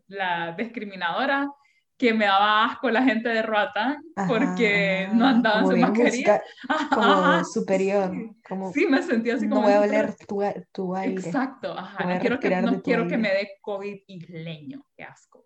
la 0.05 0.51
discriminadora 0.51 1.49
que 1.97 2.13
me 2.13 2.25
daba 2.25 2.65
asco 2.65 2.89
la 2.89 3.03
gente 3.03 3.29
de 3.29 3.41
Roatán 3.41 3.97
porque 4.27 5.09
no 5.13 5.27
andaban 5.27 5.67
su 5.67 5.77
mascarilla. 5.77 6.41
como 6.89 7.43
superior. 7.45 8.11
Como, 8.47 8.71
sí, 8.73 8.87
me 8.87 9.01
sentía 9.01 9.35
así 9.35 9.47
como... 9.47 9.61
No 9.61 9.67
voy 9.67 9.73
a 9.73 9.81
oler 9.81 10.15
tu, 10.27 10.41
tu 10.71 10.95
aire. 10.95 11.21
Exacto, 11.21 11.77
ajá. 11.77 12.05
No 12.05 12.19
quiero, 12.19 12.39
que, 12.39 12.61
no 12.61 12.81
quiero 12.81 13.07
que 13.07 13.17
me 13.17 13.29
dé 13.29 13.51
COVID 13.61 13.99
isleño, 14.07 14.85
qué 14.95 15.03
asco. 15.03 15.45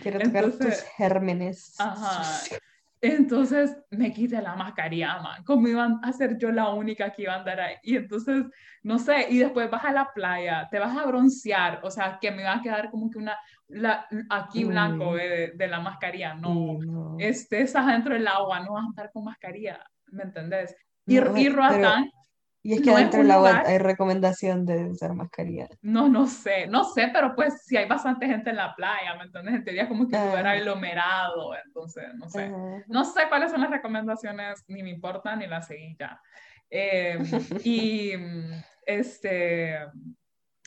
Quiero 0.00 0.20
tocar 0.20 0.50
tus 0.52 0.82
gérmenes. 0.96 1.74
Ajá. 1.78 2.22
Entonces 3.00 3.76
me 3.90 4.12
quité 4.12 4.40
la 4.40 4.56
mascarilla, 4.56 5.20
man. 5.20 5.44
¿Cómo 5.44 5.68
iban 5.68 6.00
a 6.02 6.12
ser 6.12 6.38
yo 6.38 6.50
la 6.50 6.70
única 6.70 7.12
que 7.12 7.22
iba 7.22 7.34
a 7.34 7.38
andar 7.38 7.60
ahí? 7.60 7.76
Y 7.82 7.96
entonces, 7.96 8.44
no 8.82 8.98
sé, 8.98 9.26
y 9.28 9.38
después 9.38 9.70
vas 9.70 9.84
a 9.84 9.92
la 9.92 10.10
playa, 10.14 10.66
te 10.70 10.78
vas 10.78 10.96
a 10.96 11.04
broncear, 11.06 11.80
o 11.84 11.90
sea, 11.90 12.18
que 12.20 12.30
me 12.30 12.42
va 12.42 12.54
a 12.54 12.62
quedar 12.62 12.90
como 12.90 13.10
que 13.10 13.18
una, 13.18 13.36
la, 13.68 14.06
aquí 14.30 14.64
blanco 14.64 15.14
de, 15.14 15.52
de, 15.54 15.68
la 15.68 15.80
mascarilla, 15.80 16.34
no. 16.34 16.78
no. 16.78 17.16
Este, 17.18 17.62
estás 17.62 17.86
dentro 17.86 18.14
del 18.14 18.26
agua, 18.28 18.60
no 18.60 18.74
vas 18.74 18.84
a 18.86 18.90
estar 18.90 19.10
con 19.12 19.24
mascarilla, 19.24 19.84
¿me 20.06 20.24
entendés? 20.24 20.74
Y, 21.06 21.16
no, 21.16 21.36
y 21.36 21.48
Roatán, 21.48 22.10
y 22.66 22.72
es 22.72 22.82
que 22.82 22.90
dentro 22.90 23.20
del 23.20 23.30
agua 23.30 23.62
hay 23.64 23.78
recomendación 23.78 24.66
de 24.66 24.90
usar 24.90 25.14
mascarilla. 25.14 25.68
No, 25.82 26.08
no 26.08 26.26
sé, 26.26 26.66
no 26.66 26.82
sé, 26.82 27.10
pero 27.12 27.32
pues 27.36 27.62
si 27.64 27.76
hay 27.76 27.86
bastante 27.86 28.26
gente 28.26 28.50
en 28.50 28.56
la 28.56 28.74
playa, 28.74 29.14
¿me 29.14 29.22
entiendes? 29.22 29.54
En 29.54 29.64
teoría 29.64 29.86
como 29.86 30.08
que 30.08 30.16
estuviera 30.16 30.50
aglomerado, 30.50 31.52
entonces, 31.64 32.12
no 32.16 32.28
sé. 32.28 32.50
No 32.88 33.04
sé 33.04 33.28
cuáles 33.28 33.52
son 33.52 33.60
las 33.60 33.70
recomendaciones, 33.70 34.64
ni 34.66 34.82
me 34.82 34.90
importan, 34.90 35.38
ni 35.38 35.46
las 35.46 35.68
seguí 35.68 35.96
ya. 35.96 36.20
Em, 36.68 37.24
y 37.62 38.14
este, 38.84 39.78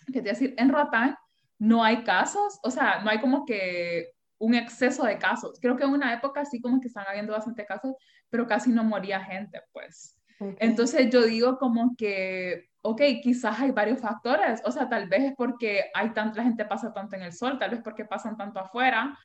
¿qué 0.08 0.22
te 0.22 0.30
decir? 0.30 0.54
En 0.58 0.70
Roatán 0.70 1.18
no 1.60 1.84
hay 1.84 2.04
casos, 2.04 2.60
o 2.64 2.72
sea, 2.72 3.02
no 3.04 3.10
hay 3.10 3.20
como 3.20 3.46
que 3.46 4.14
un 4.40 4.56
exceso 4.56 5.04
de 5.04 5.18
casos. 5.18 5.60
Creo 5.62 5.76
que 5.76 5.84
en 5.84 5.92
una 5.92 6.14
época 6.14 6.46
sí 6.46 6.62
como 6.62 6.80
que 6.80 6.88
están 6.88 7.06
habiendo 7.08 7.34
bastante 7.34 7.66
casos, 7.66 7.96
pero 8.30 8.48
casi 8.48 8.72
no 8.72 8.84
moría 8.84 9.20
gente, 9.20 9.62
pues. 9.72 10.16
Entonces 10.60 11.10
yo 11.10 11.24
digo 11.24 11.58
como 11.58 11.96
que, 11.98 12.70
ok, 12.82 13.02
quizás 13.22 13.60
hay 13.60 13.72
varios 13.72 14.00
factores, 14.00 14.62
o 14.64 14.72
sea, 14.72 14.88
tal 14.88 15.10
vez 15.10 15.24
es 15.24 15.34
porque 15.36 15.92
hay 15.94 16.12
tanta 16.12 16.42
gente 16.42 16.64
pasa 16.64 16.94
tanto 16.94 17.18
en 17.18 17.24
el 17.24 17.34
sol, 17.34 17.60
tal 17.60 17.72
vez 17.72 17.82
porque 17.84 18.06
pasan 18.06 18.38
tanto 18.38 18.60
afuera, 18.62 19.18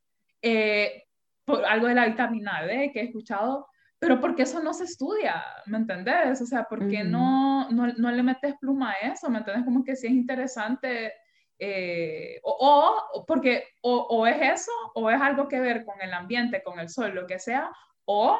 eh, 0.42 1.04
por 1.44 1.64
algo 1.64 1.86
de 1.86 1.94
la 1.94 2.06
vitamina 2.06 2.64
D 2.64 2.90
que 2.92 3.00
he 3.00 3.04
escuchado, 3.04 3.68
pero 4.00 4.20
porque 4.20 4.42
eso 4.42 4.60
no 4.60 4.74
se 4.74 4.84
estudia, 4.84 5.44
¿me 5.66 5.78
entendés? 5.78 6.40
O 6.40 6.46
sea, 6.46 6.66
porque 6.68 7.04
no, 7.04 7.70
no, 7.70 7.86
no, 7.86 8.10
le 8.10 8.22
metes 8.22 8.54
pluma 8.60 8.90
a 8.90 9.12
eso, 9.12 9.30
¿me 9.30 9.38
entendés? 9.38 9.64
Como 9.64 9.84
que 9.84 9.94
sí 9.94 10.08
es 10.08 10.12
interesante, 10.12 11.12
eh, 11.58 12.40
o, 12.42 13.00
o, 13.14 13.24
porque 13.26 13.64
o, 13.82 13.96
o, 13.96 14.26
es 14.26 14.60
eso, 14.60 14.72
o 14.94 15.10
es 15.10 15.20
algo 15.20 15.48
que 15.48 15.60
ver 15.60 15.84
con 15.84 16.00
el 16.00 16.12
ambiente, 16.12 16.62
con 16.62 16.78
el 16.78 16.88
sol, 16.88 17.14
lo 17.14 17.26
que 17.26 17.38
sea, 17.38 17.70
o 18.04 18.38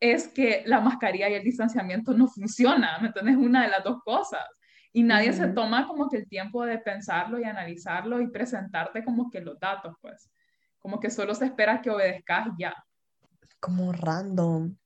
es 0.00 0.28
que 0.28 0.62
la 0.66 0.80
mascarilla 0.80 1.28
y 1.28 1.34
el 1.34 1.44
distanciamiento 1.44 2.12
no 2.12 2.26
funciona, 2.26 2.98
¿me 3.00 3.08
entiendes? 3.08 3.36
Una 3.36 3.62
de 3.62 3.68
las 3.68 3.84
dos 3.84 4.02
cosas. 4.02 4.44
Y 4.92 5.02
nadie 5.04 5.32
se 5.32 5.46
toma 5.48 5.86
como 5.86 6.08
que 6.08 6.16
el 6.16 6.28
tiempo 6.28 6.64
de 6.64 6.78
pensarlo 6.78 7.38
y 7.38 7.44
analizarlo 7.44 8.20
y 8.20 8.28
presentarte 8.28 9.04
como 9.04 9.30
que 9.30 9.40
los 9.40 9.60
datos, 9.60 9.94
pues. 10.00 10.28
Como 10.80 10.98
que 10.98 11.10
solo 11.10 11.34
se 11.34 11.44
espera 11.44 11.80
que 11.80 11.90
obedezcas 11.90 12.48
ya. 12.58 12.74
Como 13.60 13.92
random. 13.92 14.76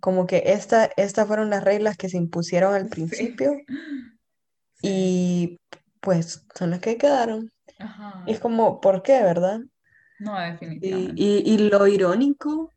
Como 0.00 0.26
que 0.26 0.42
esta, 0.46 0.90
estas 0.96 1.26
fueron 1.26 1.48
las 1.48 1.62
reglas 1.62 1.96
que 1.96 2.08
se 2.08 2.18
impusieron 2.18 2.74
al 2.74 2.88
principio. 2.90 3.52
Y 4.82 5.58
pues 6.04 6.46
son 6.54 6.70
las 6.70 6.80
que 6.80 6.98
quedaron. 6.98 7.50
Y 8.26 8.32
es 8.32 8.40
como, 8.40 8.80
¿por 8.80 9.02
qué, 9.02 9.22
verdad? 9.22 9.60
No, 10.20 10.38
definitivamente. 10.38 11.14
Y, 11.16 11.38
y, 11.38 11.54
y, 11.54 11.58
lo 11.70 11.86
irónico 11.86 12.70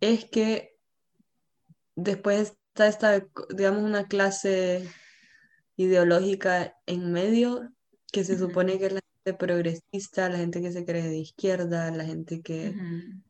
es 0.00 0.24
que 0.24 0.76
después 1.94 2.56
está 2.68 2.88
esta, 2.88 3.26
digamos, 3.54 3.82
una 3.82 4.08
clase 4.08 4.88
ideológica 5.76 6.74
en 6.86 7.12
medio 7.12 7.70
que 8.10 8.24
se 8.24 8.38
supone 8.38 8.78
que 8.78 8.86
es 8.86 8.92
la 8.94 9.00
gente 9.14 9.38
progresista, 9.38 10.28
la 10.28 10.38
gente 10.38 10.62
que 10.62 10.72
se 10.72 10.84
cree 10.84 11.08
de 11.08 11.18
izquierda, 11.18 11.90
la 11.90 12.04
gente 12.04 12.40
que 12.40 12.74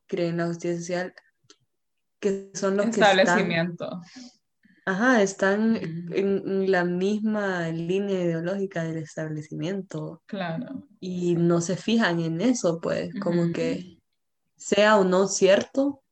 cree 0.06 0.28
en 0.28 0.36
la 0.36 0.46
justicia 0.46 0.78
social, 0.78 1.14
que 2.20 2.50
son 2.54 2.76
los 2.76 2.86
que 2.86 3.00
están... 3.00 3.76
Ajá, 4.88 5.20
están 5.20 5.76
en 5.76 6.70
la 6.70 6.82
misma 6.82 7.68
línea 7.68 8.22
ideológica 8.22 8.84
del 8.84 8.96
establecimiento. 8.96 10.22
Claro. 10.24 10.88
Y 10.98 11.36
no 11.36 11.60
se 11.60 11.76
fijan 11.76 12.20
en 12.20 12.40
eso, 12.40 12.80
pues, 12.80 13.10
como 13.20 13.52
que 13.52 13.98
sea 14.56 14.96
o 14.96 15.04
no 15.04 15.28
cierto, 15.28 16.02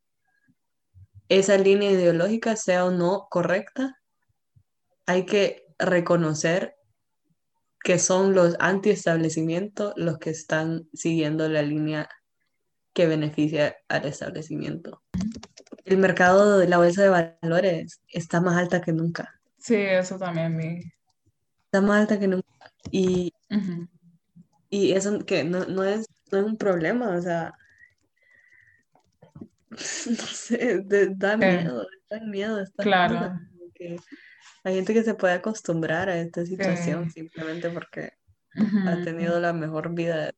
esa 1.31 1.57
línea 1.57 1.91
ideológica 1.91 2.55
sea 2.55 2.85
o 2.85 2.91
no 2.91 3.29
correcta, 3.31 3.99
hay 5.07 5.25
que 5.25 5.65
reconocer 5.79 6.77
que 7.83 7.99
son 7.99 8.35
los 8.35 8.57
anti-establecimientos 8.61 9.95
los 9.97 10.19
que 10.19 10.29
están 10.29 10.87
siguiendo 10.93 11.49
la 11.49 11.63
línea 11.63 12.11
que 12.93 13.07
beneficia 13.07 13.75
al 13.89 14.05
establecimiento. 14.05 15.03
El 15.87 15.99
mercado 15.99 16.59
de 16.59 16.69
la 16.69 16.79
bolsa 16.79 17.03
de 17.03 17.37
valores 17.43 18.01
está 18.09 18.41
más 18.41 18.57
alta 18.57 18.81
que 18.81 18.93
nunca. 18.93 19.41
Sí, 19.57 19.77
eso 19.77 20.19
también. 20.19 20.93
Está 21.67 21.81
más 21.81 22.01
alta 22.01 22.19
que 22.19 22.27
nunca. 22.27 22.49
Y, 22.91 23.33
y 24.69 24.93
eso 24.93 25.25
que 25.25 25.45
no, 25.45 25.65
no, 25.67 25.85
es, 25.85 26.07
no 26.33 26.39
es 26.39 26.45
un 26.45 26.57
problema, 26.57 27.17
o 27.17 27.23
sea, 27.23 27.55
no 29.71 30.27
sé, 30.27 30.83
da 31.17 31.37
miedo, 31.37 31.87
da 32.11 32.21
miedo. 32.21 32.65
claro. 32.79 33.39
hay 34.65 34.75
gente 34.75 34.93
que 34.93 35.05
se 35.05 35.15
puede 35.15 35.35
acostumbrar 35.35 36.09
a 36.09 36.19
esta 36.19 36.45
situación 36.45 37.11
simplemente 37.11 37.71
porque 37.71 38.13
ha 38.87 39.03
tenido 39.05 39.39
la 39.39 39.53
mejor 39.53 39.95
vida 39.95 40.33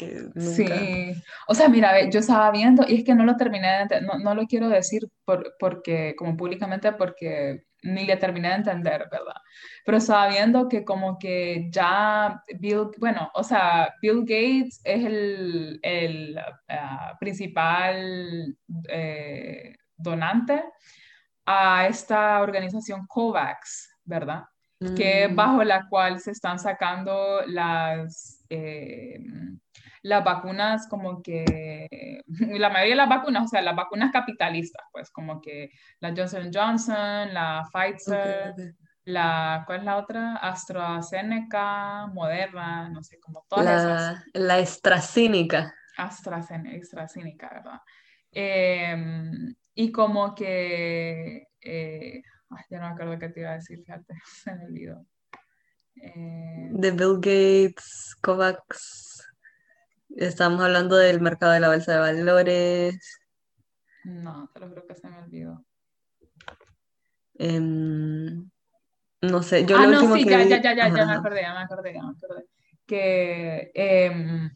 que 0.00 0.30
nunca. 0.34 0.40
Sí, 0.40 1.22
o 1.46 1.54
sea, 1.54 1.68
mira, 1.68 2.08
yo 2.08 2.20
estaba 2.20 2.50
viendo, 2.50 2.84
y 2.88 2.96
es 2.96 3.04
que 3.04 3.14
no 3.14 3.24
lo 3.24 3.36
terminé, 3.36 3.86
de, 3.88 4.00
no, 4.00 4.18
no 4.18 4.34
lo 4.34 4.46
quiero 4.46 4.68
decir 4.68 5.08
por, 5.24 5.54
porque, 5.58 6.14
como 6.16 6.36
públicamente, 6.36 6.92
porque 6.92 7.64
ni 7.82 8.06
le 8.06 8.16
terminé 8.16 8.48
de 8.48 8.54
entender, 8.56 9.08
¿verdad? 9.10 9.36
Pero 9.84 9.98
estaba 9.98 10.28
viendo 10.28 10.68
que 10.68 10.84
como 10.84 11.18
que 11.18 11.68
ya 11.70 12.42
Bill, 12.58 12.90
bueno, 12.98 13.30
o 13.34 13.42
sea, 13.42 13.94
Bill 14.02 14.20
Gates 14.20 14.80
es 14.84 15.04
el, 15.04 15.80
el 15.82 16.38
ah, 16.68 17.16
principal 17.18 18.56
eh, 18.88 19.76
donante 19.96 20.62
a 21.46 21.86
esta 21.86 22.40
organización 22.40 23.06
COVAX, 23.06 23.96
¿verdad? 24.04 24.44
Que 24.96 25.28
mm. 25.28 25.36
bajo 25.36 25.64
la 25.64 25.88
cual 25.88 26.20
se 26.20 26.30
están 26.30 26.58
sacando 26.58 27.42
las... 27.46 28.44
Eh, 28.48 29.18
las 30.02 30.24
vacunas 30.24 30.86
como 30.88 31.22
que, 31.22 32.22
la 32.58 32.70
mayoría 32.70 32.92
de 32.92 32.96
las 32.96 33.08
vacunas, 33.08 33.44
o 33.44 33.48
sea, 33.48 33.62
las 33.62 33.76
vacunas 33.76 34.12
capitalistas, 34.12 34.82
pues 34.92 35.10
como 35.10 35.40
que 35.40 35.70
la 36.00 36.14
Johnson 36.16 36.50
Johnson, 36.52 37.34
la 37.34 37.68
Pfizer, 37.72 38.54
la, 39.04 39.64
¿cuál 39.66 39.80
es 39.80 39.84
la 39.84 39.96
otra? 39.96 40.36
AstraZeneca, 40.36 42.06
Moderna, 42.08 42.88
no 42.88 43.02
sé, 43.02 43.18
como 43.18 43.44
todas 43.48 43.64
la, 43.64 43.76
esas. 43.76 44.24
La 44.34 44.54
AstraZeneca. 44.56 45.74
AstraZeneca, 45.96 46.78
AstraZeneca 46.80 47.50
¿verdad? 47.52 47.80
Em, 48.32 49.54
y 49.74 49.90
como 49.90 50.34
que, 50.34 51.48
eh, 51.60 52.22
ya 52.70 52.78
no 52.78 52.86
me 52.86 52.92
acuerdo 52.92 53.18
qué 53.18 53.28
te 53.28 53.40
iba 53.40 53.50
a 53.50 53.54
decir, 53.54 53.78
fíjate, 53.78 54.14
se 54.44 54.54
me 54.54 54.64
olvidó. 54.66 55.04
Eh, 55.96 56.68
de 56.70 56.90
Bill 56.92 57.16
Gates, 57.16 58.16
COVAX. 58.22 59.29
Estamos 60.16 60.60
hablando 60.60 60.96
del 60.96 61.20
mercado 61.20 61.52
de 61.52 61.60
la 61.60 61.68
bolsa 61.68 61.92
de 61.92 61.98
valores. 61.98 63.20
No, 64.04 64.50
te 64.52 64.60
lo 64.60 64.70
creo 64.70 64.86
que 64.86 64.94
se 64.94 65.08
me 65.08 65.18
olvidó. 65.18 65.64
Em, 67.34 68.50
no 69.22 69.42
sé, 69.42 69.64
yo 69.64 69.76
ah, 69.78 69.86
lo 69.86 70.02
no, 70.02 70.16
sí, 70.16 70.24
ya, 70.24 70.42
ya, 70.42 70.60
ya, 70.60 70.74
ya, 70.74 70.88
ya 70.88 71.06
me 71.06 71.12
acordé, 71.12 71.42
ya 71.42 71.54
me 71.54 71.60
acordé, 71.60 71.94
ya 71.94 72.02
me 72.02 72.10
acordé. 72.10 72.46
Que, 72.86 73.70
eh, 73.74 74.50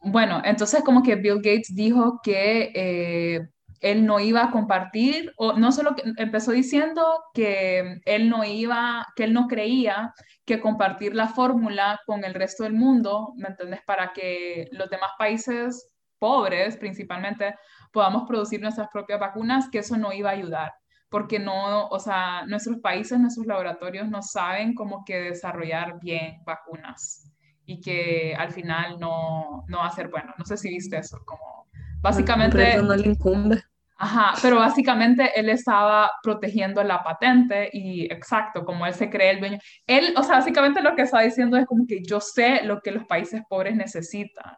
bueno, 0.00 0.40
entonces 0.44 0.82
como 0.84 1.02
que 1.02 1.16
Bill 1.16 1.36
Gates 1.36 1.74
dijo 1.74 2.20
que 2.22 2.72
eh, 2.74 3.48
él 3.80 4.06
no 4.06 4.20
iba 4.20 4.44
a 4.44 4.50
compartir, 4.50 5.32
o 5.36 5.54
no 5.54 5.72
solo 5.72 5.94
que 5.94 6.02
empezó 6.16 6.52
diciendo 6.52 7.04
que 7.34 8.00
él 8.04 8.28
no 8.28 8.44
iba, 8.44 9.06
que 9.16 9.24
él 9.24 9.32
no 9.32 9.46
creía 9.46 10.14
que 10.44 10.60
compartir 10.60 11.14
la 11.14 11.28
fórmula 11.28 12.00
con 12.06 12.24
el 12.24 12.34
resto 12.34 12.64
del 12.64 12.74
mundo, 12.74 13.32
¿me 13.36 13.48
entiendes? 13.48 13.80
Para 13.86 14.12
que 14.12 14.68
los 14.72 14.88
demás 14.88 15.10
países 15.18 15.92
pobres, 16.18 16.76
principalmente, 16.76 17.54
podamos 17.92 18.26
producir 18.26 18.60
nuestras 18.60 18.88
propias 18.88 19.20
vacunas, 19.20 19.68
que 19.70 19.78
eso 19.78 19.96
no 19.96 20.12
iba 20.12 20.30
a 20.30 20.34
ayudar, 20.34 20.72
porque 21.08 21.38
no, 21.38 21.88
o 21.88 21.98
sea, 21.98 22.44
nuestros 22.46 22.78
países, 22.78 23.18
nuestros 23.18 23.46
laboratorios 23.46 24.08
no 24.08 24.22
saben 24.22 24.74
cómo 24.74 25.04
que 25.04 25.18
desarrollar 25.20 25.98
bien 26.00 26.38
vacunas 26.44 27.32
y 27.66 27.80
que 27.80 28.34
al 28.38 28.52
final 28.52 28.98
no, 28.98 29.64
no 29.68 29.78
va 29.78 29.86
a 29.86 29.90
ser 29.90 30.08
bueno. 30.08 30.32
No 30.38 30.44
sé 30.44 30.56
si 30.56 30.68
viste 30.68 30.96
eso, 30.96 31.18
como 31.24 31.65
básicamente... 32.06 32.76
No, 32.82 32.94
le 32.94 33.08
incumbe. 33.08 33.62
Ajá, 33.98 34.34
pero 34.42 34.56
básicamente 34.56 35.32
él 35.40 35.48
estaba 35.48 36.10
protegiendo 36.22 36.84
la 36.84 37.02
patente 37.02 37.70
y 37.72 38.04
exacto, 38.12 38.64
como 38.64 38.84
él 38.86 38.92
se 38.92 39.08
cree 39.08 39.30
el 39.30 39.40
dueño. 39.40 39.58
Él, 39.86 40.12
o 40.16 40.22
sea, 40.22 40.36
básicamente 40.36 40.82
lo 40.82 40.94
que 40.94 41.02
está 41.02 41.20
diciendo 41.20 41.56
es 41.56 41.64
como 41.64 41.86
que 41.86 42.02
yo 42.02 42.20
sé 42.20 42.62
lo 42.64 42.80
que 42.82 42.90
los 42.90 43.06
países 43.06 43.42
pobres 43.48 43.74
necesitan. 43.74 44.52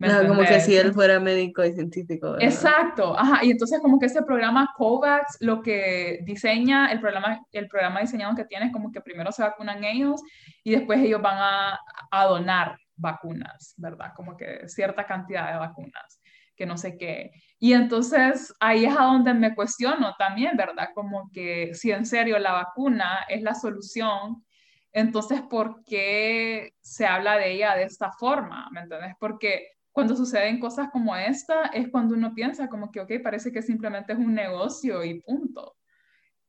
No, 0.00 0.26
como 0.26 0.42
que 0.42 0.60
si 0.60 0.76
él 0.76 0.92
fuera 0.92 1.20
médico 1.20 1.64
y 1.64 1.72
científico. 1.72 2.36
Exacto, 2.40 3.16
ajá, 3.16 3.44
y 3.44 3.52
entonces 3.52 3.78
como 3.80 3.98
que 3.98 4.06
ese 4.06 4.22
programa 4.22 4.68
COVAX 4.76 5.36
lo 5.40 5.62
que 5.62 6.18
diseña, 6.24 6.90
el 6.90 7.00
programa, 7.00 7.40
el 7.52 7.68
programa 7.68 8.00
diseñado 8.00 8.34
que 8.34 8.44
tiene 8.44 8.66
es 8.66 8.72
como 8.72 8.90
que 8.90 9.00
primero 9.00 9.30
se 9.30 9.42
vacunan 9.42 9.84
ellos 9.84 10.20
y 10.64 10.72
después 10.72 10.98
ellos 10.98 11.22
van 11.22 11.38
a, 11.38 11.78
a 12.10 12.24
donar 12.24 12.76
vacunas, 12.96 13.74
¿verdad? 13.76 14.12
Como 14.16 14.36
que 14.36 14.68
cierta 14.68 15.06
cantidad 15.06 15.52
de 15.52 15.58
vacunas 15.58 16.20
que 16.56 16.66
no 16.66 16.76
sé 16.76 16.96
qué. 16.96 17.32
Y 17.58 17.72
entonces 17.72 18.54
ahí 18.60 18.84
es 18.84 18.96
a 18.96 19.04
donde 19.04 19.34
me 19.34 19.54
cuestiono 19.54 20.14
también, 20.18 20.56
¿verdad? 20.56 20.90
Como 20.94 21.30
que 21.32 21.74
si 21.74 21.90
en 21.90 22.06
serio 22.06 22.38
la 22.38 22.52
vacuna 22.52 23.24
es 23.28 23.42
la 23.42 23.54
solución, 23.54 24.44
entonces 24.92 25.42
¿por 25.42 25.82
qué 25.84 26.72
se 26.80 27.06
habla 27.06 27.36
de 27.36 27.52
ella 27.52 27.74
de 27.74 27.84
esta 27.84 28.12
forma? 28.12 28.68
¿Me 28.70 28.80
entiendes? 28.80 29.14
Porque 29.18 29.68
cuando 29.92 30.16
suceden 30.16 30.58
cosas 30.58 30.88
como 30.90 31.16
esta 31.16 31.66
es 31.66 31.88
cuando 31.88 32.14
uno 32.14 32.34
piensa 32.34 32.68
como 32.68 32.90
que, 32.90 33.00
ok, 33.00 33.12
parece 33.22 33.52
que 33.52 33.62
simplemente 33.62 34.12
es 34.12 34.18
un 34.18 34.34
negocio 34.34 35.04
y 35.04 35.20
punto. 35.20 35.76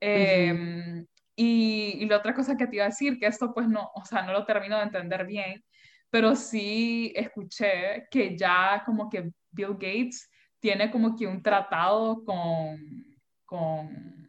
Em, 0.00 1.06
y, 1.34 1.96
y, 2.00 2.06
la 2.06 2.18
otra 2.18 2.34
cosa 2.34 2.56
que 2.56 2.66
te 2.66 2.76
iba 2.76 2.84
a 2.84 2.88
decir, 2.88 3.18
que 3.18 3.26
esto 3.26 3.52
pues 3.54 3.68
no, 3.68 3.90
o 3.94 4.04
sea, 4.04 4.22
no 4.22 4.32
lo 4.32 4.44
termino 4.44 4.76
de 4.76 4.84
entender 4.84 5.26
bien, 5.26 5.64
pero 6.16 6.34
sí 6.34 7.12
escuché 7.14 8.08
que 8.10 8.38
ya 8.38 8.82
como 8.86 9.10
que 9.10 9.30
Bill 9.50 9.74
Gates 9.74 10.30
tiene 10.58 10.90
como 10.90 11.14
que 11.14 11.26
un 11.26 11.42
tratado 11.42 12.24
con, 12.24 12.78
con 13.44 14.26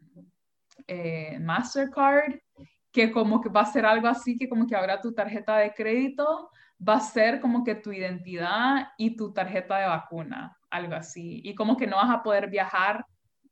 eh, 0.86 1.40
Mastercard, 1.40 2.42
que 2.92 3.10
como 3.10 3.40
que 3.40 3.48
va 3.48 3.62
a 3.62 3.72
ser 3.72 3.86
algo 3.86 4.06
así, 4.06 4.38
que 4.38 4.50
como 4.50 4.68
que 4.68 4.76
ahora 4.76 5.00
tu 5.00 5.14
tarjeta 5.14 5.60
de 5.60 5.74
crédito 5.74 6.50
va 6.86 6.96
a 6.96 7.00
ser 7.00 7.40
como 7.40 7.64
que 7.64 7.76
tu 7.76 7.94
identidad 7.94 8.90
y 8.98 9.16
tu 9.16 9.32
tarjeta 9.32 9.78
de 9.78 9.88
vacuna, 9.88 10.58
algo 10.70 10.94
así. 10.94 11.40
Y 11.46 11.56
como 11.56 11.78
que 11.78 11.88
no 11.88 11.96
vas 11.96 12.10
a 12.10 12.22
poder 12.22 12.50
viajar 12.50 13.06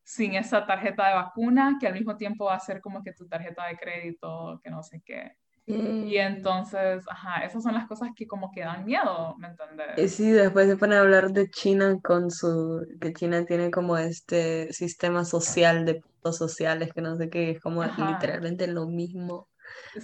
sin 0.04 0.36
esa 0.36 0.66
tarjeta 0.66 1.08
de 1.08 1.16
vacuna, 1.16 1.78
que 1.80 1.88
al 1.88 1.94
mismo 1.94 2.18
tiempo 2.18 2.48
va 2.48 2.56
a 2.56 2.60
ser 2.60 2.82
como 2.82 3.02
que 3.02 3.14
tu 3.14 3.30
tarjeta 3.30 3.68
de 3.68 3.78
crédito, 3.78 4.60
que 4.62 4.70
no 4.70 4.84
sé 4.84 5.02
qué. 5.06 5.38
Y 5.68 5.74
mm. 5.74 6.14
entonces, 6.14 7.04
ajá, 7.10 7.44
esas 7.44 7.64
son 7.64 7.74
las 7.74 7.88
cosas 7.88 8.10
que 8.16 8.28
como 8.28 8.52
que 8.52 8.62
dan 8.62 8.86
miedo, 8.86 9.36
¿me 9.40 9.48
entiendes? 9.48 10.14
Sí, 10.14 10.32
después 10.32 10.68
se 10.68 10.78
pone 10.78 10.96
a 10.96 11.02
hablar 11.02 11.32
de 11.32 11.50
China 11.50 11.98
con 12.04 12.30
su, 12.30 12.86
que 13.02 13.14
China 13.14 13.46
tiene 13.46 13.72
como 13.72 13.98
este 13.98 14.72
sistema 14.74 15.26
social 15.26 15.86
de 15.86 15.96
puntos 15.96 16.38
sociales, 16.38 16.92
que 16.94 17.02
no 17.02 17.16
sé 17.16 17.30
qué, 17.30 17.52
es 17.52 17.60
como 17.60 17.84
literalmente 17.84 18.68
lo 18.68 18.86
mismo. 18.88 19.50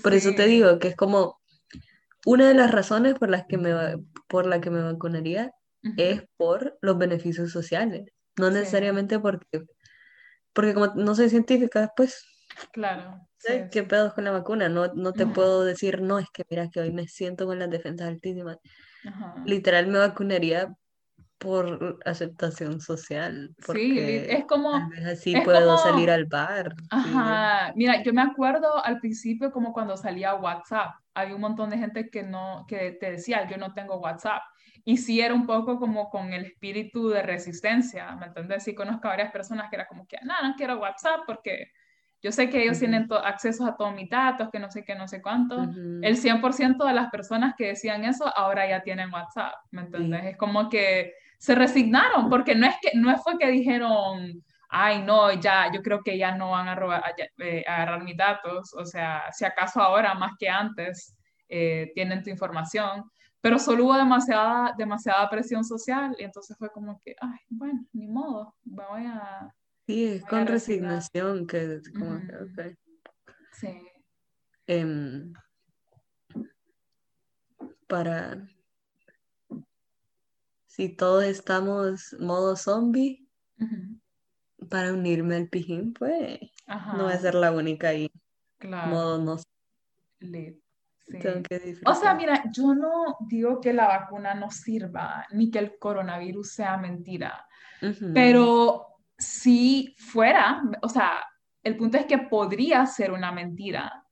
Por 0.01 0.13
eso 0.13 0.31
te 0.35 0.47
digo 0.47 0.79
que 0.79 0.87
es 0.87 0.95
como 0.95 1.39
una 2.25 2.47
de 2.47 2.55
las 2.55 2.71
razones 2.71 3.13
por 3.15 3.29
las 3.29 3.45
que 3.45 3.59
me, 3.59 3.71
por 4.27 4.47
la 4.47 4.61
que 4.61 4.71
me 4.71 4.81
vacunaría 4.81 5.51
es 5.97 6.23
por 6.37 6.77
los 6.81 6.97
beneficios 6.97 7.51
sociales, 7.51 8.05
no 8.37 8.49
necesariamente 8.49 9.19
porque, 9.19 9.63
porque 10.53 10.73
como 10.73 10.87
no 10.95 11.13
soy 11.13 11.29
científica, 11.29 11.91
pues 11.95 12.23
Claro. 12.71 13.27
Sí, 13.37 13.53
¿Qué 13.71 13.83
pedos 13.83 14.13
con 14.13 14.23
la 14.23 14.31
vacuna? 14.31 14.69
No, 14.69 14.93
no 14.93 15.13
te 15.13 15.25
puedo 15.27 15.63
decir, 15.63 16.01
no, 16.01 16.19
es 16.19 16.29
que 16.31 16.45
mira 16.49 16.69
que 16.69 16.79
hoy 16.79 16.91
me 16.91 17.07
siento 17.07 17.45
con 17.45 17.59
las 17.59 17.69
defensas 17.69 18.07
altísimas. 18.07 18.57
Literal 19.45 19.87
me 19.87 19.97
vacunaría 19.97 20.75
por 21.41 21.99
aceptación 22.05 22.79
social. 22.81 23.49
sí, 23.73 23.97
es 23.97 24.45
como... 24.45 24.75
así 25.11 25.35
puedo 25.43 25.75
salir 25.79 26.11
al 26.11 26.25
bar. 26.25 26.75
Ajá, 26.91 27.73
mira, 27.75 28.03
yo 28.03 28.13
me 28.13 28.21
acuerdo 28.21 28.83
al 28.85 28.99
principio 28.99 29.51
como 29.51 29.73
cuando 29.73 29.97
salía 29.97 30.35
WhatsApp, 30.35 30.91
había 31.15 31.33
un 31.33 31.41
montón 31.41 31.71
de 31.71 31.79
gente 31.79 32.11
que 32.11 32.21
no, 32.21 32.63
que 32.67 32.91
te 32.91 33.13
decía, 33.13 33.49
yo 33.49 33.57
no 33.57 33.73
tengo 33.73 33.97
WhatsApp. 33.97 34.43
Y 34.83 34.97
sí 34.97 35.19
era 35.19 35.33
un 35.33 35.47
poco 35.47 35.79
como 35.79 36.09
con 36.09 36.31
el 36.31 36.45
espíritu 36.45 37.09
de 37.09 37.23
resistencia, 37.23 38.15
¿me 38.15 38.27
entiendes? 38.27 38.63
Sí 38.63 38.75
conozco 38.75 39.07
a 39.07 39.11
varias 39.11 39.31
personas 39.31 39.69
que 39.69 39.77
era 39.77 39.87
como 39.87 40.07
que, 40.07 40.17
no, 40.23 40.33
no 40.43 40.55
quiero 40.55 40.79
WhatsApp 40.79 41.21
porque 41.25 41.71
yo 42.21 42.31
sé 42.31 42.49
que 42.49 42.63
ellos 42.63 42.77
tienen 42.77 43.07
acceso 43.23 43.65
a 43.65 43.75
todos 43.75 43.93
mis 43.95 44.09
datos, 44.09 44.49
que 44.51 44.59
no 44.59 44.69
sé 44.69 44.83
qué, 44.83 44.93
no 44.95 45.07
sé 45.07 45.21
cuánto. 45.21 45.63
El 45.63 46.17
100% 46.17 46.85
de 46.85 46.93
las 46.93 47.09
personas 47.09 47.55
que 47.57 47.67
decían 47.67 48.05
eso 48.05 48.31
ahora 48.37 48.69
ya 48.69 48.83
tienen 48.83 49.11
WhatsApp, 49.11 49.55
¿me 49.71 49.81
entiendes? 49.81 50.25
Es 50.25 50.37
como 50.37 50.69
que 50.69 51.13
se 51.39 51.55
resignaron, 51.55 52.29
porque 52.29 52.53
no 52.53 52.67
es 52.67 52.75
que 52.79 52.91
no 52.95 53.17
fue 53.17 53.39
que 53.39 53.49
dijeron, 53.49 54.43
ay, 54.69 55.01
no, 55.01 55.33
ya, 55.33 55.71
yo 55.73 55.81
creo 55.81 56.03
que 56.03 56.15
ya 56.15 56.35
no 56.35 56.51
van 56.51 56.67
a, 56.67 56.75
robar, 56.75 57.03
eh, 57.39 57.63
agarrar 57.67 58.03
mis 58.03 58.15
datos, 58.15 58.73
o 58.75 58.85
sea, 58.85 59.23
si 59.31 59.43
acaso 59.43 59.81
ahora 59.81 60.13
más 60.13 60.33
que 60.37 60.47
antes 60.47 61.17
eh, 61.49 61.91
tienen 61.95 62.21
tu 62.21 62.29
información, 62.29 63.03
pero 63.41 63.57
solo 63.57 63.85
hubo 63.85 63.97
demasiada, 63.97 64.75
demasiada 64.77 65.27
presión 65.27 65.65
social 65.65 66.15
y 66.19 66.23
entonces 66.23 66.55
fue 66.57 66.69
como 66.69 67.01
que, 67.03 67.15
ay, 67.19 67.39
bueno, 67.49 67.83
ni 67.93 68.07
modo, 68.07 68.53
voy 68.63 69.07
a 69.07 69.51
Sí, 69.87 70.05
es 70.05 70.25
con 70.25 70.47
resignación 70.47 71.47
que 71.47 71.81
como 71.97 72.19
Sí. 73.53 73.81
Em, 74.67 75.33
para 77.87 78.47
si 80.71 80.87
todos 80.87 81.25
estamos 81.25 82.15
modo 82.19 82.55
zombie, 82.55 83.27
para 84.69 84.93
unirme 84.93 85.35
al 85.35 85.49
pijín, 85.49 85.93
pues 85.93 86.39
no 86.95 87.03
voy 87.03 87.13
a 87.13 87.17
ser 87.17 87.35
la 87.35 87.51
única 87.51 87.89
ahí. 87.89 88.09
Claro. 88.57 88.89
Modo 88.89 89.17
no. 89.17 89.33
o 91.85 91.95
sea, 91.95 92.13
mira, 92.13 92.43
yo 92.53 92.73
no 92.73 93.17
digo 93.27 93.59
que 93.59 93.73
la 93.73 93.87
vacuna 93.87 94.33
no 94.33 94.49
sirva, 94.49 95.27
ni 95.31 95.51
que 95.51 95.59
el 95.59 95.77
coronavirus 95.77 96.53
sea 96.53 96.77
mentira, 96.77 97.45
pero 98.13 98.90
si 99.21 99.95
fuera, 99.97 100.61
o 100.81 100.89
sea, 100.89 101.23
el 101.63 101.77
punto 101.77 101.97
es 101.97 102.05
que 102.05 102.17
podría 102.17 102.85
ser 102.85 103.11
una 103.11 103.31
mentira 103.31 104.03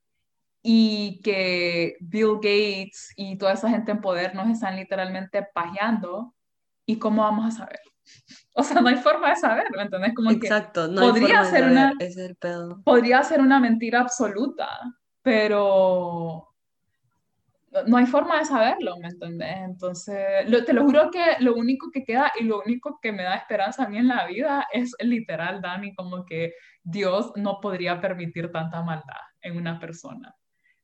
y 0.61 1.19
que 1.23 1.97
Bill 1.99 2.35
Gates 2.35 3.13
y 3.15 3.37
toda 3.37 3.53
esa 3.53 3.69
gente 3.69 3.91
en 3.91 4.01
poder 4.01 4.35
nos 4.35 4.49
están 4.49 4.75
literalmente 4.75 5.47
pajeando 5.53 6.35
y 6.85 6.99
cómo 6.99 7.23
vamos 7.23 7.45
a 7.45 7.57
saber. 7.57 7.79
O 8.55 8.63
sea, 8.63 8.81
no 8.81 8.89
hay 8.89 8.97
forma 8.97 9.29
de 9.29 9.35
saber, 9.37 9.67
¿me 9.73 9.83
entiendes? 9.83 10.13
Como 10.13 10.31
Exacto, 10.31 10.87
no 10.89 10.99
podría 10.99 11.45
ser 11.45 11.69
una 11.69 11.93
podría 12.83 13.23
ser 13.23 13.39
una 13.39 13.59
mentira 13.59 14.01
absoluta, 14.01 14.67
pero 15.21 16.48
no 17.85 17.97
hay 17.97 18.05
forma 18.05 18.39
de 18.39 18.45
saberlo, 18.45 18.97
¿me 18.97 19.09
entiendes? 19.09 19.57
Entonces, 19.57 20.17
te 20.65 20.73
lo 20.73 20.83
juro 20.83 21.11
que 21.11 21.35
lo 21.39 21.55
único 21.55 21.91
que 21.91 22.03
queda 22.03 22.31
y 22.39 22.43
lo 22.43 22.61
único 22.61 22.99
que 23.01 23.11
me 23.11 23.23
da 23.23 23.35
esperanza 23.35 23.83
a 23.83 23.89
mí 23.89 23.97
en 23.97 24.07
la 24.07 24.25
vida 24.27 24.67
es 24.73 24.95
literal, 24.99 25.61
Dani, 25.61 25.93
como 25.93 26.25
que 26.25 26.53
Dios 26.83 27.31
no 27.35 27.59
podría 27.61 28.01
permitir 28.01 28.51
tanta 28.51 28.81
maldad 28.81 29.21
en 29.41 29.57
una 29.57 29.79
persona. 29.79 30.35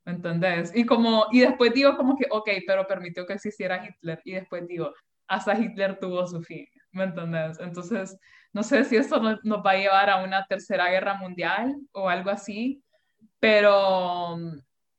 ¿Me 0.06 0.14
entendés? 0.14 0.72
Y, 0.76 0.86
como, 0.86 1.26
y 1.32 1.40
después 1.40 1.74
digo 1.74 1.98
como 1.98 2.16
que, 2.16 2.28
ok, 2.30 2.50
pero 2.68 2.86
permitió 2.86 3.26
que 3.26 3.34
existiera 3.34 3.84
Hitler. 3.84 4.22
Y 4.24 4.34
después 4.34 4.68
digo, 4.68 4.94
hasta 5.28 5.58
Hitler 5.60 5.98
tuvo 6.00 6.28
su 6.28 6.44
fin. 6.44 6.68
¿Me 6.92 7.06
entendés? 7.06 7.60
Entonces, 7.60 8.18
no 8.54 8.62
sé 8.62 8.84
si 8.84 8.96
esto 8.98 9.20
nos, 9.20 9.44
nos 9.44 9.66
va 9.66 9.72
a 9.72 9.78
llevar 9.78 10.10
a 10.12 10.24
una 10.24 10.46
tercera 10.46 10.90
guerra 10.92 11.16
mundial 11.16 11.76
o 11.92 12.08
algo 12.08 12.30
así, 12.30 12.84
pero 13.40 14.38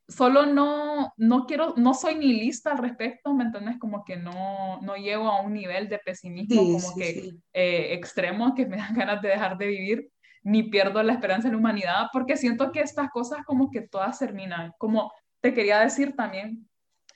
solo 0.08 0.46
no, 0.46 1.12
no 1.16 1.46
quiero, 1.46 1.74
no 1.76 1.94
soy 1.94 2.14
ni 2.16 2.32
lista 2.32 2.72
al 2.72 2.78
respecto, 2.78 3.34
¿me 3.34 3.44
entiendes? 3.44 3.78
Como 3.78 4.04
que 4.04 4.16
no, 4.16 4.80
no 4.82 4.96
llego 4.96 5.28
a 5.28 5.40
un 5.42 5.52
nivel 5.52 5.88
de 5.88 5.98
pesimismo 5.98 6.62
como 6.62 6.94
que 6.94 7.32
eh, 7.52 7.94
extremo 7.94 8.54
que 8.54 8.66
me 8.66 8.76
dan 8.76 8.94
ganas 8.94 9.22
de 9.22 9.28
dejar 9.30 9.58
de 9.58 9.66
vivir, 9.66 10.10
ni 10.42 10.62
pierdo 10.64 11.02
la 11.02 11.12
esperanza 11.12 11.48
en 11.48 11.54
la 11.54 11.58
humanidad, 11.58 12.06
porque 12.12 12.36
siento 12.36 12.70
que 12.70 12.80
estas 12.80 13.10
cosas 13.10 13.44
como 13.44 13.70
que 13.70 13.82
todas 13.82 14.18
terminan. 14.18 14.72
Como 14.78 15.12
te 15.40 15.52
quería 15.52 15.80
decir 15.80 16.14
también, 16.14 16.68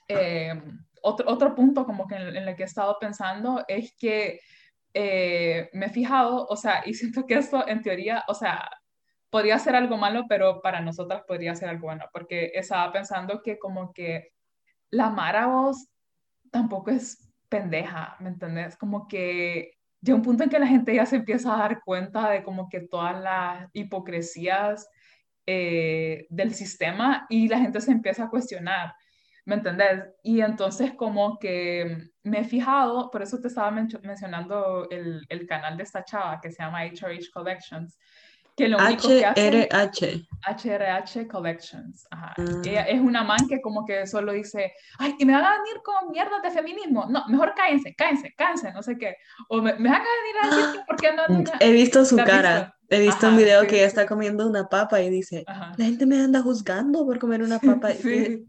eh, 0.09 0.61
otro, 1.01 1.29
otro 1.29 1.55
punto 1.55 1.85
como 1.85 2.07
que 2.07 2.15
en, 2.15 2.35
el 2.35 2.55
que 2.55 2.63
he 2.63 2.65
estado 2.65 2.97
pensando 2.99 3.63
es 3.67 3.95
que 3.97 4.41
eh, 4.93 5.69
me 5.71 5.85
he 5.85 5.89
fijado, 5.89 6.45
o 6.45 6.57
sea, 6.57 6.83
y 6.85 6.93
siento 6.93 7.25
que 7.25 7.35
esto 7.35 7.65
en 7.67 7.81
teoría, 7.81 8.23
o 8.27 8.33
sea, 8.33 8.69
podría 9.31 9.57
ser 9.57 9.75
algo 9.75 9.97
malo, 9.97 10.25
pero 10.29 10.61
para 10.61 10.81
nosotras 10.81 11.23
podría 11.27 11.55
ser 11.55 11.69
algo 11.69 11.87
bueno, 11.87 12.05
porque 12.13 12.51
estaba 12.53 12.91
pensando 12.91 13.41
que 13.41 13.57
como 13.57 13.93
que 13.93 14.33
la 14.91 15.09
Mara 15.09 15.47
vos 15.47 15.87
tampoco 16.51 16.91
es 16.91 17.31
pendeja, 17.49 18.17
¿me 18.19 18.29
entendés? 18.29 18.77
Como 18.77 19.07
que 19.07 19.77
llega 20.01 20.17
un 20.17 20.21
punto 20.21 20.43
en 20.43 20.49
que 20.49 20.59
la 20.59 20.67
gente 20.67 20.93
ya 20.93 21.05
se 21.05 21.15
empieza 21.15 21.53
a 21.53 21.59
dar 21.59 21.81
cuenta 21.81 22.29
de 22.29 22.43
como 22.43 22.67
que 22.69 22.81
todas 22.81 23.19
las 23.21 23.69
hipocresías 23.73 24.89
eh, 25.45 26.27
del 26.29 26.53
sistema 26.53 27.25
y 27.29 27.47
la 27.47 27.59
gente 27.59 27.79
se 27.79 27.91
empieza 27.91 28.25
a 28.25 28.29
cuestionar, 28.29 28.93
¿me 29.45 29.55
entendés? 29.55 30.09
Y 30.23 30.41
entonces 30.41 30.93
como 30.93 31.39
que 31.39 32.09
me 32.23 32.41
he 32.41 32.43
fijado, 32.43 33.09
por 33.09 33.21
eso 33.21 33.39
te 33.39 33.47
estaba 33.47 33.71
mencionando 33.71 34.89
el, 34.89 35.25
el 35.29 35.47
canal 35.47 35.77
de 35.77 35.83
esta 35.83 36.03
chava 36.03 36.41
que 36.41 36.51
se 36.51 36.61
llama 36.61 36.83
HRH 36.83 37.31
Collections, 37.33 37.97
que 38.61 38.69
lo 38.69 38.77
único 38.77 39.07
que 39.07 39.25
hace... 39.25 39.69
HRH. 39.71 40.27
HRH 40.47 41.27
Collections. 41.27 42.07
Ajá. 42.11 42.33
Ah. 42.37 42.61
Ella 42.63 42.83
es 42.83 42.99
una 42.99 43.23
man 43.23 43.39
que 43.49 43.59
como 43.61 43.85
que 43.85 44.05
solo 44.05 44.33
dice, 44.33 44.73
ay, 44.99 45.15
y 45.17 45.25
me 45.25 45.33
van 45.33 45.45
a 45.45 45.51
venir 45.51 45.81
con 45.83 46.11
mierda 46.11 46.39
de 46.39 46.51
feminismo. 46.51 47.05
No, 47.09 47.25
mejor 47.27 47.53
cállense, 47.55 47.95
cállense, 47.95 48.33
cállense, 48.35 48.71
no 48.71 48.83
sé 48.83 48.97
qué. 48.97 49.17
O 49.49 49.61
me, 49.61 49.73
me 49.73 49.89
van 49.89 50.01
a 50.01 50.05
venir 50.21 50.35
a 50.41 50.55
decir 50.55 50.79
que 50.79 50.85
por 50.85 50.95
qué 50.95 51.13
no... 51.13 51.43
He 51.59 51.71
visto 51.71 52.05
su 52.05 52.17
cara. 52.17 52.75
He 52.93 52.99
visto 52.99 53.29
un 53.29 53.37
video 53.37 53.65
que 53.65 53.77
ella 53.77 53.85
está 53.85 54.05
comiendo 54.05 54.45
una 54.45 54.67
papa 54.67 55.01
y 55.01 55.09
dice, 55.09 55.45
la 55.47 55.85
gente 55.85 56.05
me 56.05 56.19
anda 56.19 56.41
juzgando 56.41 57.05
por 57.05 57.19
comer 57.19 57.41
una 57.41 57.57
papa. 57.79 57.91
sí. 57.91 58.45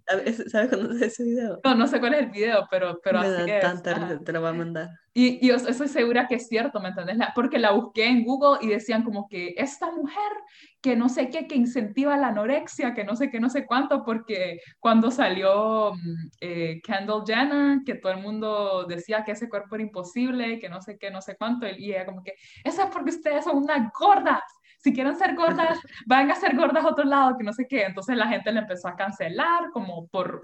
¿Sabes 0.51 0.68
cuándo 0.68 0.93
es 0.97 1.03
ese 1.03 1.22
video? 1.22 1.61
No, 1.62 1.76
no 1.76 1.86
sé 1.86 2.01
cuál 2.01 2.14
es 2.14 2.22
el 2.22 2.30
video, 2.30 2.66
pero, 2.68 3.01
pero 3.05 3.20
me 3.20 3.26
así 3.28 3.51
da 3.51 3.61
tanta 3.61 4.18
te 4.18 4.32
lo 4.32 4.40
voy 4.40 4.51
a 4.51 4.53
mandar. 4.53 4.90
Y, 5.14 5.47
y 5.47 5.51
estoy 5.51 5.86
segura 5.86 6.26
que 6.26 6.34
es 6.34 6.49
cierto, 6.49 6.80
¿me 6.80 6.88
entendés? 6.88 7.18
porque 7.36 7.61
la 7.61 7.70
busqué 7.70 8.07
en 8.07 8.24
Google 8.24 8.59
y 8.61 8.68
decían 8.68 9.05
como 9.05 9.28
que 9.28 9.55
esta 9.57 9.93
mujer 9.93 10.32
que 10.83 10.97
no 10.97 11.09
sé 11.09 11.30
qué, 11.30 11.47
que 11.47 11.55
incentiva 11.55 12.16
la 12.16 12.28
anorexia, 12.28 12.93
que 12.93 13.05
no 13.05 13.16
sé 13.16 13.30
qué, 13.30 13.41
no 13.41 13.49
sé 13.49 13.64
cuánto, 13.66 14.05
porque 14.05 14.61
cuando 14.80 15.11
salió 15.11 15.95
mm, 15.95 16.28
eh, 16.41 16.80
Kendall 16.83 17.24
Jenner, 17.26 17.78
que 17.87 17.95
todo 17.95 18.12
el 18.12 18.20
mundo 18.20 18.85
decía 18.85 19.24
que 19.24 19.33
ese 19.33 19.49
cuerpo 19.49 19.76
era 19.76 19.85
imposible, 19.85 20.59
que 20.59 20.68
no 20.68 20.80
sé 20.80 20.99
qué, 20.99 21.11
no 21.11 21.22
sé 21.22 21.37
cuánto, 21.37 21.66
y 21.66 21.93
ella 21.93 22.05
como 22.05 22.22
que, 22.22 22.35
eso 22.64 22.83
es 22.83 22.89
porque 22.91 23.11
ustedes 23.11 23.45
son 23.45 23.59
unas 23.59 23.91
gordas, 23.99 24.43
si 24.83 24.93
quieren 24.93 25.16
ser 25.16 25.37
gordas, 25.37 25.78
van 26.07 26.30
a 26.30 26.35
ser 26.35 26.57
gordas 26.57 26.85
a 26.85 26.89
otro 26.89 27.05
lado, 27.05 27.37
que 27.39 27.45
no 27.45 27.53
sé 27.53 27.66
qué. 27.68 27.85
Entonces 27.85 28.16
la 28.16 28.26
gente 28.26 28.51
le 28.51 28.61
empezó 28.61 28.89
a 28.89 28.97
cancelar 28.97 29.70
como 29.72 30.09
por 30.09 30.41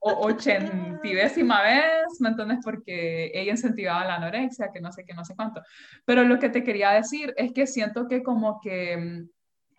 ochentidécima 0.00 1.62
vez, 1.62 2.20
¿me 2.20 2.30
entiendes? 2.30 2.60
Porque 2.64 3.30
ella 3.34 3.52
incentivaba 3.52 4.06
la 4.06 4.14
anorexia, 4.16 4.70
que 4.72 4.80
no 4.80 4.90
sé 4.92 5.04
qué, 5.04 5.12
no 5.12 5.24
sé 5.24 5.34
cuánto. 5.36 5.60
Pero 6.06 6.24
lo 6.24 6.38
que 6.38 6.48
te 6.48 6.64
quería 6.64 6.90
decir 6.90 7.34
es 7.36 7.52
que 7.52 7.66
siento 7.66 8.08
que 8.08 8.22
como 8.22 8.60
que... 8.60 9.26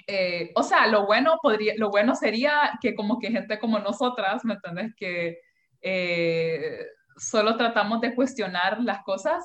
Eh, 0.08 0.52
o 0.56 0.64
sea, 0.64 0.88
lo 0.88 1.06
bueno, 1.06 1.38
podría, 1.42 1.74
lo 1.78 1.90
bueno 1.90 2.16
sería 2.16 2.80
que 2.82 2.96
como 2.96 3.20
que 3.20 3.32
gente 3.32 3.60
como 3.60 3.80
nosotras, 3.80 4.46
¿me 4.46 4.54
entiendes? 4.54 4.96
Que 4.96 5.40
eh, 5.82 6.86
solo 7.18 7.58
tratamos 7.58 8.02
de 8.02 8.16
cuestionar 8.16 8.82
las 8.82 9.04
cosas, 9.04 9.44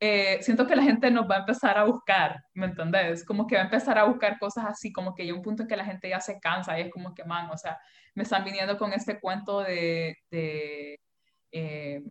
eh, 0.00 0.38
siento 0.42 0.66
que 0.66 0.76
la 0.76 0.82
gente 0.84 1.10
nos 1.10 1.28
va 1.28 1.36
a 1.36 1.38
empezar 1.40 1.76
a 1.76 1.84
buscar, 1.84 2.40
¿me 2.54 2.66
entendés? 2.66 3.24
Como 3.24 3.46
que 3.46 3.56
va 3.56 3.62
a 3.62 3.64
empezar 3.64 3.98
a 3.98 4.04
buscar 4.04 4.38
cosas 4.38 4.64
así, 4.66 4.92
como 4.92 5.14
que 5.14 5.24
hay 5.24 5.32
un 5.32 5.42
punto 5.42 5.62
en 5.62 5.68
que 5.68 5.76
la 5.76 5.84
gente 5.84 6.08
ya 6.08 6.20
se 6.20 6.38
cansa 6.38 6.78
y 6.78 6.82
es 6.82 6.90
como 6.92 7.14
que, 7.14 7.24
man, 7.24 7.50
o 7.50 7.58
sea, 7.58 7.78
me 8.14 8.22
están 8.22 8.44
viniendo 8.44 8.78
con 8.78 8.92
este 8.92 9.20
cuento 9.20 9.60
de, 9.60 10.16
de, 10.30 11.00
eh, 11.52 12.02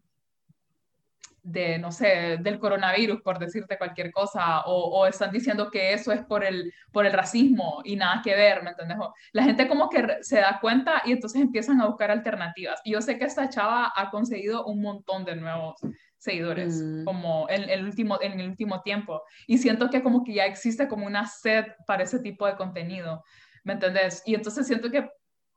de 1.47 1.79
no 1.79 1.93
sé, 1.93 2.37
del 2.41 2.59
coronavirus, 2.59 3.21
por 3.21 3.39
decirte 3.39 3.77
cualquier 3.77 4.11
cosa, 4.11 4.61
o, 4.65 4.99
o, 4.99 5.07
están 5.07 5.31
diciendo 5.31 5.71
que 5.71 5.93
eso 5.93 6.11
es 6.11 6.21
por 6.25 6.43
el, 6.43 6.73
por 6.91 7.05
el 7.05 7.13
racismo 7.13 7.81
y 7.85 7.95
nada 7.95 8.21
que 8.21 8.35
ver, 8.35 8.63
¿me 8.63 8.71
entendés? 8.71 8.97
La 9.31 9.43
gente 9.43 9.65
como 9.65 9.89
que 9.89 10.17
se 10.21 10.39
da 10.41 10.59
cuenta 10.59 11.01
y 11.05 11.13
entonces 11.13 11.41
empiezan 11.41 11.79
a 11.79 11.85
buscar 11.85 12.11
alternativas. 12.11 12.81
Y 12.83 12.91
yo 12.91 13.01
sé 13.01 13.17
que 13.17 13.23
esta 13.23 13.47
chava 13.47 13.93
ha 13.95 14.09
conseguido 14.09 14.65
un 14.65 14.81
montón 14.81 15.23
de 15.23 15.37
nuevos 15.37 15.79
seguidores, 16.17 16.81
mm. 16.81 17.05
como 17.05 17.47
en 17.49 17.69
el, 17.69 17.85
último, 17.85 18.19
en 18.21 18.41
el 18.41 18.49
último 18.49 18.81
tiempo. 18.81 19.23
Y 19.47 19.57
siento 19.57 19.89
que 19.89 20.03
como 20.03 20.25
que 20.25 20.33
ya 20.33 20.45
existe 20.45 20.89
como 20.89 21.05
una 21.05 21.27
sed 21.27 21.63
para 21.85 22.03
ese 22.03 22.19
tipo 22.19 22.45
de 22.45 22.57
contenido, 22.57 23.23
¿me 23.63 23.73
entendés? 23.73 24.21
Y 24.25 24.35
entonces 24.35 24.67
siento 24.67 24.91
que, 24.91 25.09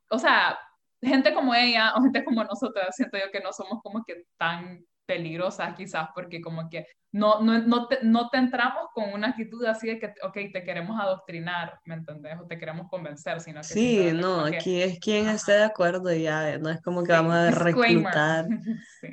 o 0.09 0.19
sea, 0.21 0.57
gente 1.03 1.35
como 1.35 1.53
ella 1.53 1.95
o 1.97 2.03
gente 2.03 2.25
como 2.25 2.45
nosotras, 2.45 2.95
siento 2.95 3.19
yo 3.19 3.33
que 3.33 3.41
no 3.41 3.53
somos 3.53 3.83
como 3.83 4.05
que 4.05 4.27
tan 4.37 4.85
peligrosas 5.11 5.75
quizás, 5.75 6.09
porque 6.15 6.41
como 6.41 6.71
que 6.71 6.87
no, 7.11 7.41
no, 7.41 7.59
no, 7.59 7.89
te, 7.89 7.99
no 8.03 8.29
te 8.29 8.39
entramos 8.39 8.87
con 8.95 9.13
una 9.13 9.31
actitud 9.31 9.65
así 9.65 9.89
de 9.89 9.99
que, 9.99 10.15
ok, 10.23 10.53
te 10.53 10.63
queremos 10.63 11.01
adoctrinar, 11.01 11.81
¿me 11.85 11.97
entendés? 11.97 12.39
O 12.39 12.47
te 12.47 12.57
queremos 12.57 12.89
convencer, 12.89 13.41
sino 13.41 13.61
que... 13.61 13.67
Sí, 13.67 14.13
no, 14.15 14.45
aquí 14.45 14.81
es 14.81 15.01
quien 15.01 15.29
esté 15.29 15.53
de 15.53 15.65
acuerdo 15.65 16.13
ya, 16.15 16.59
no 16.59 16.71
es 16.71 16.81
como 16.81 17.03
que 17.03 17.11
vamos 17.11 17.35
a 17.35 17.51
reclutar. 17.51 18.47
sí. 19.01 19.09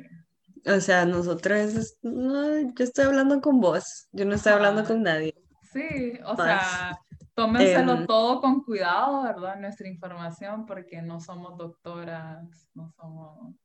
O 0.66 0.80
sea, 0.80 1.04
nosotros, 1.04 1.96
no, 2.02 2.60
yo 2.60 2.84
estoy 2.84 3.06
hablando 3.06 3.40
con 3.40 3.60
vos, 3.60 4.08
yo 4.12 4.24
no 4.24 4.36
estoy 4.36 4.52
hablando 4.52 4.84
con 4.84 5.02
nadie. 5.02 5.34
Sí, 5.72 6.16
o 6.24 6.36
sea, 6.36 6.96
tómenselo 7.34 8.06
todo 8.06 8.40
con 8.40 8.62
cuidado, 8.62 9.24
¿verdad? 9.24 9.58
Nuestra 9.58 9.88
información, 9.88 10.64
porque 10.64 11.02
no 11.02 11.18
somos 11.18 11.58
doctoras, 11.58 12.68
no 12.74 12.88
somos... 12.92 13.56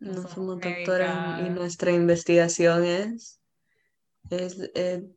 No, 0.00 0.28
somos, 0.28 0.60
doctoras 0.60 1.40
y 1.40 1.50
nuestra 1.50 1.90
investigación 1.90 2.84
es, 2.84 3.40
es, 4.30 4.70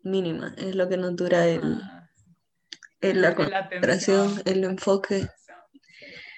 mínima, 0.04 0.56
es 0.58 0.76
lo 0.76 0.90
que 0.90 0.98
nos 0.98 1.16
dura 1.16 1.48
el, 1.48 1.82
el 3.02 3.22
la 3.22 3.36
concentración, 3.36 4.42
el 4.46 4.64
enfoque. 4.64 5.28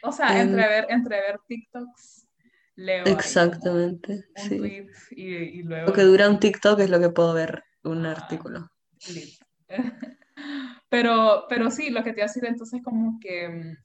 O 0.01 0.11
sea, 0.11 0.41
em, 0.41 0.49
entre, 0.49 0.67
ver, 0.67 0.85
entre 0.89 1.21
ver 1.21 1.39
TikToks 1.47 2.27
leo 2.75 3.05
Exactamente. 3.05 4.25
Un 4.35 4.43
sí. 4.43 4.57
tweet 4.57 4.89
y, 5.11 5.63
luego... 5.63 5.87
Lo 5.87 5.93
que 5.93 6.01
dura 6.01 6.29
un 6.29 6.39
TikTok 6.39 6.79
es 6.79 6.89
lo 6.89 6.99
que 6.99 7.09
puedo 7.09 7.33
ver 7.33 7.63
un 7.83 8.05
artículo. 8.05 8.69
pero, 10.89 11.45
pero 11.47 11.71
sí, 11.71 11.89
lo 11.89 12.03
que 12.03 12.11
te 12.11 12.19
iba 12.19 12.25
a 12.25 12.27
decir 12.27 12.45
entonces 12.45 12.81
como 12.83 13.19
que 13.21 13.47
mm, 13.47 13.77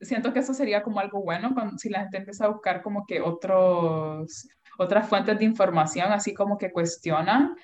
siento 0.00 0.32
que 0.32 0.40
eso 0.40 0.54
sería 0.54 0.82
como 0.82 1.00
algo 1.00 1.22
bueno 1.22 1.52
cuando, 1.54 1.78
si 1.78 1.88
la 1.88 2.00
gente 2.00 2.18
empieza 2.18 2.46
a 2.46 2.50
buscar 2.50 2.82
como 2.82 3.04
que 3.06 3.20
otros, 3.20 4.48
otras 4.78 5.08
fuentes 5.08 5.38
de 5.38 5.44
información, 5.44 6.12
así 6.12 6.34
como 6.34 6.56
que 6.56 6.72
cuestionan, 6.72 7.54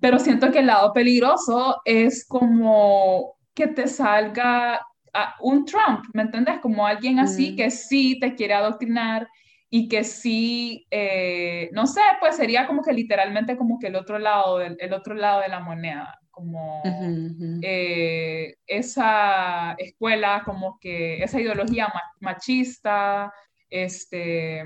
pero 0.00 0.18
siento 0.18 0.50
que 0.50 0.60
el 0.60 0.66
lado 0.66 0.92
peligroso 0.92 1.80
es 1.84 2.26
como 2.26 3.34
que 3.54 3.68
te 3.68 3.86
salga 3.86 4.80
un 5.40 5.66
Trump, 5.66 6.04
¿me 6.14 6.22
entiendes? 6.22 6.60
Como 6.60 6.86
alguien 6.86 7.18
así 7.18 7.52
mm. 7.52 7.56
que 7.56 7.70
sí 7.70 8.18
te 8.18 8.34
quiere 8.34 8.54
adoctrinar 8.54 9.28
y 9.68 9.88
que 9.88 10.04
sí, 10.04 10.86
eh, 10.90 11.68
no 11.72 11.86
sé, 11.86 12.00
pues 12.20 12.36
sería 12.36 12.66
como 12.66 12.82
que 12.82 12.92
literalmente 12.92 13.56
como 13.56 13.78
que 13.78 13.88
el 13.88 13.96
otro 13.96 14.18
lado, 14.18 14.60
el 14.60 14.92
otro 14.92 15.14
lado 15.14 15.40
de 15.40 15.48
la 15.48 15.60
moneda, 15.60 16.18
como 16.32 16.82
eh, 17.62 18.56
esa 18.66 19.74
escuela, 19.78 20.42
como 20.44 20.78
que 20.80 21.22
esa 21.22 21.40
ideología 21.40 21.92
machista, 22.18 23.32
este, 23.70 24.64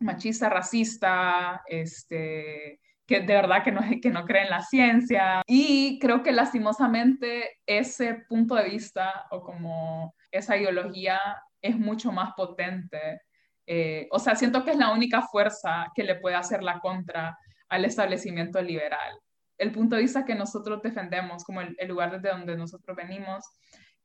machista, 0.00 0.50
racista, 0.50 1.62
este, 1.66 2.80
que 3.06 3.20
de 3.20 3.34
verdad 3.34 3.64
que 3.64 3.72
no, 3.72 3.80
que 4.02 4.10
no 4.10 4.26
cree 4.26 4.42
en 4.42 4.50
la 4.50 4.60
ciencia. 4.60 5.42
Y 5.46 5.98
creo 5.98 6.22
que 6.22 6.32
lastimosamente 6.32 7.58
ese 7.64 8.26
punto 8.28 8.54
de 8.54 8.68
vista 8.68 9.26
o 9.30 9.42
como 9.42 10.14
esa 10.30 10.58
ideología 10.58 11.18
es 11.62 11.78
mucho 11.78 12.12
más 12.12 12.34
potente 12.34 13.22
eh, 13.70 14.08
o 14.10 14.18
sea, 14.18 14.34
siento 14.34 14.64
que 14.64 14.70
es 14.70 14.78
la 14.78 14.92
única 14.92 15.20
fuerza 15.20 15.92
que 15.94 16.02
le 16.02 16.14
puede 16.14 16.36
hacer 16.36 16.62
la 16.62 16.80
contra 16.80 17.38
al 17.68 17.84
establecimiento 17.84 18.62
liberal. 18.62 19.20
El 19.58 19.72
punto 19.72 19.96
de 19.96 20.02
vista 20.02 20.24
que 20.24 20.34
nosotros 20.34 20.80
defendemos, 20.82 21.44
como 21.44 21.60
el, 21.60 21.76
lugar 21.86 22.12
desde 22.12 22.30
donde 22.30 22.56
nosotros 22.56 22.96
venimos, 22.96 23.44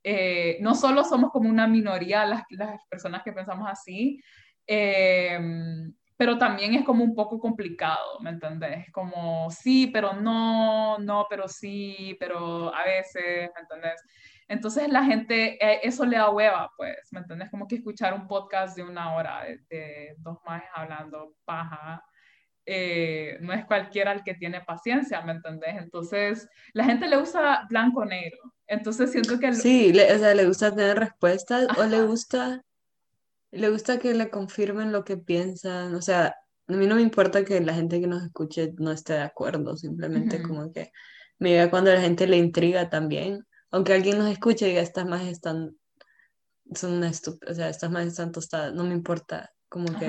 eh, 0.03 0.57
no 0.59 0.75
solo 0.75 1.03
somos 1.03 1.31
como 1.31 1.49
una 1.49 1.67
minoría 1.67 2.25
las, 2.25 2.43
las 2.49 2.85
personas 2.89 3.23
que 3.23 3.31
pensamos 3.31 3.69
así, 3.69 4.21
eh, 4.67 5.39
pero 6.17 6.37
también 6.37 6.73
es 6.73 6.85
como 6.85 7.03
un 7.03 7.15
poco 7.15 7.39
complicado, 7.39 8.19
¿me 8.21 8.29
entendés? 8.29 8.91
Como 8.91 9.49
sí, 9.51 9.87
pero 9.87 10.13
no, 10.13 10.97
no, 10.99 11.25
pero 11.29 11.47
sí, 11.47 12.15
pero 12.19 12.73
a 12.73 12.83
veces, 12.85 13.49
¿me 13.55 13.61
entendés? 13.61 14.01
Entonces 14.47 14.89
la 14.89 15.03
gente, 15.03 15.57
eh, 15.59 15.79
eso 15.83 16.05
le 16.05 16.17
da 16.17 16.29
hueva, 16.29 16.71
pues, 16.77 16.95
¿me 17.11 17.19
entiendes? 17.19 17.49
Como 17.49 17.67
que 17.67 17.75
escuchar 17.75 18.13
un 18.13 18.27
podcast 18.27 18.75
de 18.77 18.83
una 18.83 19.15
hora 19.15 19.43
de, 19.69 20.15
dos 20.19 20.37
más 20.45 20.63
hablando 20.73 21.33
paja, 21.45 22.03
eh, 22.65 23.37
no 23.41 23.53
es 23.53 23.65
cualquiera 23.65 24.11
el 24.11 24.23
que 24.23 24.33
tiene 24.33 24.61
paciencia, 24.61 25.21
¿me 25.21 25.33
entendés? 25.33 25.75
Entonces 25.77 26.47
la 26.73 26.85
gente 26.85 27.07
le 27.07 27.17
usa 27.17 27.65
blanco-negro. 27.69 28.53
Entonces 28.67 29.11
siento 29.11 29.39
que... 29.39 29.53
Sí, 29.53 29.91
le, 29.93 30.13
o 30.13 30.19
sea, 30.19 30.33
le 30.33 30.47
gusta 30.47 30.73
tener 30.73 30.97
respuestas 30.97 31.67
o 31.77 31.83
le 31.85 32.01
gusta, 32.03 32.63
le 33.51 33.69
gusta 33.69 33.99
que 33.99 34.13
le 34.13 34.29
confirmen 34.29 34.91
lo 34.91 35.03
que 35.03 35.17
piensan. 35.17 35.93
O 35.95 36.01
sea, 36.01 36.35
a 36.67 36.73
mí 36.73 36.87
no 36.87 36.95
me 36.95 37.01
importa 37.01 37.43
que 37.43 37.59
la 37.61 37.73
gente 37.73 37.99
que 37.99 38.07
nos 38.07 38.23
escuche 38.23 38.73
no 38.77 38.91
esté 38.91 39.13
de 39.13 39.21
acuerdo, 39.21 39.75
simplemente 39.75 40.41
como 40.41 40.71
que 40.71 40.91
me 41.39 41.51
diga 41.51 41.69
cuando 41.69 41.93
la 41.93 42.01
gente 42.01 42.25
le 42.27 42.37
intriga 42.37 42.89
también 42.89 43.45
aunque 43.73 43.91
alguien 43.91 44.19
nos 44.19 44.29
escuche 44.29 44.67
y 44.67 44.69
diga, 44.69 44.83
estas 44.83 45.07
más 45.07 45.23
están, 45.23 45.75
son 46.75 46.93
una 46.93 47.09
o 47.09 47.53
sea, 47.55 47.69
estas 47.69 47.89
más 47.89 48.05
están 48.05 48.31
tostadas, 48.31 48.71
no 48.71 48.83
me 48.83 48.93
importa, 48.93 49.51
como 49.67 49.87
que 49.97 50.07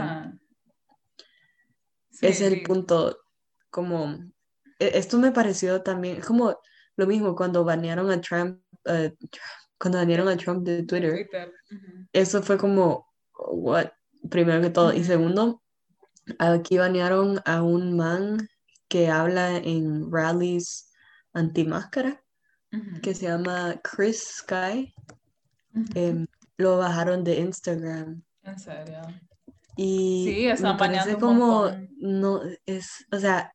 es 2.21 2.41
el 2.41 2.63
punto, 2.63 3.19
como, 3.71 4.19
e, 4.79 4.99
esto 4.99 5.19
me 5.19 5.33
pareció 5.33 5.83
también, 5.83 6.21
como 6.21 6.59
lo 6.97 7.07
mismo 7.07 7.35
cuando 7.35 7.65
banearon 7.65 8.11
a 8.11 8.21
Trump, 8.21 8.61
eh, 8.85 9.15
cuando 9.79 9.99
banearon 9.99 10.29
a 10.29 10.37
Trump 10.37 10.65
de 10.65 10.83
Twitter, 10.85 11.29
eso 12.13 12.43
fue 12.43 12.57
como, 12.57 13.07
what, 13.37 13.89
primero 14.31 14.61
que 14.61 14.71
todo, 14.71 14.93
y 14.93 15.05
segundo, 15.05 15.63
aquí 16.39 16.79
banearon 16.79 17.41
a 17.45 17.63
un 17.63 17.97
man 17.97 18.49
que 18.89 19.09
habla 19.09 19.57
en 19.57 20.11
rallies 20.11 20.91
anti-máscara 21.33 22.25
que 23.03 23.15
se 23.15 23.27
llama 23.27 23.81
Chris 23.83 24.39
Sky. 24.39 24.95
Em, 25.95 26.27
lo 26.57 26.79
bajaron 26.79 27.25
de 27.25 27.41
Instagram. 27.41 28.23
¿En 28.43 28.59
serio? 28.59 29.03
Y 29.77 30.53
sí, 30.57 30.63
me 30.63 30.75
parece 30.75 31.17
como, 31.17 31.71
no, 31.99 32.41
es, 32.67 33.07
o 33.11 33.19
sea, 33.19 33.53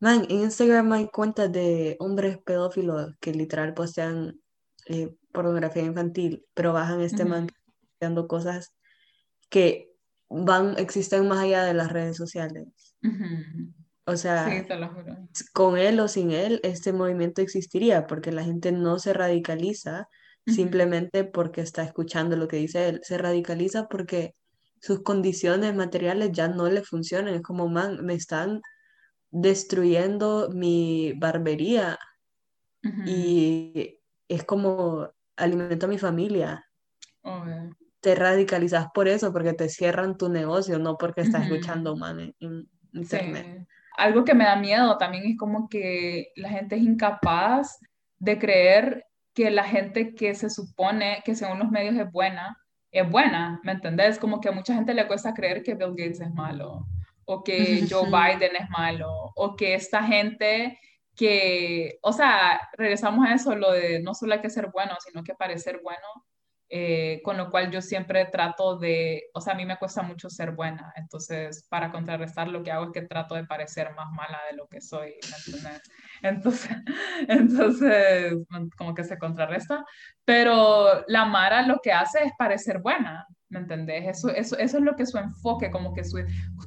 man, 0.00 0.24
en 0.28 0.42
Instagram 0.42 0.92
hay 0.92 1.08
cuentas 1.08 1.50
de 1.50 1.96
hombres 1.98 2.38
pedófilos 2.38 3.14
que 3.20 3.32
literal 3.32 3.74
postean 3.74 4.40
eh, 4.86 5.14
pornografía 5.32 5.82
infantil, 5.82 6.44
pero 6.54 6.72
bajan 6.72 7.00
este 7.00 7.24
man 7.24 7.48
posteando 7.80 8.28
cosas 8.28 8.74
que 9.48 9.92
van, 10.28 10.78
existen 10.78 11.26
más 11.28 11.40
allá 11.40 11.64
de 11.64 11.74
las 11.74 11.90
redes 11.90 12.16
sociales. 12.16 12.68
O 14.04 14.16
sea, 14.16 14.48
con 15.52 15.76
él 15.76 16.00
o 16.00 16.08
sin 16.08 16.30
él, 16.30 16.60
este 16.62 16.92
movimiento 16.92 17.42
existiría 17.42 18.06
porque 18.06 18.32
la 18.32 18.42
gente 18.42 18.72
no 18.72 18.98
se 18.98 19.12
radicaliza 19.12 20.08
simplemente 20.46 21.24
porque 21.24 21.60
está 21.60 21.82
escuchando 21.82 22.34
lo 22.34 22.48
que 22.48 22.56
dice 22.56 22.88
él, 22.88 23.00
se 23.02 23.18
radicaliza 23.18 23.86
porque 23.86 24.34
sus 24.80 25.02
condiciones 25.02 25.74
materiales 25.74 26.32
ya 26.32 26.48
no 26.48 26.68
le 26.68 26.82
funcionan. 26.82 27.34
Es 27.34 27.42
como, 27.42 27.68
man, 27.68 28.04
me 28.04 28.14
están 28.14 28.60
destruyendo 29.30 30.50
mi 30.50 31.12
barbería 31.16 31.98
y 33.04 34.00
es 34.28 34.44
como 34.44 35.10
alimento 35.36 35.86
a 35.86 35.88
mi 35.88 35.98
familia. 35.98 36.64
Te 38.00 38.14
radicalizas 38.14 38.86
por 38.94 39.08
eso, 39.08 39.32
porque 39.32 39.52
te 39.52 39.68
cierran 39.68 40.16
tu 40.16 40.28
negocio, 40.28 40.78
no 40.78 40.96
porque 40.96 41.22
estás 41.22 41.44
Ujú. 41.44 41.54
escuchando 41.54 41.96
mal 41.96 42.20
en, 42.20 42.34
en 42.40 42.68
internet. 42.92 43.46
Sí. 43.46 43.66
Algo 43.96 44.24
que 44.24 44.34
me 44.34 44.44
da 44.44 44.56
miedo 44.56 44.96
también 44.96 45.24
es 45.26 45.36
como 45.36 45.68
que 45.68 46.28
la 46.36 46.48
gente 46.48 46.76
es 46.76 46.82
incapaz 46.82 47.78
de 48.18 48.38
creer 48.38 49.04
que 49.34 49.50
la 49.50 49.64
gente 49.64 50.14
que 50.14 50.34
se 50.34 50.50
supone 50.50 51.22
que 51.24 51.34
según 51.34 51.58
los 51.58 51.70
medios 51.70 51.96
es 51.96 52.10
buena, 52.10 52.56
es 52.90 53.10
buena, 53.10 53.60
¿me 53.64 53.72
entendés? 53.72 54.18
Como 54.18 54.40
que 54.40 54.48
a 54.48 54.52
mucha 54.52 54.74
gente 54.74 54.94
le 54.94 55.06
cuesta 55.06 55.34
creer 55.34 55.62
que 55.62 55.74
Bill 55.74 55.94
Gates 55.96 56.20
es 56.20 56.32
malo, 56.32 56.86
o 57.24 57.42
que 57.42 57.86
Joe. 57.90 58.06
Biden 58.06 58.56
es 58.56 58.70
malo, 58.70 59.32
o 59.34 59.56
que 59.56 59.74
esta 59.74 60.02
gente 60.02 60.78
que, 61.14 61.98
o 62.02 62.12
sea, 62.12 62.60
regresamos 62.76 63.26
a 63.26 63.34
eso, 63.34 63.54
lo 63.56 63.72
de 63.72 64.00
no 64.00 64.14
solo 64.14 64.34
hay 64.34 64.40
que 64.40 64.50
ser 64.50 64.70
bueno, 64.72 64.94
sino 65.04 65.24
que 65.24 65.34
parecer 65.34 65.80
bueno, 65.82 66.06
eh, 66.70 67.22
con 67.24 67.38
lo 67.38 67.50
cual 67.50 67.70
yo 67.70 67.80
siempre 67.80 68.26
trato 68.26 68.76
de, 68.76 69.30
o 69.32 69.40
sea, 69.40 69.54
a 69.54 69.56
mí 69.56 69.64
me 69.64 69.78
cuesta 69.78 70.02
mucho 70.02 70.28
ser 70.28 70.50
buena, 70.50 70.92
entonces 70.96 71.66
para 71.70 71.90
contrarrestar 71.90 72.48
lo 72.48 72.62
que 72.62 72.70
hago 72.70 72.84
es 72.86 72.92
que 72.92 73.02
trato 73.02 73.34
de 73.34 73.46
parecer 73.46 73.94
más 73.94 74.10
mala 74.12 74.38
de 74.50 74.56
lo 74.56 74.68
que 74.68 74.82
soy. 74.82 75.14
Entonces, 76.22 76.70
entonces 77.28 78.34
como 78.76 78.94
que 78.94 79.04
se 79.04 79.18
contrarresta, 79.18 79.82
pero 80.26 81.04
la 81.06 81.24
Mara 81.24 81.62
lo 81.62 81.78
que 81.82 81.92
hace 81.92 82.24
es 82.24 82.32
parecer 82.36 82.80
buena, 82.80 83.26
¿me 83.48 83.60
entendés? 83.60 84.06
Eso, 84.06 84.28
eso, 84.28 84.58
eso 84.58 84.76
es 84.76 84.84
lo 84.84 84.94
que 84.94 85.06
su 85.06 85.16
enfoque, 85.16 85.70
como 85.70 85.94
que 85.94 86.04
su, 86.04 86.18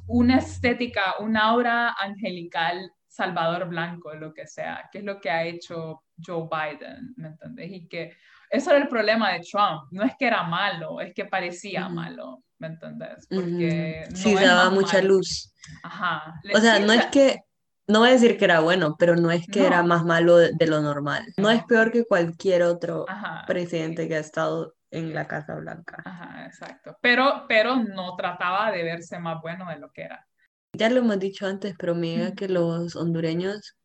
una 0.08 0.38
estética, 0.38 1.14
una 1.20 1.42
aura 1.44 1.94
angelical, 2.00 2.90
Salvador 3.06 3.68
Blanco, 3.68 4.14
lo 4.14 4.32
que 4.32 4.46
sea, 4.46 4.88
que 4.90 4.98
es 4.98 5.04
lo 5.04 5.20
que 5.20 5.30
ha 5.30 5.44
hecho 5.44 6.02
Joe 6.24 6.48
Biden, 6.50 7.12
¿me 7.16 7.28
entendés? 7.28 7.70
Y 7.70 7.86
que 7.86 8.16
eso 8.52 8.70
era 8.70 8.78
el 8.80 8.88
problema 8.88 9.32
de 9.32 9.40
Trump, 9.40 9.84
no 9.90 10.04
es 10.04 10.12
que 10.18 10.26
era 10.26 10.42
malo, 10.44 11.00
es 11.00 11.12
que 11.14 11.24
parecía 11.24 11.88
malo, 11.88 12.42
¿me 12.58 12.68
entendés? 12.68 13.26
Porque 13.28 14.04
Ujú. 14.08 14.16
Sí, 14.16 14.34
no 14.34 14.40
es 14.40 14.46
daba 14.46 14.70
mucha 14.70 14.98
malo. 14.98 15.08
luz. 15.14 15.52
Ajá. 15.82 16.34
O 16.54 16.60
sea, 16.60 16.76
sí, 16.76 16.84
no 16.84 16.92
es 16.92 17.06
que, 17.06 17.40
no 17.88 18.00
voy 18.00 18.10
a 18.10 18.12
decir 18.12 18.38
que 18.38 18.44
era 18.44 18.60
bueno, 18.60 18.94
pero 18.98 19.16
no 19.16 19.30
es 19.30 19.46
que 19.46 19.60
No. 19.60 19.66
era 19.66 19.82
más 19.82 20.04
malo 20.04 20.36
de, 20.36 20.52
de 20.52 20.66
lo 20.66 20.80
normal. 20.80 21.24
No 21.36 21.50
es 21.50 21.64
peor 21.64 21.90
que 21.90 22.04
cualquier 22.04 22.62
otro 22.62 23.06
Ajá, 23.08 23.44
presidente 23.46 24.06
que 24.06 24.16
ha 24.16 24.20
estado 24.20 24.74
en 24.90 25.14
la 25.14 25.26
Casa 25.26 25.54
Blanca. 25.56 26.02
Ajá, 26.04 26.44
exacto. 26.46 26.96
Pero, 27.00 27.46
pero 27.48 27.76
no 27.76 28.14
trataba 28.16 28.70
de 28.70 28.82
verse 28.82 29.18
más 29.18 29.40
bueno 29.40 29.66
de 29.68 29.78
lo 29.78 29.90
que 29.90 30.02
era. 30.02 30.26
Ya 30.74 30.90
lo 30.90 31.00
hemos 31.00 31.18
dicho 31.18 31.46
antes, 31.46 31.74
pero 31.78 31.94
me 31.94 32.26
Ujú. 32.28 32.34
que 32.36 32.48
los 32.48 32.96
hondureños 32.96 33.76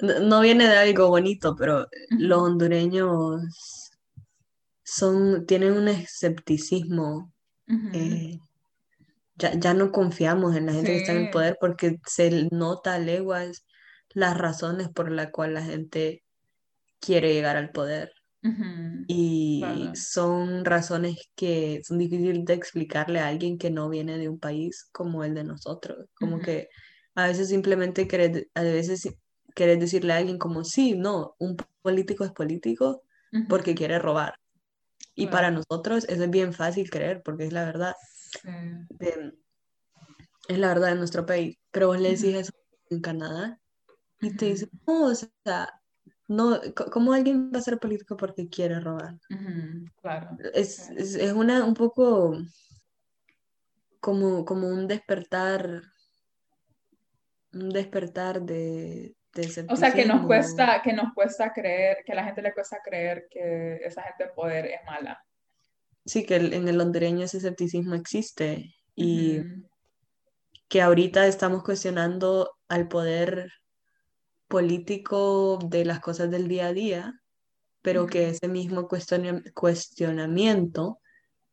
no, 0.00 0.40
viene 0.40 0.68
de 0.68 0.76
algo 0.76 1.08
bonito, 1.08 1.56
pero 1.56 1.86
los 2.10 2.38
hondureños 2.38 3.42
son, 4.82 5.46
tienen 5.46 5.72
un 5.72 5.88
escepticismo. 5.88 7.32
Eh, 7.92 8.38
ya, 9.34 9.54
ya 9.58 9.74
no 9.74 9.90
confiamos 9.90 10.54
en 10.56 10.66
la 10.66 10.72
gente 10.72 10.92
que 10.92 10.98
está 10.98 11.12
en 11.12 11.24
el 11.26 11.30
poder 11.30 11.56
porque 11.60 11.98
se 12.06 12.48
nota 12.52 12.94
a 12.94 12.98
leguas 12.98 13.66
las 14.10 14.36
razones 14.36 14.88
por 14.88 15.10
las 15.10 15.30
cuales 15.30 15.54
la 15.54 15.70
gente 15.70 16.22
quiere 17.00 17.34
llegar 17.34 17.56
al 17.56 17.70
poder. 17.70 18.12
Y 19.08 19.64
son 19.94 20.64
razones 20.64 21.16
que 21.34 21.82
son 21.84 21.98
difíciles 21.98 22.44
de 22.44 22.54
explicarle 22.54 23.18
a 23.18 23.26
alguien 23.26 23.58
que 23.58 23.70
no 23.70 23.88
viene 23.88 24.18
de 24.18 24.28
un 24.28 24.38
país 24.38 24.88
como 24.92 25.24
el 25.24 25.34
de 25.34 25.42
nosotros. 25.42 26.06
Como 26.14 26.38
que 26.38 26.68
a 27.16 27.26
veces 27.26 27.48
simplemente 27.48 28.06
a 28.54 28.62
veces 28.62 29.08
querés 29.56 29.80
decirle 29.80 30.12
a 30.12 30.18
alguien 30.18 30.38
como, 30.38 30.62
sí, 30.64 30.94
no, 30.94 31.34
un 31.38 31.56
político 31.82 32.24
es 32.24 32.30
político 32.32 33.02
Ujú. 33.32 33.48
porque 33.48 33.74
quiere 33.74 33.98
robar. 33.98 34.34
Y 35.14 35.26
para 35.28 35.48
Claro. 35.48 35.64
nosotros 35.68 36.04
eso 36.08 36.24
es 36.24 36.30
bien 36.30 36.52
fácil 36.52 36.90
creer 36.90 37.22
porque 37.24 37.46
es 37.46 37.52
la 37.52 37.64
verdad 37.64 37.94
Sí. 38.42 38.50
de- 38.90 39.32
es 40.48 40.58
la 40.58 40.68
verdad 40.68 40.88
de 40.88 40.96
nuestro 40.96 41.24
país. 41.24 41.56
Pero 41.70 41.88
vos 41.88 41.98
le 42.00 42.10
decís 42.10 42.34
eso 42.34 42.52
en 42.90 43.00
Canadá 43.00 43.58
y 44.20 44.30
te 44.36 44.46
dicen, 44.46 44.70
no, 44.86 45.06
o 45.06 45.14
sea, 45.14 45.80
no, 46.28 46.60
¿cómo 46.92 47.12
alguien 47.14 47.50
va 47.52 47.58
a 47.58 47.62
ser 47.62 47.78
político 47.78 48.16
porque 48.16 48.48
quiere 48.48 48.78
robar? 48.78 49.14
Ujú. 49.30 49.86
Claro. 50.02 50.36
Es, 50.52 50.90
es, 50.90 51.14
es 51.14 51.32
una 51.32 51.64
un 51.64 51.74
poco 51.74 52.36
como, 54.00 54.44
como 54.44 54.68
un 54.68 54.86
despertar, 54.86 55.82
un 57.52 57.70
despertar 57.70 58.42
de, 58.42 59.16
de 59.25 59.25
O 59.68 59.76
sea, 59.76 59.92
que 59.92 60.04
nos 60.04 60.26
cuesta, 60.26 60.80
que 60.82 60.92
nos 60.92 61.12
cuesta 61.14 61.52
creer, 61.52 61.98
que 62.04 62.12
a 62.12 62.16
la 62.16 62.24
gente 62.24 62.42
le 62.42 62.54
cuesta 62.54 62.80
creer 62.84 63.26
que 63.30 63.76
esa 63.84 64.02
gente 64.02 64.24
de 64.24 64.30
poder 64.30 64.66
es 64.66 64.80
mala. 64.86 65.22
Sí, 66.04 66.24
que 66.24 66.36
el- 66.36 66.54
en 66.54 66.68
el 66.68 66.80
hondureño 66.80 67.24
ese 67.24 67.38
escepticismo 67.38 67.94
existe 67.94 68.74
y 68.94 69.40
Ujú. 69.40 69.68
que 70.68 70.82
ahorita 70.82 71.26
estamos 71.26 71.62
cuestionando 71.62 72.52
al 72.68 72.88
poder 72.88 73.52
político 74.48 75.58
de 75.64 75.84
las 75.84 76.00
cosas 76.00 76.30
del 76.30 76.46
día 76.48 76.68
a 76.68 76.72
día, 76.72 77.20
pero 77.82 78.06
que 78.06 78.30
ese 78.30 78.48
mismo 78.48 78.88
cuestiona- 78.88 79.42
cuestionamiento 79.54 81.00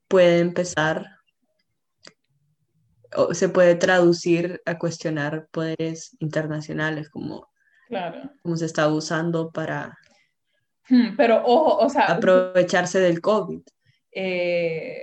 puede 0.08 0.40
empezar 0.40 1.08
o 3.16 3.34
se 3.34 3.50
puede 3.50 3.76
traducir 3.76 4.62
a 4.66 4.78
cuestionar 4.80 5.48
poderes 5.52 6.16
internacionales 6.20 7.10
como, 7.10 7.48
Claro. 7.88 8.32
como 8.42 8.56
se 8.58 8.66
está 8.66 8.88
usando 8.88 9.52
para 9.52 9.98
Hmm, 10.90 11.16
Pero 11.16 11.42
ojo, 11.46 11.78
o 11.78 11.90
sea, 11.90 12.06
aprovecharse 12.08 13.00
del 13.00 13.22
COVID. 13.22 13.62
eh, 14.12 14.98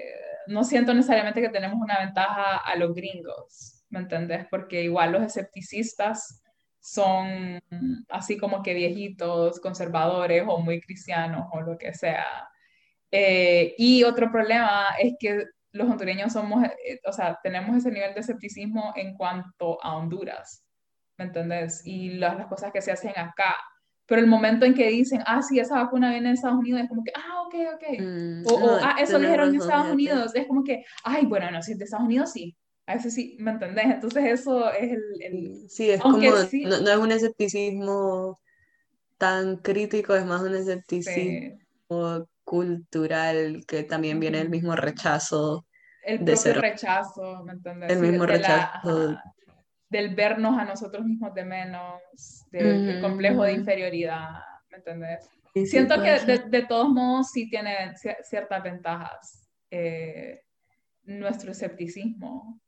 no 0.46 0.62
siento 0.64 0.92
necesariamente 0.92 1.40
que 1.40 1.48
tenemos 1.48 1.78
una 1.80 2.00
ventaja 2.00 2.58
a 2.58 2.76
los 2.76 2.94
gringos, 2.94 3.82
¿me 3.88 4.00
entendés? 4.00 4.46
Porque 4.50 4.82
igual 4.82 5.12
los 5.12 5.22
escepticistas 5.22 6.42
son 6.80 7.60
así 8.08 8.36
como 8.36 8.62
que 8.62 8.74
viejitos, 8.74 9.60
conservadores 9.60 10.44
o 10.46 10.58
muy 10.58 10.80
cristianos 10.80 11.46
o 11.52 11.60
lo 11.60 11.78
que 11.78 11.94
sea. 11.94 12.26
Eh, 13.10 13.74
y 13.78 14.02
otro 14.04 14.30
problema 14.30 14.88
es 14.98 15.14
que 15.18 15.44
los 15.72 15.88
hondureños 15.88 16.32
somos, 16.32 16.64
eh, 16.64 17.00
o 17.06 17.12
sea, 17.12 17.38
tenemos 17.42 17.76
ese 17.76 17.90
nivel 17.90 18.12
de 18.14 18.20
escepticismo 18.20 18.92
en 18.96 19.14
cuanto 19.16 19.82
a 19.84 19.96
Honduras, 19.96 20.64
¿me 21.20 21.26
entendés? 21.26 21.82
Y 21.84 22.14
las, 22.14 22.36
las 22.38 22.46
cosas 22.46 22.72
que 22.72 22.80
se 22.80 22.90
hacen 22.90 23.12
acá. 23.14 23.54
Pero 24.06 24.22
el 24.22 24.26
momento 24.26 24.64
en 24.64 24.72
que 24.74 24.88
dicen, 24.88 25.20
ah, 25.26 25.42
sí, 25.42 25.60
esa 25.60 25.76
vacuna 25.84 26.10
viene 26.10 26.28
de 26.28 26.34
Estados 26.34 26.58
Unidos, 26.58 26.80
es 26.80 26.88
como 26.88 27.04
que, 27.04 27.12
ah, 27.14 27.42
ok, 27.42 27.54
ok. 27.74 28.00
Mm, 28.00 28.42
O, 28.46 28.54
o, 28.54 28.58
no, 28.58 28.78
ah, 28.82 28.96
eso 28.98 29.12
tenés 29.12 29.20
dijeron 29.28 29.48
en 29.50 29.54
Estados. 29.60 29.92
Unidos. 29.92 30.34
Es 30.34 30.46
como 30.48 30.64
que, 30.64 30.82
ay, 31.04 31.26
bueno, 31.26 31.50
no, 31.50 31.62
si 31.62 31.72
es 31.72 31.78
de 31.78 31.84
Estados 31.84 32.06
Unidos, 32.06 32.32
sí. 32.32 32.56
A 32.86 32.94
veces 32.94 33.14
sí, 33.14 33.36
¿me 33.38 33.50
entendés? 33.52 33.84
Entonces 33.84 34.24
eso 34.24 34.72
es 34.72 34.90
el... 34.92 35.02
el- 35.20 35.68
Sí, 35.68 35.90
es 35.90 36.00
Aunque 36.00 36.30
como, 36.30 36.36
sí. 36.38 36.64
no, 36.64 36.80
no 36.80 36.90
es 36.90 36.96
un 36.96 37.12
escepticismo 37.12 38.40
tan 39.18 39.58
crítico, 39.58 40.14
es 40.16 40.24
más 40.24 40.40
un 40.42 40.54
escepticismo 40.54 42.18
sí, 42.18 42.24
cultural 42.44 43.62
que 43.68 43.84
también 43.84 44.18
viene 44.18 44.40
Ujú. 44.40 44.50
mismo 44.50 44.74
rechazo, 44.74 45.66
el 46.02 46.16
propio 46.18 46.36
ser- 46.36 46.60
rechazo, 46.60 47.44
¿me 47.44 47.52
entendés? 47.52 47.92
el 47.92 47.98
mismo 48.00 48.26
de 48.26 48.38
la- 48.38 48.38
rechazo. 48.38 49.10
ajá, 49.10 49.24
del 49.90 50.14
vernos 50.14 50.56
a 50.58 50.64
nosotros 50.64 51.04
mismos 51.04 51.34
de 51.34 51.44
menos, 51.44 52.00
del 52.50 52.88
el 52.88 53.00
complejo 53.00 53.42
de 53.42 53.52
inferioridad, 53.52 54.28
¿me 54.70 54.78
entendés? 54.78 55.28
Sí, 55.52 55.66
Siento 55.66 56.00
que 56.00 56.20
de, 56.20 56.38
de 56.48 56.62
todos 56.66 56.88
modos 56.88 57.30
sí 57.32 57.50
tiene 57.50 57.92
cier- 57.94 58.22
ciertas 58.22 58.62
ventajas 58.62 59.50
eh, 59.70 60.42
nuestro 61.02 61.50
escepticismo, 61.50 62.60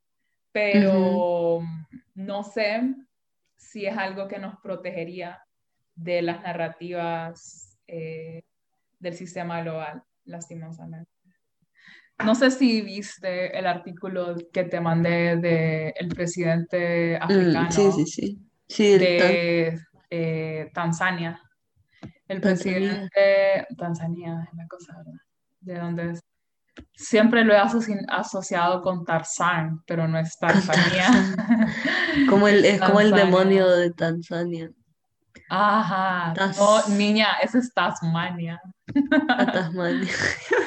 pero 0.50 1.60
no 2.14 2.42
sé 2.42 2.94
si 3.56 3.86
es 3.86 3.96
algo 3.96 4.26
que 4.26 4.38
nos 4.40 4.58
protegería 4.60 5.40
de 5.94 6.22
las 6.22 6.42
narrativas 6.42 7.78
eh, 7.86 8.42
del 8.98 9.14
sistema 9.14 9.62
global, 9.62 10.02
lastimosamente. 10.24 11.10
No 12.24 12.34
sé 12.34 12.50
si 12.50 12.80
viste 12.82 13.56
el 13.58 13.66
artículo 13.66 14.36
que 14.52 14.64
te 14.64 14.80
mandé 14.80 15.36
del 15.36 16.08
presidente 16.14 17.18
Mm, 17.18 17.22
africano 17.22 17.70
sí, 17.70 17.92
sí, 17.92 18.06
sí. 18.06 18.38
De 18.98 19.78
eh, 20.10 20.70
Tanzania. 20.72 21.40
El 22.28 22.40
Tanzania. 22.40 22.78
presidente 22.78 23.66
Tanzania, 23.76 24.38
déjame 24.40 24.68
cosa, 24.68 24.96
¿verdad? 24.96 25.20
¿De 25.60 25.78
dónde 25.78 26.10
es? 26.12 26.20
Siempre 26.94 27.44
lo 27.44 27.52
he 27.52 27.58
asoci- 27.58 28.04
asociado 28.08 28.80
con 28.80 29.04
Tarzán, 29.04 29.82
pero 29.86 30.06
no 30.08 30.18
es 30.18 30.36
Tanzania. 30.38 31.06
como 32.28 32.48
el, 32.48 32.64
es 32.64 32.80
como 32.80 33.00
el 33.00 33.10
Tanzania. 33.10 33.24
demonio 33.24 33.68
de 33.68 33.90
Tanzania. 33.92 34.70
Ajá. 35.54 36.32
Tas- 36.34 36.56
No, 36.56 36.88
niña, 36.96 37.28
ese 37.42 37.58
es 37.58 37.74
Tasmania. 37.74 38.58
A 39.28 39.52
Tasmania. 39.52 40.10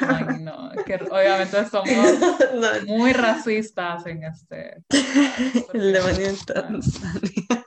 Ay, 0.07 0.39
no, 0.41 0.69
que 0.85 0.95
obviamente 1.09 1.65
somos 1.69 1.89
No, 2.53 2.67
muy 2.85 3.11
racistas 3.11 4.05
en 4.05 4.23
este. 4.25 4.83
el 5.73 5.91
demonio 5.91 6.27
de 6.27 6.37
Tanzania. 6.45 7.65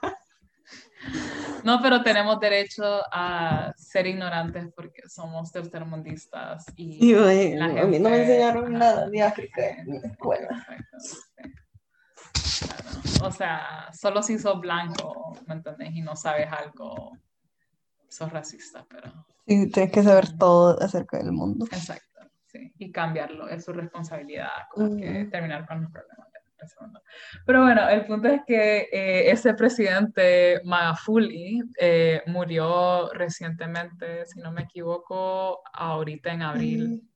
No, 1.65 1.81
pero 1.81 2.01
tenemos 2.03 2.39
derecho 2.39 3.01
a 3.11 3.73
ser 3.75 4.07
ignorantes 4.07 4.69
porque 4.73 5.01
somos 5.09 5.51
tercermundistas. 5.51 6.65
Y, 6.77 7.13
a 7.15 7.85
mí 7.85 7.99
no 7.99 8.09
me 8.09 8.21
enseñaron 8.21 8.71
nada 8.73 9.09
de 9.09 9.21
África 9.21 9.67
en 9.71 10.01
la 10.01 10.07
escuela. 10.07 10.65
O 13.23 13.31
sea, 13.31 13.89
solo 13.93 14.23
si 14.23 14.39
sos 14.39 14.59
blanco, 14.59 15.33
¿me 15.47 15.55
entendés? 15.55 15.93
Y 15.93 16.01
no 16.01 16.15
sabes 16.15 16.47
algo, 16.51 17.17
sos 18.07 18.31
racista, 18.31 18.85
pero... 18.89 19.25
Sí, 19.47 19.69
tienes 19.71 19.91
que 19.91 20.03
saber 20.03 20.37
todo 20.37 20.81
acerca 20.81 21.17
del 21.17 21.31
mundo. 21.31 21.65
Exacto, 21.71 22.21
sí. 22.45 22.71
Y 22.77 22.91
cambiarlo, 22.91 23.47
es 23.47 23.65
su 23.65 23.73
responsabilidad, 23.73 24.67
como 24.71 24.95
que 24.97 25.25
terminar 25.25 25.65
con 25.67 25.81
los 25.81 25.91
problemas. 25.91 26.29
Pero 27.45 27.63
bueno, 27.63 27.87
el 27.89 28.05
punto 28.05 28.27
es 28.27 28.41
que 28.45 28.89
eh, 28.91 29.31
ese 29.31 29.53
presidente 29.53 30.61
Magafuli 30.65 31.61
eh, 31.79 32.21
murió 32.27 33.11
recientemente, 33.13 34.25
si 34.25 34.39
no 34.39 34.51
me 34.51 34.63
equivoco, 34.63 35.61
ahorita 35.73 36.31
en 36.31 36.41
abril 36.41 37.09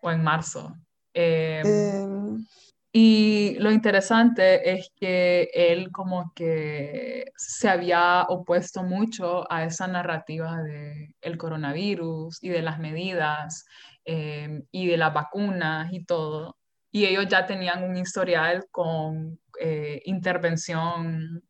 o 0.00 0.10
en 0.10 0.22
marzo. 0.22 0.76
Em, 1.14 1.66
em. 1.66 2.46
Y 2.92 3.56
lo 3.58 3.70
interesante 3.70 4.72
es 4.72 4.90
que 4.94 5.50
él 5.54 5.90
como 5.90 6.32
que 6.34 7.24
se 7.36 7.68
había 7.68 8.24
opuesto 8.28 8.82
mucho 8.82 9.50
a 9.50 9.64
esa 9.64 9.86
narrativa 9.86 10.62
del 10.62 11.14
el 11.22 11.38
coronavirus 11.38 12.42
y 12.42 12.50
de 12.50 12.62
las 12.62 12.78
medidas 12.78 13.64
em, 14.04 14.64
y 14.70 14.88
de 14.88 14.96
las 14.98 15.14
vacunas 15.14 15.92
y 15.92 16.04
todo 16.04 16.56
y 16.92 17.06
ellos 17.06 17.26
ya 17.26 17.46
tenían 17.46 17.82
un 17.82 17.96
historial 17.96 18.66
con 18.70 19.40
eh, 19.58 20.02
intervención 20.04 21.42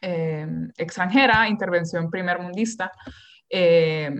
eh, 0.00 0.46
extranjera, 0.78 1.46
intervención 1.46 2.10
primermundista. 2.10 2.90
Eh, 3.50 4.10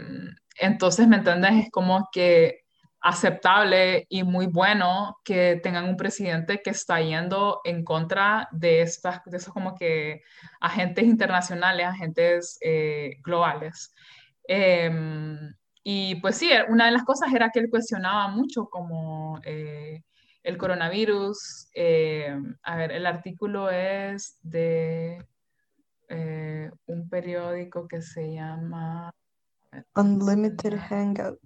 entonces, 0.60 1.08
¿me 1.08 1.16
entiendes? 1.16 1.64
Es 1.64 1.70
como 1.70 2.08
que 2.12 2.66
aceptable 3.00 4.06
y 4.08 4.22
muy 4.24 4.46
bueno 4.46 5.18
que 5.24 5.60
tengan 5.62 5.88
un 5.88 5.96
presidente 5.96 6.60
que 6.62 6.70
está 6.70 7.00
yendo 7.00 7.60
en 7.64 7.84
contra 7.84 8.48
de 8.52 8.82
estas, 8.82 9.20
de 9.24 9.36
esos 9.36 9.52
como 9.52 9.74
que 9.74 10.22
agentes 10.60 11.04
internacionales, 11.04 11.86
agentes 11.86 12.58
globales. 13.22 13.94
y 15.84 16.14
pues 16.16 16.36
sí, 16.36 16.50
una 16.68 16.86
de 16.86 16.92
las 16.92 17.04
cosas 17.04 17.32
era 17.32 17.50
que 17.50 17.60
él 17.60 17.70
cuestionaba 17.70 18.28
mucho 18.28 18.68
como 18.68 19.40
el 20.48 20.56
coronavirus. 20.56 21.68
Eh, 21.74 22.34
a 22.62 22.76
ver, 22.76 22.92
el 22.92 23.06
artículo 23.06 23.70
es 23.70 24.38
de 24.42 25.24
eh, 26.08 26.70
un 26.86 27.08
periódico 27.08 27.86
que 27.86 28.00
se 28.00 28.32
llama... 28.32 29.12
Unlimited 29.94 30.78
Hangout. 30.88 31.38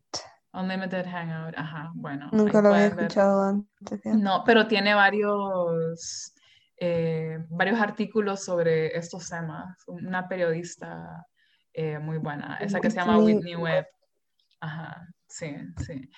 Unlimited 0.53 1.07
Hangout, 1.07 1.55
ajá, 1.57 1.91
bueno. 1.95 2.29
Nunca 2.33 2.61
lo 2.61 2.69
había 2.69 2.87
escuchado 2.89 3.43
antes. 3.43 4.01
No, 4.05 4.43
pero 4.45 4.67
tiene 4.67 4.95
varios, 4.95 6.35
eh, 6.77 7.39
varios 7.49 7.81
artículos 7.81 8.45
sobre 8.45 8.97
estos 8.97 9.29
temas. 9.29 9.77
Una 9.87 10.29
periodista 10.29 11.27
muy 12.03 12.19
buena, 12.19 12.59
esa 12.61 12.81
que 12.81 12.91
se 12.91 12.97
llama 12.97 13.19
Whitney 13.19 13.57
Webb. 13.57 13.87
Ajá, 14.61 15.07
sí, 15.27 15.57
sí. 15.87 16.11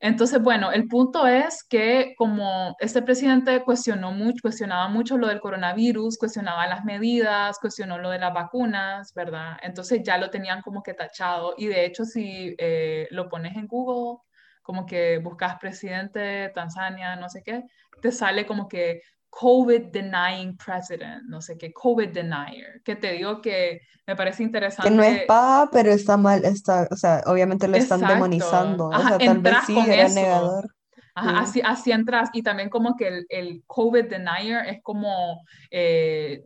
Entonces, 0.00 0.42
bueno, 0.42 0.72
el 0.72 0.88
punto 0.88 1.26
es 1.26 1.64
que 1.64 2.14
como 2.16 2.76
este 2.80 3.02
presidente 3.02 3.62
cuestionó 3.62 4.12
mucho, 4.12 4.38
cuestionaba 4.42 4.88
mucho 4.88 5.16
lo 5.16 5.28
del 5.28 5.40
coronavirus, 5.40 6.18
cuestionaba 6.18 6.66
las 6.66 6.84
medidas, 6.84 7.58
cuestionó 7.58 7.98
lo 7.98 8.10
de 8.10 8.18
las 8.18 8.34
vacunas, 8.34 9.12
¿verdad? 9.14 9.56
Entonces 9.62 10.02
ya 10.02 10.18
lo 10.18 10.30
tenían 10.30 10.62
como 10.62 10.82
que 10.82 10.94
tachado 10.94 11.54
y 11.56 11.66
de 11.66 11.84
hecho 11.84 12.04
si 12.04 12.54
eh, 12.58 13.06
lo 13.10 13.28
pones 13.28 13.56
en 13.56 13.66
Google, 13.66 14.20
como 14.62 14.86
que 14.86 15.18
buscas 15.18 15.56
presidente 15.58 16.50
Tanzania, 16.54 17.16
no 17.16 17.28
sé 17.28 17.42
qué, 17.42 17.64
te 18.00 18.12
sale 18.12 18.46
como 18.46 18.68
que 18.68 19.02
COVID 19.32 19.86
denying 19.90 20.58
president, 20.58 21.22
no 21.26 21.40
sé 21.40 21.56
qué, 21.56 21.72
COVID 21.72 22.10
denier, 22.10 22.82
que 22.84 22.96
te 22.96 23.12
digo 23.12 23.40
que 23.40 23.80
me 24.06 24.14
parece 24.14 24.42
interesante. 24.42 24.90
Que 24.90 24.94
no 24.94 25.02
es 25.02 25.22
pa, 25.22 25.70
pero 25.72 25.90
está 25.90 26.18
mal, 26.18 26.44
está, 26.44 26.86
o 26.90 26.96
sea, 26.96 27.22
obviamente 27.24 27.66
lo 27.66 27.78
están 27.78 28.02
demonizando, 28.02 28.88
o 28.88 29.00
sea, 29.00 29.16
tal 29.16 29.38
vez 29.38 29.54
sí 29.66 29.78
era 29.78 30.08
negador. 30.10 30.70
Ajá, 31.14 31.40
así, 31.40 31.62
así 31.64 31.92
entras, 31.92 32.28
y 32.34 32.42
también 32.42 32.68
como 32.68 32.94
que 32.94 33.08
el, 33.08 33.26
el 33.30 33.62
COVID 33.66 34.04
denier 34.04 34.66
es 34.66 34.82
como, 34.82 35.42
eh, 35.70 36.44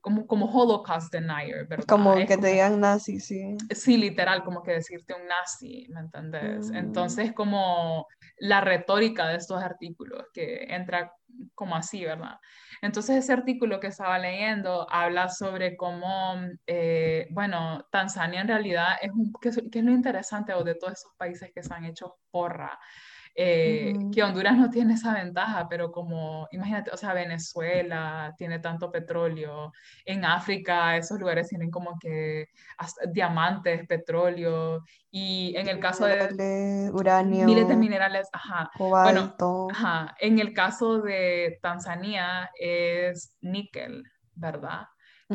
como, 0.00 0.26
como 0.28 0.46
Holocaust 0.46 1.12
denier, 1.12 1.66
¿verdad? 1.66 1.86
Como 1.86 2.14
que 2.14 2.36
te 2.36 2.46
digan 2.46 2.78
nazi, 2.78 3.18
sí. 3.18 3.56
Sí, 3.74 3.96
literal, 3.96 4.44
como 4.44 4.62
que 4.62 4.72
decirte 4.72 5.12
un 5.12 5.26
nazi, 5.26 5.88
¿me 5.90 6.00
entiendes? 6.00 6.70
Mm. 6.70 6.76
Entonces, 6.76 7.32
como 7.32 8.06
la 8.40 8.60
retórica 8.60 9.28
de 9.28 9.36
estos 9.36 9.62
artículos, 9.62 10.24
que 10.32 10.66
entra 10.68 11.12
como 11.54 11.76
así, 11.76 12.04
¿verdad? 12.04 12.38
Entonces 12.82 13.16
ese 13.16 13.32
artículo 13.32 13.80
que 13.80 13.88
estaba 13.88 14.18
leyendo 14.18 14.86
habla 14.90 15.28
sobre 15.28 15.76
cómo, 15.76 16.34
eh, 16.66 17.26
bueno, 17.30 17.86
Tanzania 17.90 18.40
en 18.40 18.48
realidad 18.48 18.96
es, 19.00 19.10
un, 19.12 19.32
que 19.40 19.48
es, 19.48 19.56
lo 19.56 19.92
interesante 19.92 20.52
de 20.52 20.74
todos 20.74 20.94
esos 20.94 21.12
países 21.16 21.50
que 21.54 21.62
se 21.62 21.74
han 21.74 21.84
hecho 21.84 22.16
porra 22.30 22.78
eh, 23.40 23.92
que 24.12 24.24
Honduras 24.24 24.56
no 24.56 24.68
tiene 24.68 24.94
esa 24.94 25.14
ventaja, 25.14 25.68
pero 25.68 25.92
como, 25.92 26.48
imagínate, 26.50 26.90
o 26.90 26.96
sea, 26.96 27.12
Venezuela 27.12 28.34
tiene 28.36 28.58
tanto 28.58 28.90
petróleo, 28.90 29.72
en 30.04 30.24
África 30.24 30.96
esos 30.96 31.20
lugares 31.20 31.48
tienen 31.48 31.70
como 31.70 31.96
que 32.00 32.48
diamantes, 33.12 33.86
petróleo, 33.86 34.82
y 35.08 35.54
en 35.56 35.68
el 35.68 35.78
caso 35.78 36.06
de... 36.06 36.90
Uranio. 36.92 37.46
Miles 37.46 37.68
de 37.68 37.76
minerales, 37.76 38.28
ajá. 38.32 38.72
Bueno, 38.76 39.36
ajá, 39.70 40.16
en 40.18 40.40
el 40.40 40.52
caso 40.52 41.00
de 41.00 41.60
Tanzania 41.62 42.50
es 42.58 43.36
níquel, 43.40 44.02
¿verdad? 44.34 44.88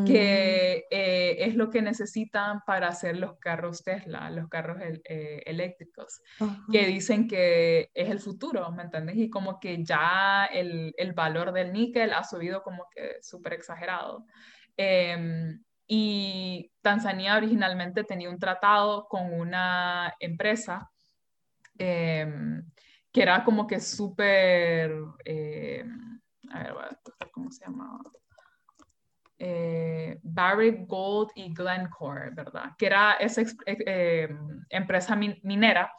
Que 0.05 0.85
eh, 0.89 1.35
es 1.45 1.55
lo 1.55 1.69
que 1.69 1.83
necesitan 1.83 2.61
para 2.65 2.87
hacer 2.87 3.17
los 3.17 3.37
carros 3.37 3.83
Tesla, 3.83 4.31
los 4.31 4.49
carros 4.49 4.79
eh, 4.81 5.43
eléctricos, 5.45 6.19
que 6.71 6.87
dicen 6.87 7.27
que 7.27 7.91
es 7.93 8.09
el 8.09 8.19
futuro, 8.19 8.71
¿me 8.71 8.83
entiendes? 8.83 9.17
Y 9.17 9.29
como 9.29 9.59
que 9.59 9.83
ya 9.83 10.45
el, 10.45 10.95
el 10.97 11.13
valor 11.13 11.51
del 11.51 11.71
níquel 11.71 12.13
ha 12.13 12.23
subido 12.23 12.63
como 12.63 12.87
que 12.89 13.17
súper 13.21 13.53
exagerado. 13.53 14.25
Em, 14.75 15.63
y 15.85 16.71
Tanzania 16.81 17.37
originalmente 17.37 18.03
tenía 18.03 18.31
un 18.31 18.39
tratado 18.39 19.07
con 19.07 19.31
una 19.31 20.15
empresa 20.19 20.89
em, 21.77 22.63
que 23.11 23.21
era 23.21 23.43
como 23.43 23.67
que 23.67 23.79
súper, 23.79 24.91
em, 25.23 26.19
a 26.49 26.63
ver, 26.63 26.99
¿cómo 27.31 27.51
se 27.51 27.65
llamaba? 27.65 28.01
Eh, 29.45 30.19
Barrick 30.23 30.87
Gold 30.87 31.31
y 31.35 31.53
Glencore, 31.53 32.29
¿verdad? 32.31 32.71
Que 32.77 32.85
era 32.85 33.13
esa 33.13 33.41
eh, 33.41 33.47
eh, 33.65 34.29
empresa 34.69 35.17
minera 35.17 35.91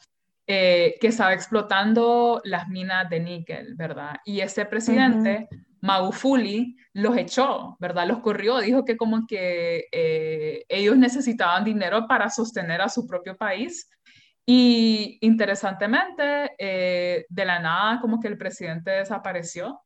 eh, 0.47 0.97
que 0.99 1.09
estaba 1.09 1.35
explotando 1.35 2.41
las 2.45 2.69
minas 2.69 3.09
de 3.11 3.21
níquel, 3.21 3.75
¿verdad? 3.75 4.17
Y 4.25 4.41
ese 4.41 4.65
presidente, 4.65 5.47
Magufuli, 5.83 6.75
los 6.95 7.17
echó, 7.19 7.77
¿verdad? 7.81 8.07
Los 8.07 8.21
corrió, 8.21 8.61
dijo 8.61 8.83
que 8.83 8.97
como 8.97 9.27
que 9.27 9.85
ellos 10.69 10.97
necesitaban 10.97 11.65
dinero 11.65 12.07
para 12.09 12.31
sostener 12.31 12.81
a 12.81 12.89
su 12.89 13.07
propio 13.07 13.37
país. 13.37 13.91
Y 14.47 15.19
interesantemente, 15.21 16.53
de 16.59 17.45
la 17.45 17.59
nada, 17.59 18.01
como 18.01 18.21
que 18.21 18.29
el 18.29 18.39
presidente 18.39 18.91
desapareció 18.91 19.84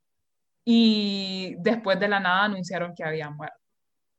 y 0.70 1.54
después 1.60 1.98
de 1.98 2.08
la 2.08 2.20
nada 2.20 2.44
anunciaron 2.44 2.94
que 2.94 3.02
había 3.02 3.30
muerto, 3.30 3.56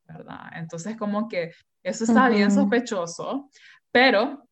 ¿verdad? 0.08 0.48
Entonces 0.56 0.98
como 0.98 1.28
que 1.28 1.52
eso 1.84 2.06
está 2.06 2.28
bien 2.28 2.50
sospechoso, 2.50 3.52
pero 3.92 4.49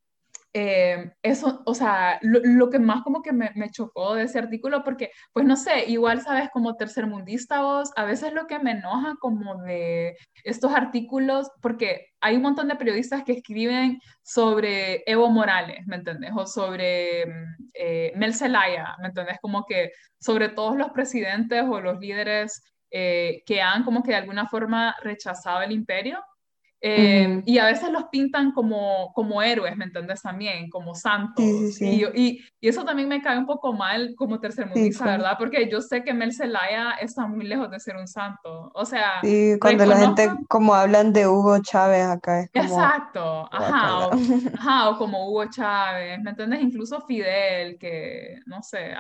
eh, 0.54 1.12
eso, 1.22 1.62
o 1.66 1.74
sea, 1.74 2.20
lo, 2.22 2.70
que 2.70 2.80
más 2.80 3.04
como 3.04 3.22
que 3.22 3.32
me, 3.32 3.52
me, 3.56 3.70
chocó 3.70 4.16
de 4.16 4.24
ese 4.24 4.40
artículo, 4.40 4.84
porque, 4.84 5.12
pues 5.34 5.46
no 5.46 5.56
sé, 5.56 5.86
igual 5.88 6.22
sabes, 6.22 6.50
como 6.52 6.76
tercermundista 6.76 7.62
vos, 7.62 7.92
a 7.96 8.06
veces 8.06 8.34
lo 8.34 8.48
que 8.48 8.60
me 8.60 8.72
enoja 8.72 9.16
como 9.20 9.62
de 9.64 10.18
estos 10.44 10.74
artículos, 10.74 11.52
porque 11.62 12.08
hay 12.22 12.38
un 12.38 12.42
montón 12.44 12.68
de 12.70 12.76
periodistas 12.76 13.24
que 13.24 13.34
escriben 13.34 14.00
sobre 14.24 15.04
Evo 15.06 15.30
Morales, 15.30 15.86
¿me 15.86 15.98
entendés? 15.98 16.32
O 16.36 16.46
sobre 16.48 17.26
mm, 17.26 17.70
eh, 17.74 18.14
Mel 18.16 18.34
Zelaya, 18.34 18.96
¿me 19.02 19.10
entendés? 19.10 19.38
Como 19.42 19.66
que 19.66 19.92
sobre 20.20 20.50
todos 20.50 20.78
los 20.78 20.90
presidentes 20.92 21.64
o 21.70 21.80
los 21.82 22.00
líderes 22.00 22.64
eh, 22.90 23.44
que 23.46 23.62
han 23.62 23.84
como 23.84 24.02
que 24.02 24.12
de 24.12 24.18
alguna 24.18 24.48
forma 24.48 24.96
rechazado 25.04 25.62
el 25.62 25.72
imperio 25.72 26.24
Eh, 26.80 27.42
y 27.46 27.58
a 27.58 27.66
veces 27.66 27.92
los 27.92 28.04
pintan 28.06 28.52
como, 28.52 29.12
como 29.14 29.42
héroes, 29.42 29.76
¿me 29.76 29.86
entiendes? 29.86 30.22
También, 30.22 30.70
como 30.70 30.94
santos. 30.94 31.82
Y, 31.82 32.06
y, 32.14 32.40
y, 32.60 32.68
eso 32.68 32.86
también 32.86 33.10
me 33.10 33.22
cae 33.22 33.38
un 33.38 33.48
poco 33.48 33.74
mal 33.74 34.14
como 34.16 34.40
tercermundista, 34.40 35.06
¿verdad? 35.06 35.36
Porque 35.40 35.70
yo 35.70 35.82
sé 35.82 36.04
que 36.04 36.14
Mel 36.14 36.34
Zelaya 36.34 36.92
está 37.02 37.26
muy 37.26 37.46
lejos 37.46 37.72
de 37.72 37.80
ser 37.80 37.96
un 37.96 38.08
santo. 38.08 38.72
O 38.74 38.86
sea... 38.86 39.22
Sí, 39.24 39.58
cuando 39.60 39.86
la 39.86 39.98
gente 39.98 40.30
como 40.48 40.76
hablan 40.76 41.14
de 41.14 41.28
Hugo 41.28 41.60
Chávez 41.62 42.06
acá 42.06 42.42
es 42.42 42.52
como... 42.52 42.64
Exacto, 42.64 43.50
ajá 43.52 43.88
o, 44.08 44.12
ajá, 44.54 44.90
o 44.90 44.98
como 44.98 45.30
Hugo 45.30 45.46
Chávez, 45.50 46.20
¿me 46.22 46.32
entiendes? 46.32 46.62
Incluso 46.62 47.02
Fidel, 47.02 47.78
que, 47.78 48.40
no 48.46 48.62
sé, 48.62 48.94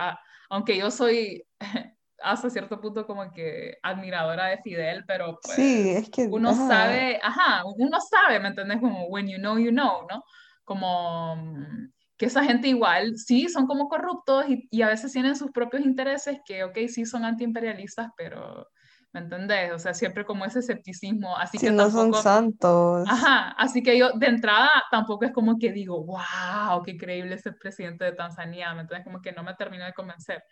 aunque 0.50 0.78
yo 0.78 0.92
soy 0.92 1.44
hasta 2.22 2.49
cierto 2.49 2.80
punto 2.82 3.05
como 3.05 3.32
que 3.32 3.78
admiradora 3.84 4.47
de 4.47 4.57
Fidel, 4.59 5.03
pero 5.07 5.39
pues 5.41 5.55
sí, 5.55 5.89
es 5.89 6.09
que, 6.09 6.28
uno 6.28 6.53
sabe, 6.53 7.20
ajá, 7.22 7.63
uno 7.65 7.99
sabe, 8.01 8.39
¿me 8.39 8.49
entiendes? 8.49 8.80
Como 8.80 9.05
when 9.07 9.28
you 9.28 9.38
know, 9.38 9.57
you 9.57 9.72
know, 9.72 10.07
¿no? 10.09 10.24
Como 10.63 11.36
mm, 11.36 11.91
que 12.18 12.26
esa 12.26 12.43
gente 12.43 12.68
igual, 12.68 13.18
sí, 13.18 13.47
son 13.49 13.68
como 13.68 13.88
corruptos 13.88 14.45
y, 14.49 14.68
y 14.72 14.82
a 14.82 14.88
veces 14.88 15.11
tienen 15.11 15.36
sus 15.36 15.51
propios 15.51 15.84
intereses 15.86 16.39
que, 16.45 16.63
ok, 16.63 16.78
sí 16.88 17.05
son 17.05 17.24
antiimperialistas, 17.24 18.09
pero, 18.18 18.68
¿me 19.13 19.20
entendés? 19.20 19.72
O 19.72 19.80
sea, 19.80 19.93
siempre 19.93 20.26
como 20.26 20.45
ese 20.45 20.59
escepticismo, 20.59 21.38
así 21.38 21.57
que 21.57 21.72
no 21.72 21.89
son 21.91 22.13
santos. 22.13 23.07
Ajá, 23.07 23.51
así 23.57 23.84
que 23.84 23.97
yo 23.97 24.11
de 24.13 24.28
entrada 24.28 24.70
tampoco 24.91 25.26
es 25.26 25.32
como 25.32 25.57
que 25.57 25.72
digo, 25.72 26.03
wow, 26.03 26.82
qué 26.84 26.91
increíble 26.91 27.36
ese 27.36 27.51
presidente 27.51 28.05
de 28.05 28.13
Tanzania, 28.13 28.74
¿me 28.74 28.82
entiendes? 28.82 29.05
Como 29.05 29.22
que 29.22 29.32
no 29.32 29.43
me 29.43 29.53
termino 29.53 29.86
de 29.86 29.93
convencer. 29.93 30.43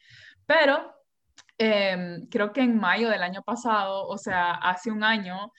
Pero 0.45 0.93
Em, 1.58 2.28
creo 2.28 2.51
que 2.51 2.62
en 2.62 2.78
mayo 2.78 3.10
del 3.10 3.24
año 3.24 3.41
pasado, 3.43 4.08
o 4.08 4.18
sea, 4.18 4.51
hace 4.56 4.91
un 4.91 5.03
año, 5.03 5.51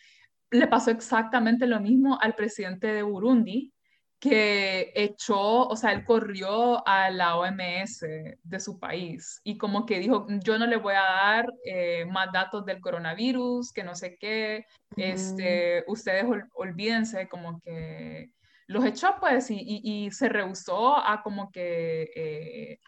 le 0.51 0.67
pasó 0.67 0.91
exactamente 0.91 1.67
lo 1.67 1.81
mismo 1.81 2.19
al 2.21 2.35
presidente 2.35 2.89
de 2.89 3.03
Burundi, 3.03 3.73
que 4.19 4.93
echó, 4.95 5.69
o 5.69 5.77
sea, 5.77 5.93
él 5.93 6.05
corrió 6.05 6.87
a 6.89 7.11
la 7.11 7.37
OMS 7.37 8.01
de 8.43 8.61
su 8.61 8.79
país 8.79 9.41
y 9.45 9.59
como 9.59 9.85
que 9.85 9.99
dijo, 9.99 10.27
yo 10.43 10.59
no 10.59 10.67
le 10.67 10.77
voy 10.77 10.95
a 10.95 11.03
dar 11.03 11.47
eh, 11.65 12.07
más 12.07 12.33
datos 12.33 12.65
del 12.65 12.81
coronavirus, 12.81 13.73
que 13.73 13.85
no 13.85 13.95
sé 13.95 14.17
qué, 14.19 14.65
este, 14.97 15.85
ustedes 15.87 16.25
olvídense, 16.55 17.29
como 17.29 17.61
que 17.61 18.31
los 18.69 18.85
echó 18.85 19.17
pues 19.21 19.51
y, 19.51 19.59
y, 19.61 20.11
se 20.11 20.29
rehusó 20.29 20.97
a 20.97 21.23
como 21.23 21.53
que 21.53 22.11
eh, 22.17 22.81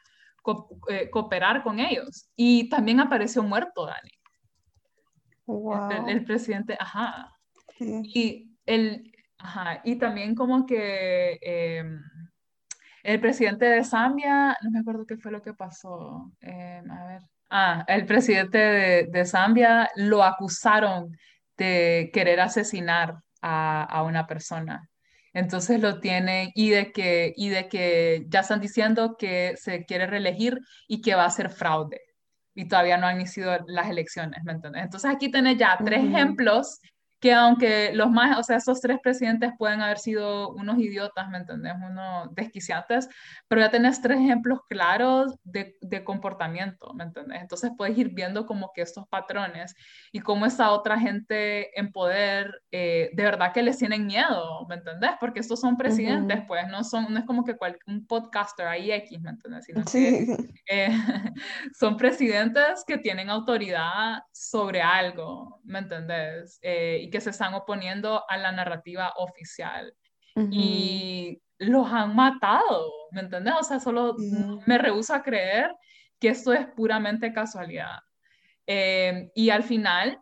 eh, 0.88 1.10
cooperar 1.10 1.62
con 1.62 1.80
ellos. 1.80 2.28
Y 2.36 2.68
también 2.68 3.00
apareció 3.00 3.42
muerto, 3.42 3.86
Dani. 3.86 4.10
El, 6.08 6.24
presidente, 6.24 6.76
ajá. 6.78 7.32
Y, 7.80 8.50
el, 8.66 9.12
ajá. 9.38 9.80
y 9.84 9.96
también 9.96 10.34
como 10.34 10.66
que 10.66 11.38
em, 11.40 12.02
el 13.02 13.20
presidente 13.20 13.64
de 13.64 13.84
Zambia, 13.84 14.56
no 14.62 14.70
me 14.70 14.80
acuerdo 14.80 15.06
qué 15.06 15.16
fue 15.16 15.32
lo 15.32 15.40
que 15.40 15.54
pasó. 15.54 16.30
Em, 16.40 16.90
a 16.90 17.06
ver. 17.06 17.22
Ah, 17.50 17.84
el 17.88 18.04
presidente 18.04 18.58
de, 18.58 19.04
de, 19.04 19.24
Zambia 19.24 19.88
lo 19.96 20.22
acusaron 20.22 21.16
de 21.56 22.10
querer 22.12 22.40
asesinar 22.40 23.22
a, 23.40 23.84
a 23.84 24.02
una 24.02 24.26
persona. 24.26 24.87
Entonces 25.32 25.80
lo 25.80 26.00
tienen 26.00 26.50
y 26.54 26.70
de 26.70 26.92
que, 26.92 27.32
y 27.36 27.48
de 27.48 27.68
que 27.68 28.26
ya 28.28 28.40
están 28.40 28.60
diciendo 28.60 29.16
que 29.18 29.54
se 29.56 29.84
quiere 29.84 30.06
reelegir 30.06 30.58
y 30.86 31.00
que 31.00 31.14
va 31.14 31.24
a 31.24 31.30
ser 31.30 31.50
fraude. 31.50 32.00
Y 32.54 32.66
todavía 32.66 32.96
no 32.96 33.06
han 33.06 33.16
iniciado 33.16 33.64
las 33.68 33.88
elecciones, 33.88 34.42
¿me 34.44 34.52
entiendes? 34.52 34.82
Entonces 34.82 35.10
aquí 35.10 35.30
tenés 35.30 35.58
ya 35.58 35.78
tres 35.84 36.04
ejemplos 36.04 36.80
que 37.20 37.34
aunque 37.34 37.92
los 37.94 38.10
más, 38.10 38.38
o 38.38 38.42
sea, 38.42 38.56
esos 38.56 38.80
tres 38.80 38.98
presidentes 39.02 39.52
pueden 39.58 39.80
haber 39.80 39.98
sido 39.98 40.50
unos 40.50 40.78
idiotas, 40.78 41.28
¿me 41.28 41.38
entendés? 41.38 41.74
Unos 41.74 42.32
desquiciantes, 42.34 43.08
pero 43.48 43.60
ya 43.60 43.70
tenés 43.70 44.00
tres 44.00 44.18
ejemplos 44.20 44.60
claros 44.68 45.34
de, 45.42 45.76
de, 45.80 46.04
comportamiento, 46.04 46.94
¿me 46.94 47.04
entendés? 47.04 47.42
Entonces 47.42 47.72
puedes 47.76 47.98
ir 47.98 48.10
viendo 48.10 48.46
como 48.46 48.72
que 48.72 48.82
estos 48.82 49.08
patrones 49.08 49.74
y 50.12 50.20
cómo 50.20 50.46
esa 50.46 50.70
otra 50.70 50.98
gente 50.98 51.78
en 51.78 51.90
poder, 51.90 52.62
eh, 52.70 53.10
de 53.12 53.22
verdad 53.24 53.52
que 53.52 53.62
les 53.62 53.78
tienen 53.78 54.06
miedo, 54.06 54.64
¿me 54.68 54.76
entendés? 54.76 55.10
Porque 55.18 55.40
estos 55.40 55.60
son 55.60 55.76
presidentes, 55.76 56.42
pues, 56.46 56.68
no, 56.68 56.84
son, 56.84 57.12
no 57.12 57.18
es 57.18 57.24
como 57.24 57.44
que 57.44 57.56
cual, 57.56 57.78
un 57.86 58.06
podcaster 58.06 58.68
ahí 58.68 58.92
X, 58.92 59.20
¿me 59.20 59.30
entendés? 59.30 59.64
Sino 59.64 59.84
que 59.84 60.36
eh, 60.66 60.88
son 61.78 61.96
presidentes 61.96 62.84
que 62.86 62.98
tienen 62.98 63.28
autoridad 63.28 64.22
sobre 64.32 64.82
algo, 64.82 65.60
¿me 65.64 65.80
entendés? 65.80 66.60
Eh, 66.62 67.07
que 67.10 67.20
se 67.20 67.30
están 67.30 67.54
oponiendo 67.54 68.24
a 68.28 68.36
la 68.36 68.52
narrativa 68.52 69.12
oficial. 69.16 69.94
Y 70.52 71.42
los 71.58 71.92
han 71.92 72.14
matado, 72.14 72.92
¿me 73.10 73.22
entiendes? 73.22 73.54
O 73.58 73.64
sea, 73.64 73.80
solo 73.80 74.14
me 74.66 74.78
rehuso 74.78 75.12
a 75.12 75.22
creer 75.22 75.74
que 76.20 76.28
esto 76.28 76.52
es 76.52 76.64
puramente 76.76 77.32
casualidad. 77.32 77.98
Eh, 78.64 79.32
y 79.34 79.50
al 79.50 79.64
final, 79.64 80.20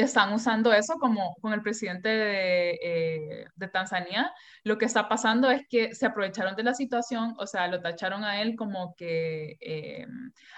están 0.00 0.32
usando 0.32 0.72
eso 0.72 0.94
como 0.98 1.34
con 1.40 1.52
el 1.52 1.62
presidente 1.62 2.08
de, 2.08 2.78
eh, 2.82 3.46
de, 3.54 3.68
Tanzania. 3.68 4.32
Lo 4.64 4.78
que 4.78 4.84
está 4.84 5.08
pasando 5.08 5.50
es 5.50 5.66
que 5.68 5.94
se 5.94 6.06
aprovecharon 6.06 6.56
de 6.56 6.62
la 6.62 6.74
situación, 6.74 7.34
o 7.38 7.46
sea, 7.46 7.68
lo 7.68 7.80
tacharon 7.80 8.24
a 8.24 8.40
él 8.40 8.56
como 8.56 8.94
que 8.96 9.56
eh, 9.60 10.06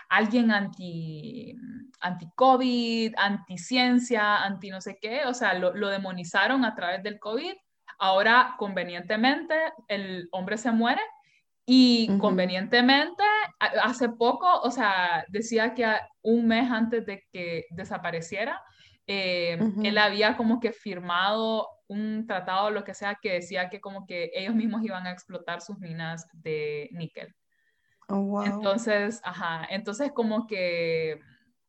alguien 0.08 0.50
anti, 0.50 1.54
anti-COVID, 2.00 3.14
anti-ciencia, 3.16 4.42
anti 4.42 4.70
no 4.70 4.80
sé 4.80 4.98
qué, 5.00 5.24
o 5.26 5.34
sea, 5.34 5.54
lo, 5.54 5.74
lo 5.74 5.88
demonizaron 5.88 6.64
a 6.64 6.74
través 6.74 7.02
del 7.02 7.18
COVID. 7.18 7.54
Ahora, 7.98 8.54
convenientemente, 8.58 9.54
el 9.88 10.28
hombre 10.32 10.58
se 10.58 10.72
muere 10.72 11.02
y 11.64 12.18
convenientemente, 12.18 13.22
hace 13.60 14.08
poco, 14.08 14.60
o 14.62 14.70
sea, 14.70 15.24
decía 15.28 15.74
que 15.74 15.86
un 16.22 16.48
mes 16.48 16.68
antes 16.70 17.06
de 17.06 17.24
que 17.32 17.66
desapareciera, 17.70 18.60
eh, 19.14 19.58
él 19.82 19.98
había 19.98 20.38
como 20.38 20.58
que 20.58 20.72
firmado 20.72 21.68
un 21.86 22.26
tratado, 22.26 22.70
lo 22.70 22.82
que 22.82 22.94
sea, 22.94 23.18
que 23.20 23.34
decía 23.34 23.68
que 23.68 23.80
como 23.80 24.06
que 24.06 24.30
ellos 24.34 24.54
mismos 24.54 24.82
iban 24.82 25.06
a 25.06 25.12
explotar 25.12 25.60
sus 25.60 25.78
minas 25.78 26.26
de 26.32 26.88
níquel. 26.92 27.34
Oh, 28.08 28.42
entonces, 28.42 29.20
ajá, 29.22 29.66
entonces 29.68 30.12
como 30.14 30.46
que 30.46 31.20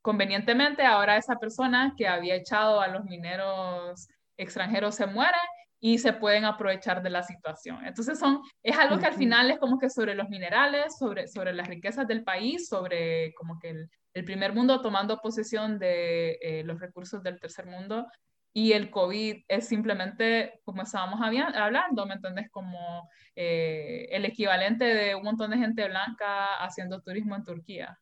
convenientemente 0.02 0.86
ahora 0.86 1.18
esa 1.18 1.36
persona 1.36 1.94
que 1.98 2.08
había 2.08 2.36
echado 2.36 2.80
a 2.80 2.88
los 2.88 3.04
mineros 3.04 4.08
extranjeros 4.38 4.96
se 4.96 5.06
muere 5.06 5.38
y 5.82 5.98
se 5.98 6.14
pueden 6.14 6.46
aprovechar 6.46 7.04
de 7.04 7.10
la 7.10 7.24
situación. 7.24 7.86
Entonces 7.86 8.18
son, 8.18 8.42
es 8.64 8.78
algo 8.78 9.00
que 9.00 9.08
al 9.08 9.16
final 9.16 9.52
es 9.52 9.60
como 9.60 9.78
que 9.78 9.90
sobre 9.90 10.16
los 10.16 10.30
minerales, 10.30 10.98
sobre, 10.98 11.28
sobre 11.28 11.52
las 11.52 11.68
riquezas 11.68 12.08
del 12.08 12.24
país, 12.24 12.70
sobre 12.70 13.34
como 13.34 13.60
que 13.60 13.72
el, 13.72 13.90
el 14.14 14.26
primer 14.26 14.54
mundo 14.54 14.82
tomando 14.82 15.20
posesión 15.20 15.80
de 15.80 16.38
eh, 16.42 16.64
los 16.64 16.80
recursos 16.80 17.24
del 17.24 17.40
tercer 17.40 17.66
mundo 17.66 18.08
y 18.56 18.74
el 18.74 18.92
COVID 18.92 19.46
es 19.48 19.68
simplemente, 19.68 20.62
como 20.64 20.84
estábamos 20.84 21.20
hablando, 21.22 22.06
¿me 22.06 22.14
entiendes? 22.14 22.52
Como 22.52 23.10
eh, 23.36 24.08
el 24.12 24.26
equivalente 24.26 24.86
de 24.86 25.16
un 25.16 25.24
montón 25.24 25.50
de 25.50 25.58
gente 25.58 25.88
blanca 25.88 26.64
haciendo 26.64 27.02
turismo 27.02 27.36
en 27.36 27.44
Turquía. 27.44 28.00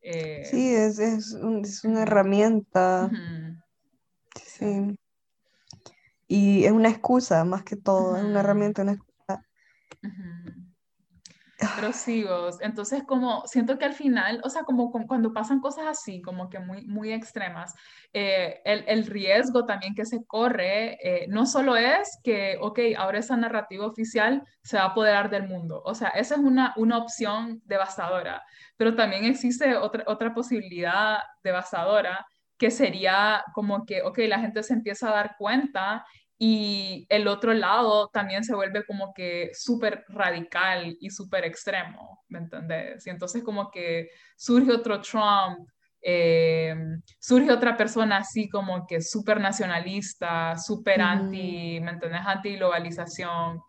Eh, 0.00 0.42
sí, 0.44 0.74
es, 0.74 0.98
es, 0.98 1.34
es, 1.62 1.84
una 1.84 2.02
herramienta. 2.02 3.10
Sí. 4.42 4.98
Y 6.28 6.64
es 6.64 6.72
una 6.72 6.88
excusa, 6.88 7.44
más 7.44 7.62
que 7.62 7.76
todo, 7.76 8.16
es 8.16 8.24
una 8.24 8.40
herramienta, 8.40 8.82
una 8.82 8.92
excusa. 8.92 9.44
Erosivos. 11.78 12.58
Entonces, 12.60 13.02
como 13.04 13.46
siento 13.46 13.78
que 13.78 13.84
al 13.84 13.94
final, 13.94 14.40
o 14.44 14.50
sea, 14.50 14.64
como, 14.64 14.90
cuando 14.90 15.32
pasan 15.32 15.60
cosas 15.60 15.86
así, 15.86 16.20
como 16.22 16.48
que 16.48 16.58
muy, 16.58 16.86
muy 16.86 17.12
extremas, 17.12 17.74
eh, 18.12 18.60
el, 18.64 18.84
el, 18.86 19.06
riesgo 19.06 19.64
también 19.66 19.94
que 19.94 20.04
se 20.04 20.24
corre 20.24 20.98
eh, 21.02 21.26
no 21.28 21.46
solo 21.46 21.76
es 21.76 22.18
que, 22.22 22.56
ok, 22.60 22.78
ahora 22.96 23.18
esa 23.18 23.36
narrativa 23.36 23.86
oficial 23.86 24.42
se 24.62 24.76
va 24.76 24.84
a 24.84 24.86
apoderar 24.86 25.30
del 25.30 25.48
mundo, 25.48 25.82
o 25.84 25.94
sea, 25.94 26.08
esa 26.10 26.36
es 26.36 26.40
una, 26.40 26.74
una 26.76 26.98
opción 26.98 27.60
devastadora, 27.64 28.42
pero 28.76 28.94
también 28.94 29.24
existe 29.24 29.76
otra, 29.76 30.04
otra 30.06 30.32
posibilidad 30.32 31.18
devastadora 31.42 32.26
que 32.56 32.70
sería 32.70 33.44
como 33.52 33.84
que, 33.84 34.02
ok, 34.02 34.18
la 34.28 34.38
gente 34.38 34.62
se 34.62 34.74
empieza 34.74 35.08
a 35.08 35.14
dar 35.14 35.36
cuenta 35.38 36.04
y 36.38 37.06
el 37.08 37.28
otro 37.28 37.54
lado 37.54 38.08
también 38.08 38.44
se 38.44 38.54
vuelve 38.54 38.84
como 38.84 39.14
que 39.14 39.50
súper 39.54 40.04
radical 40.08 40.96
y 41.00 41.10
súper 41.10 41.44
extremo, 41.44 42.24
¿me 42.28 42.40
entendés? 42.40 43.06
Y 43.06 43.10
entonces 43.10 43.42
como 43.42 43.70
que 43.70 44.08
surge 44.36 44.72
otro 44.72 45.00
Trump, 45.00 45.68
eh, 46.02 46.74
surge 47.18 47.50
otra 47.50 47.76
persona 47.76 48.18
así 48.18 48.48
como 48.48 48.86
que 48.86 49.00
súper 49.00 49.40
nacionalista, 49.40 50.56
súper 50.56 51.00
anti, 51.00 51.80
¿me 51.80 51.92
entendés? 51.92 52.20
Anti-globalización. 52.26 53.60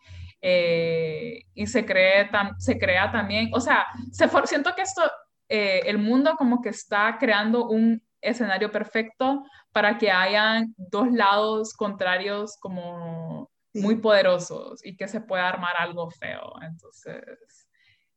Eh, 0.42 1.44
y 1.54 1.66
se, 1.66 1.86
cree 1.86 2.28
se 2.58 2.78
crea 2.78 3.10
también, 3.10 3.48
o 3.52 3.60
sea, 3.60 3.86
se 4.12 4.28
siento 4.44 4.74
que 4.76 4.82
esto, 4.82 5.02
eh, 5.48 5.80
el 5.86 5.98
mundo 5.98 6.34
como 6.36 6.60
que 6.60 6.68
está 6.68 7.16
creando 7.18 7.68
un 7.68 8.02
escenario 8.26 8.70
perfecto 8.70 9.44
para 9.72 9.98
que 9.98 10.10
hayan 10.10 10.74
dos 10.76 11.10
lados 11.12 11.74
contrarios 11.74 12.56
como 12.60 13.50
muy 13.74 13.96
poderosos 13.96 14.84
y 14.84 14.96
que 14.96 15.08
se 15.08 15.20
pueda 15.20 15.48
armar 15.48 15.74
algo 15.78 16.10
feo. 16.10 16.52
Entonces, 16.62 17.68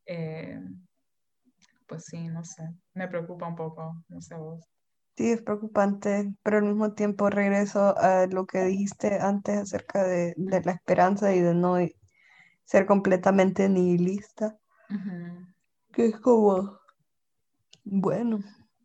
eh, 0.06 0.60
pues 1.88 2.06
sí, 2.06 2.28
no 2.28 2.44
sé, 2.44 2.64
me 2.94 3.08
preocupa 3.08 3.48
un 3.48 3.56
poco, 3.56 4.04
no 4.08 4.22
sé 4.22 4.36
vos. 4.36 4.64
Sí, 5.18 5.32
es 5.32 5.42
preocupante, 5.42 6.34
pero 6.44 6.60
al 6.60 6.64
mismo 6.64 6.94
tiempo 6.94 7.30
regreso 7.30 7.98
a 7.98 8.26
lo 8.28 8.46
que 8.46 8.64
dijiste 8.64 9.20
antes 9.20 9.58
acerca 9.58 10.04
de, 10.04 10.34
de 10.38 10.62
la 10.62 10.72
esperanza 10.72 11.36
y 11.36 11.42
de 11.42 11.54
no 11.54 11.78
ser 12.64 12.86
completamente 12.86 13.68
nihilista, 13.68 14.56
que 15.92 16.06
es 16.06 16.20
como, 16.20 16.80
bueno, 17.84 18.40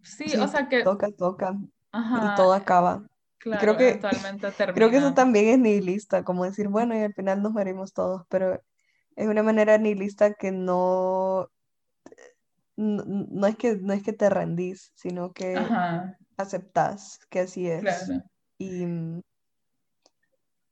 sí, 0.04 0.36
o 0.36 0.48
sea 0.48 0.68
que... 0.68 0.82
Toca, 0.82 1.10
toca, 1.10 1.56
y 1.92 2.34
todo 2.36 2.52
acaba. 2.52 3.04
Claro, 3.38 3.60
creo 3.60 3.76
que, 3.76 3.98
termina. 3.98 4.52
creo 4.74 4.90
que 4.90 4.96
eso 4.96 5.12
también 5.14 5.48
es 5.48 5.58
nihilista, 5.58 6.24
como 6.24 6.44
decir, 6.44 6.68
bueno, 6.68 6.96
y 6.96 7.00
al 7.00 7.12
final 7.12 7.42
nos 7.42 7.52
morimos 7.52 7.92
todos, 7.92 8.22
pero 8.28 8.62
es 9.16 9.28
una 9.28 9.42
manera 9.42 9.76
nihilista 9.76 10.34
que 10.34 10.50
no, 10.50 11.50
no, 12.76 13.46
es, 13.46 13.56
que, 13.56 13.76
no 13.76 13.92
es 13.92 14.02
que 14.02 14.12
te 14.12 14.30
rendís, 14.30 14.92
sino 14.94 15.32
que 15.32 15.56
aceptas 16.36 17.20
que 17.28 17.40
así 17.40 17.68
es. 17.68 18.10
Y, 18.58 18.86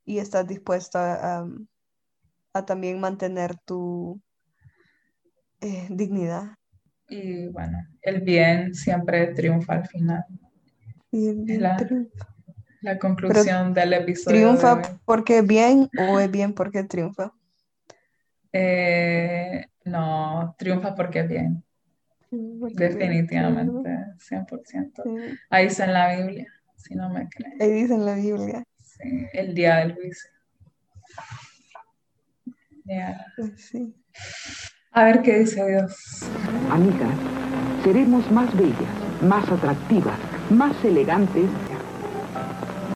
y 0.04 0.18
estás 0.18 0.46
dispuesta 0.46 1.40
a, 1.40 1.46
a 2.54 2.64
también 2.64 3.00
mantener 3.00 3.56
tu 3.64 4.20
eh, 5.60 5.86
dignidad. 5.90 6.56
Y 7.12 7.48
bueno, 7.48 7.78
el 8.00 8.22
bien 8.22 8.74
siempre 8.74 9.26
triunfa 9.34 9.74
al 9.74 9.86
final. 9.86 10.24
la, 11.10 11.76
la, 12.80 12.98
conclusión 12.98 13.74
del 13.74 13.92
episodio. 13.92 14.38
¿Triunfa 14.38 14.98
porque 15.04 15.42
bien 15.42 15.90
o 16.08 16.18
es 16.18 16.30
bien 16.30 16.54
porque 16.54 16.84
triunfa? 16.84 17.34
Eh, 18.50 19.66
no, 19.84 20.54
triunfa 20.56 20.94
porque 20.94 21.20
es 21.20 21.28
bien. 21.28 21.62
Definitivamente, 22.30 23.90
100%. 24.16 25.38
Ahí 25.50 25.66
dice 25.66 25.84
en 25.84 25.92
la 25.92 26.16
Biblia, 26.16 26.46
si 26.76 26.94
no 26.94 27.10
me 27.10 27.28
creen. 27.28 27.60
Ahí 27.60 27.72
dice 27.72 27.92
en 27.92 28.06
la 28.06 28.14
Biblia. 28.14 28.64
Sí, 28.80 29.26
el 29.34 29.54
día 29.54 29.76
del 29.76 29.94
juicio. 29.96 30.30
Pues 33.36 33.72
A 34.94 35.04
ver 35.04 35.22
qué 35.22 35.38
dice 35.38 35.66
Dios. 35.66 36.30
Amigas, 36.70 37.16
seremos 37.82 38.30
más 38.30 38.54
bellas, 38.58 39.22
más 39.22 39.50
atractivas, 39.50 40.18
más 40.50 40.84
elegantes 40.84 41.46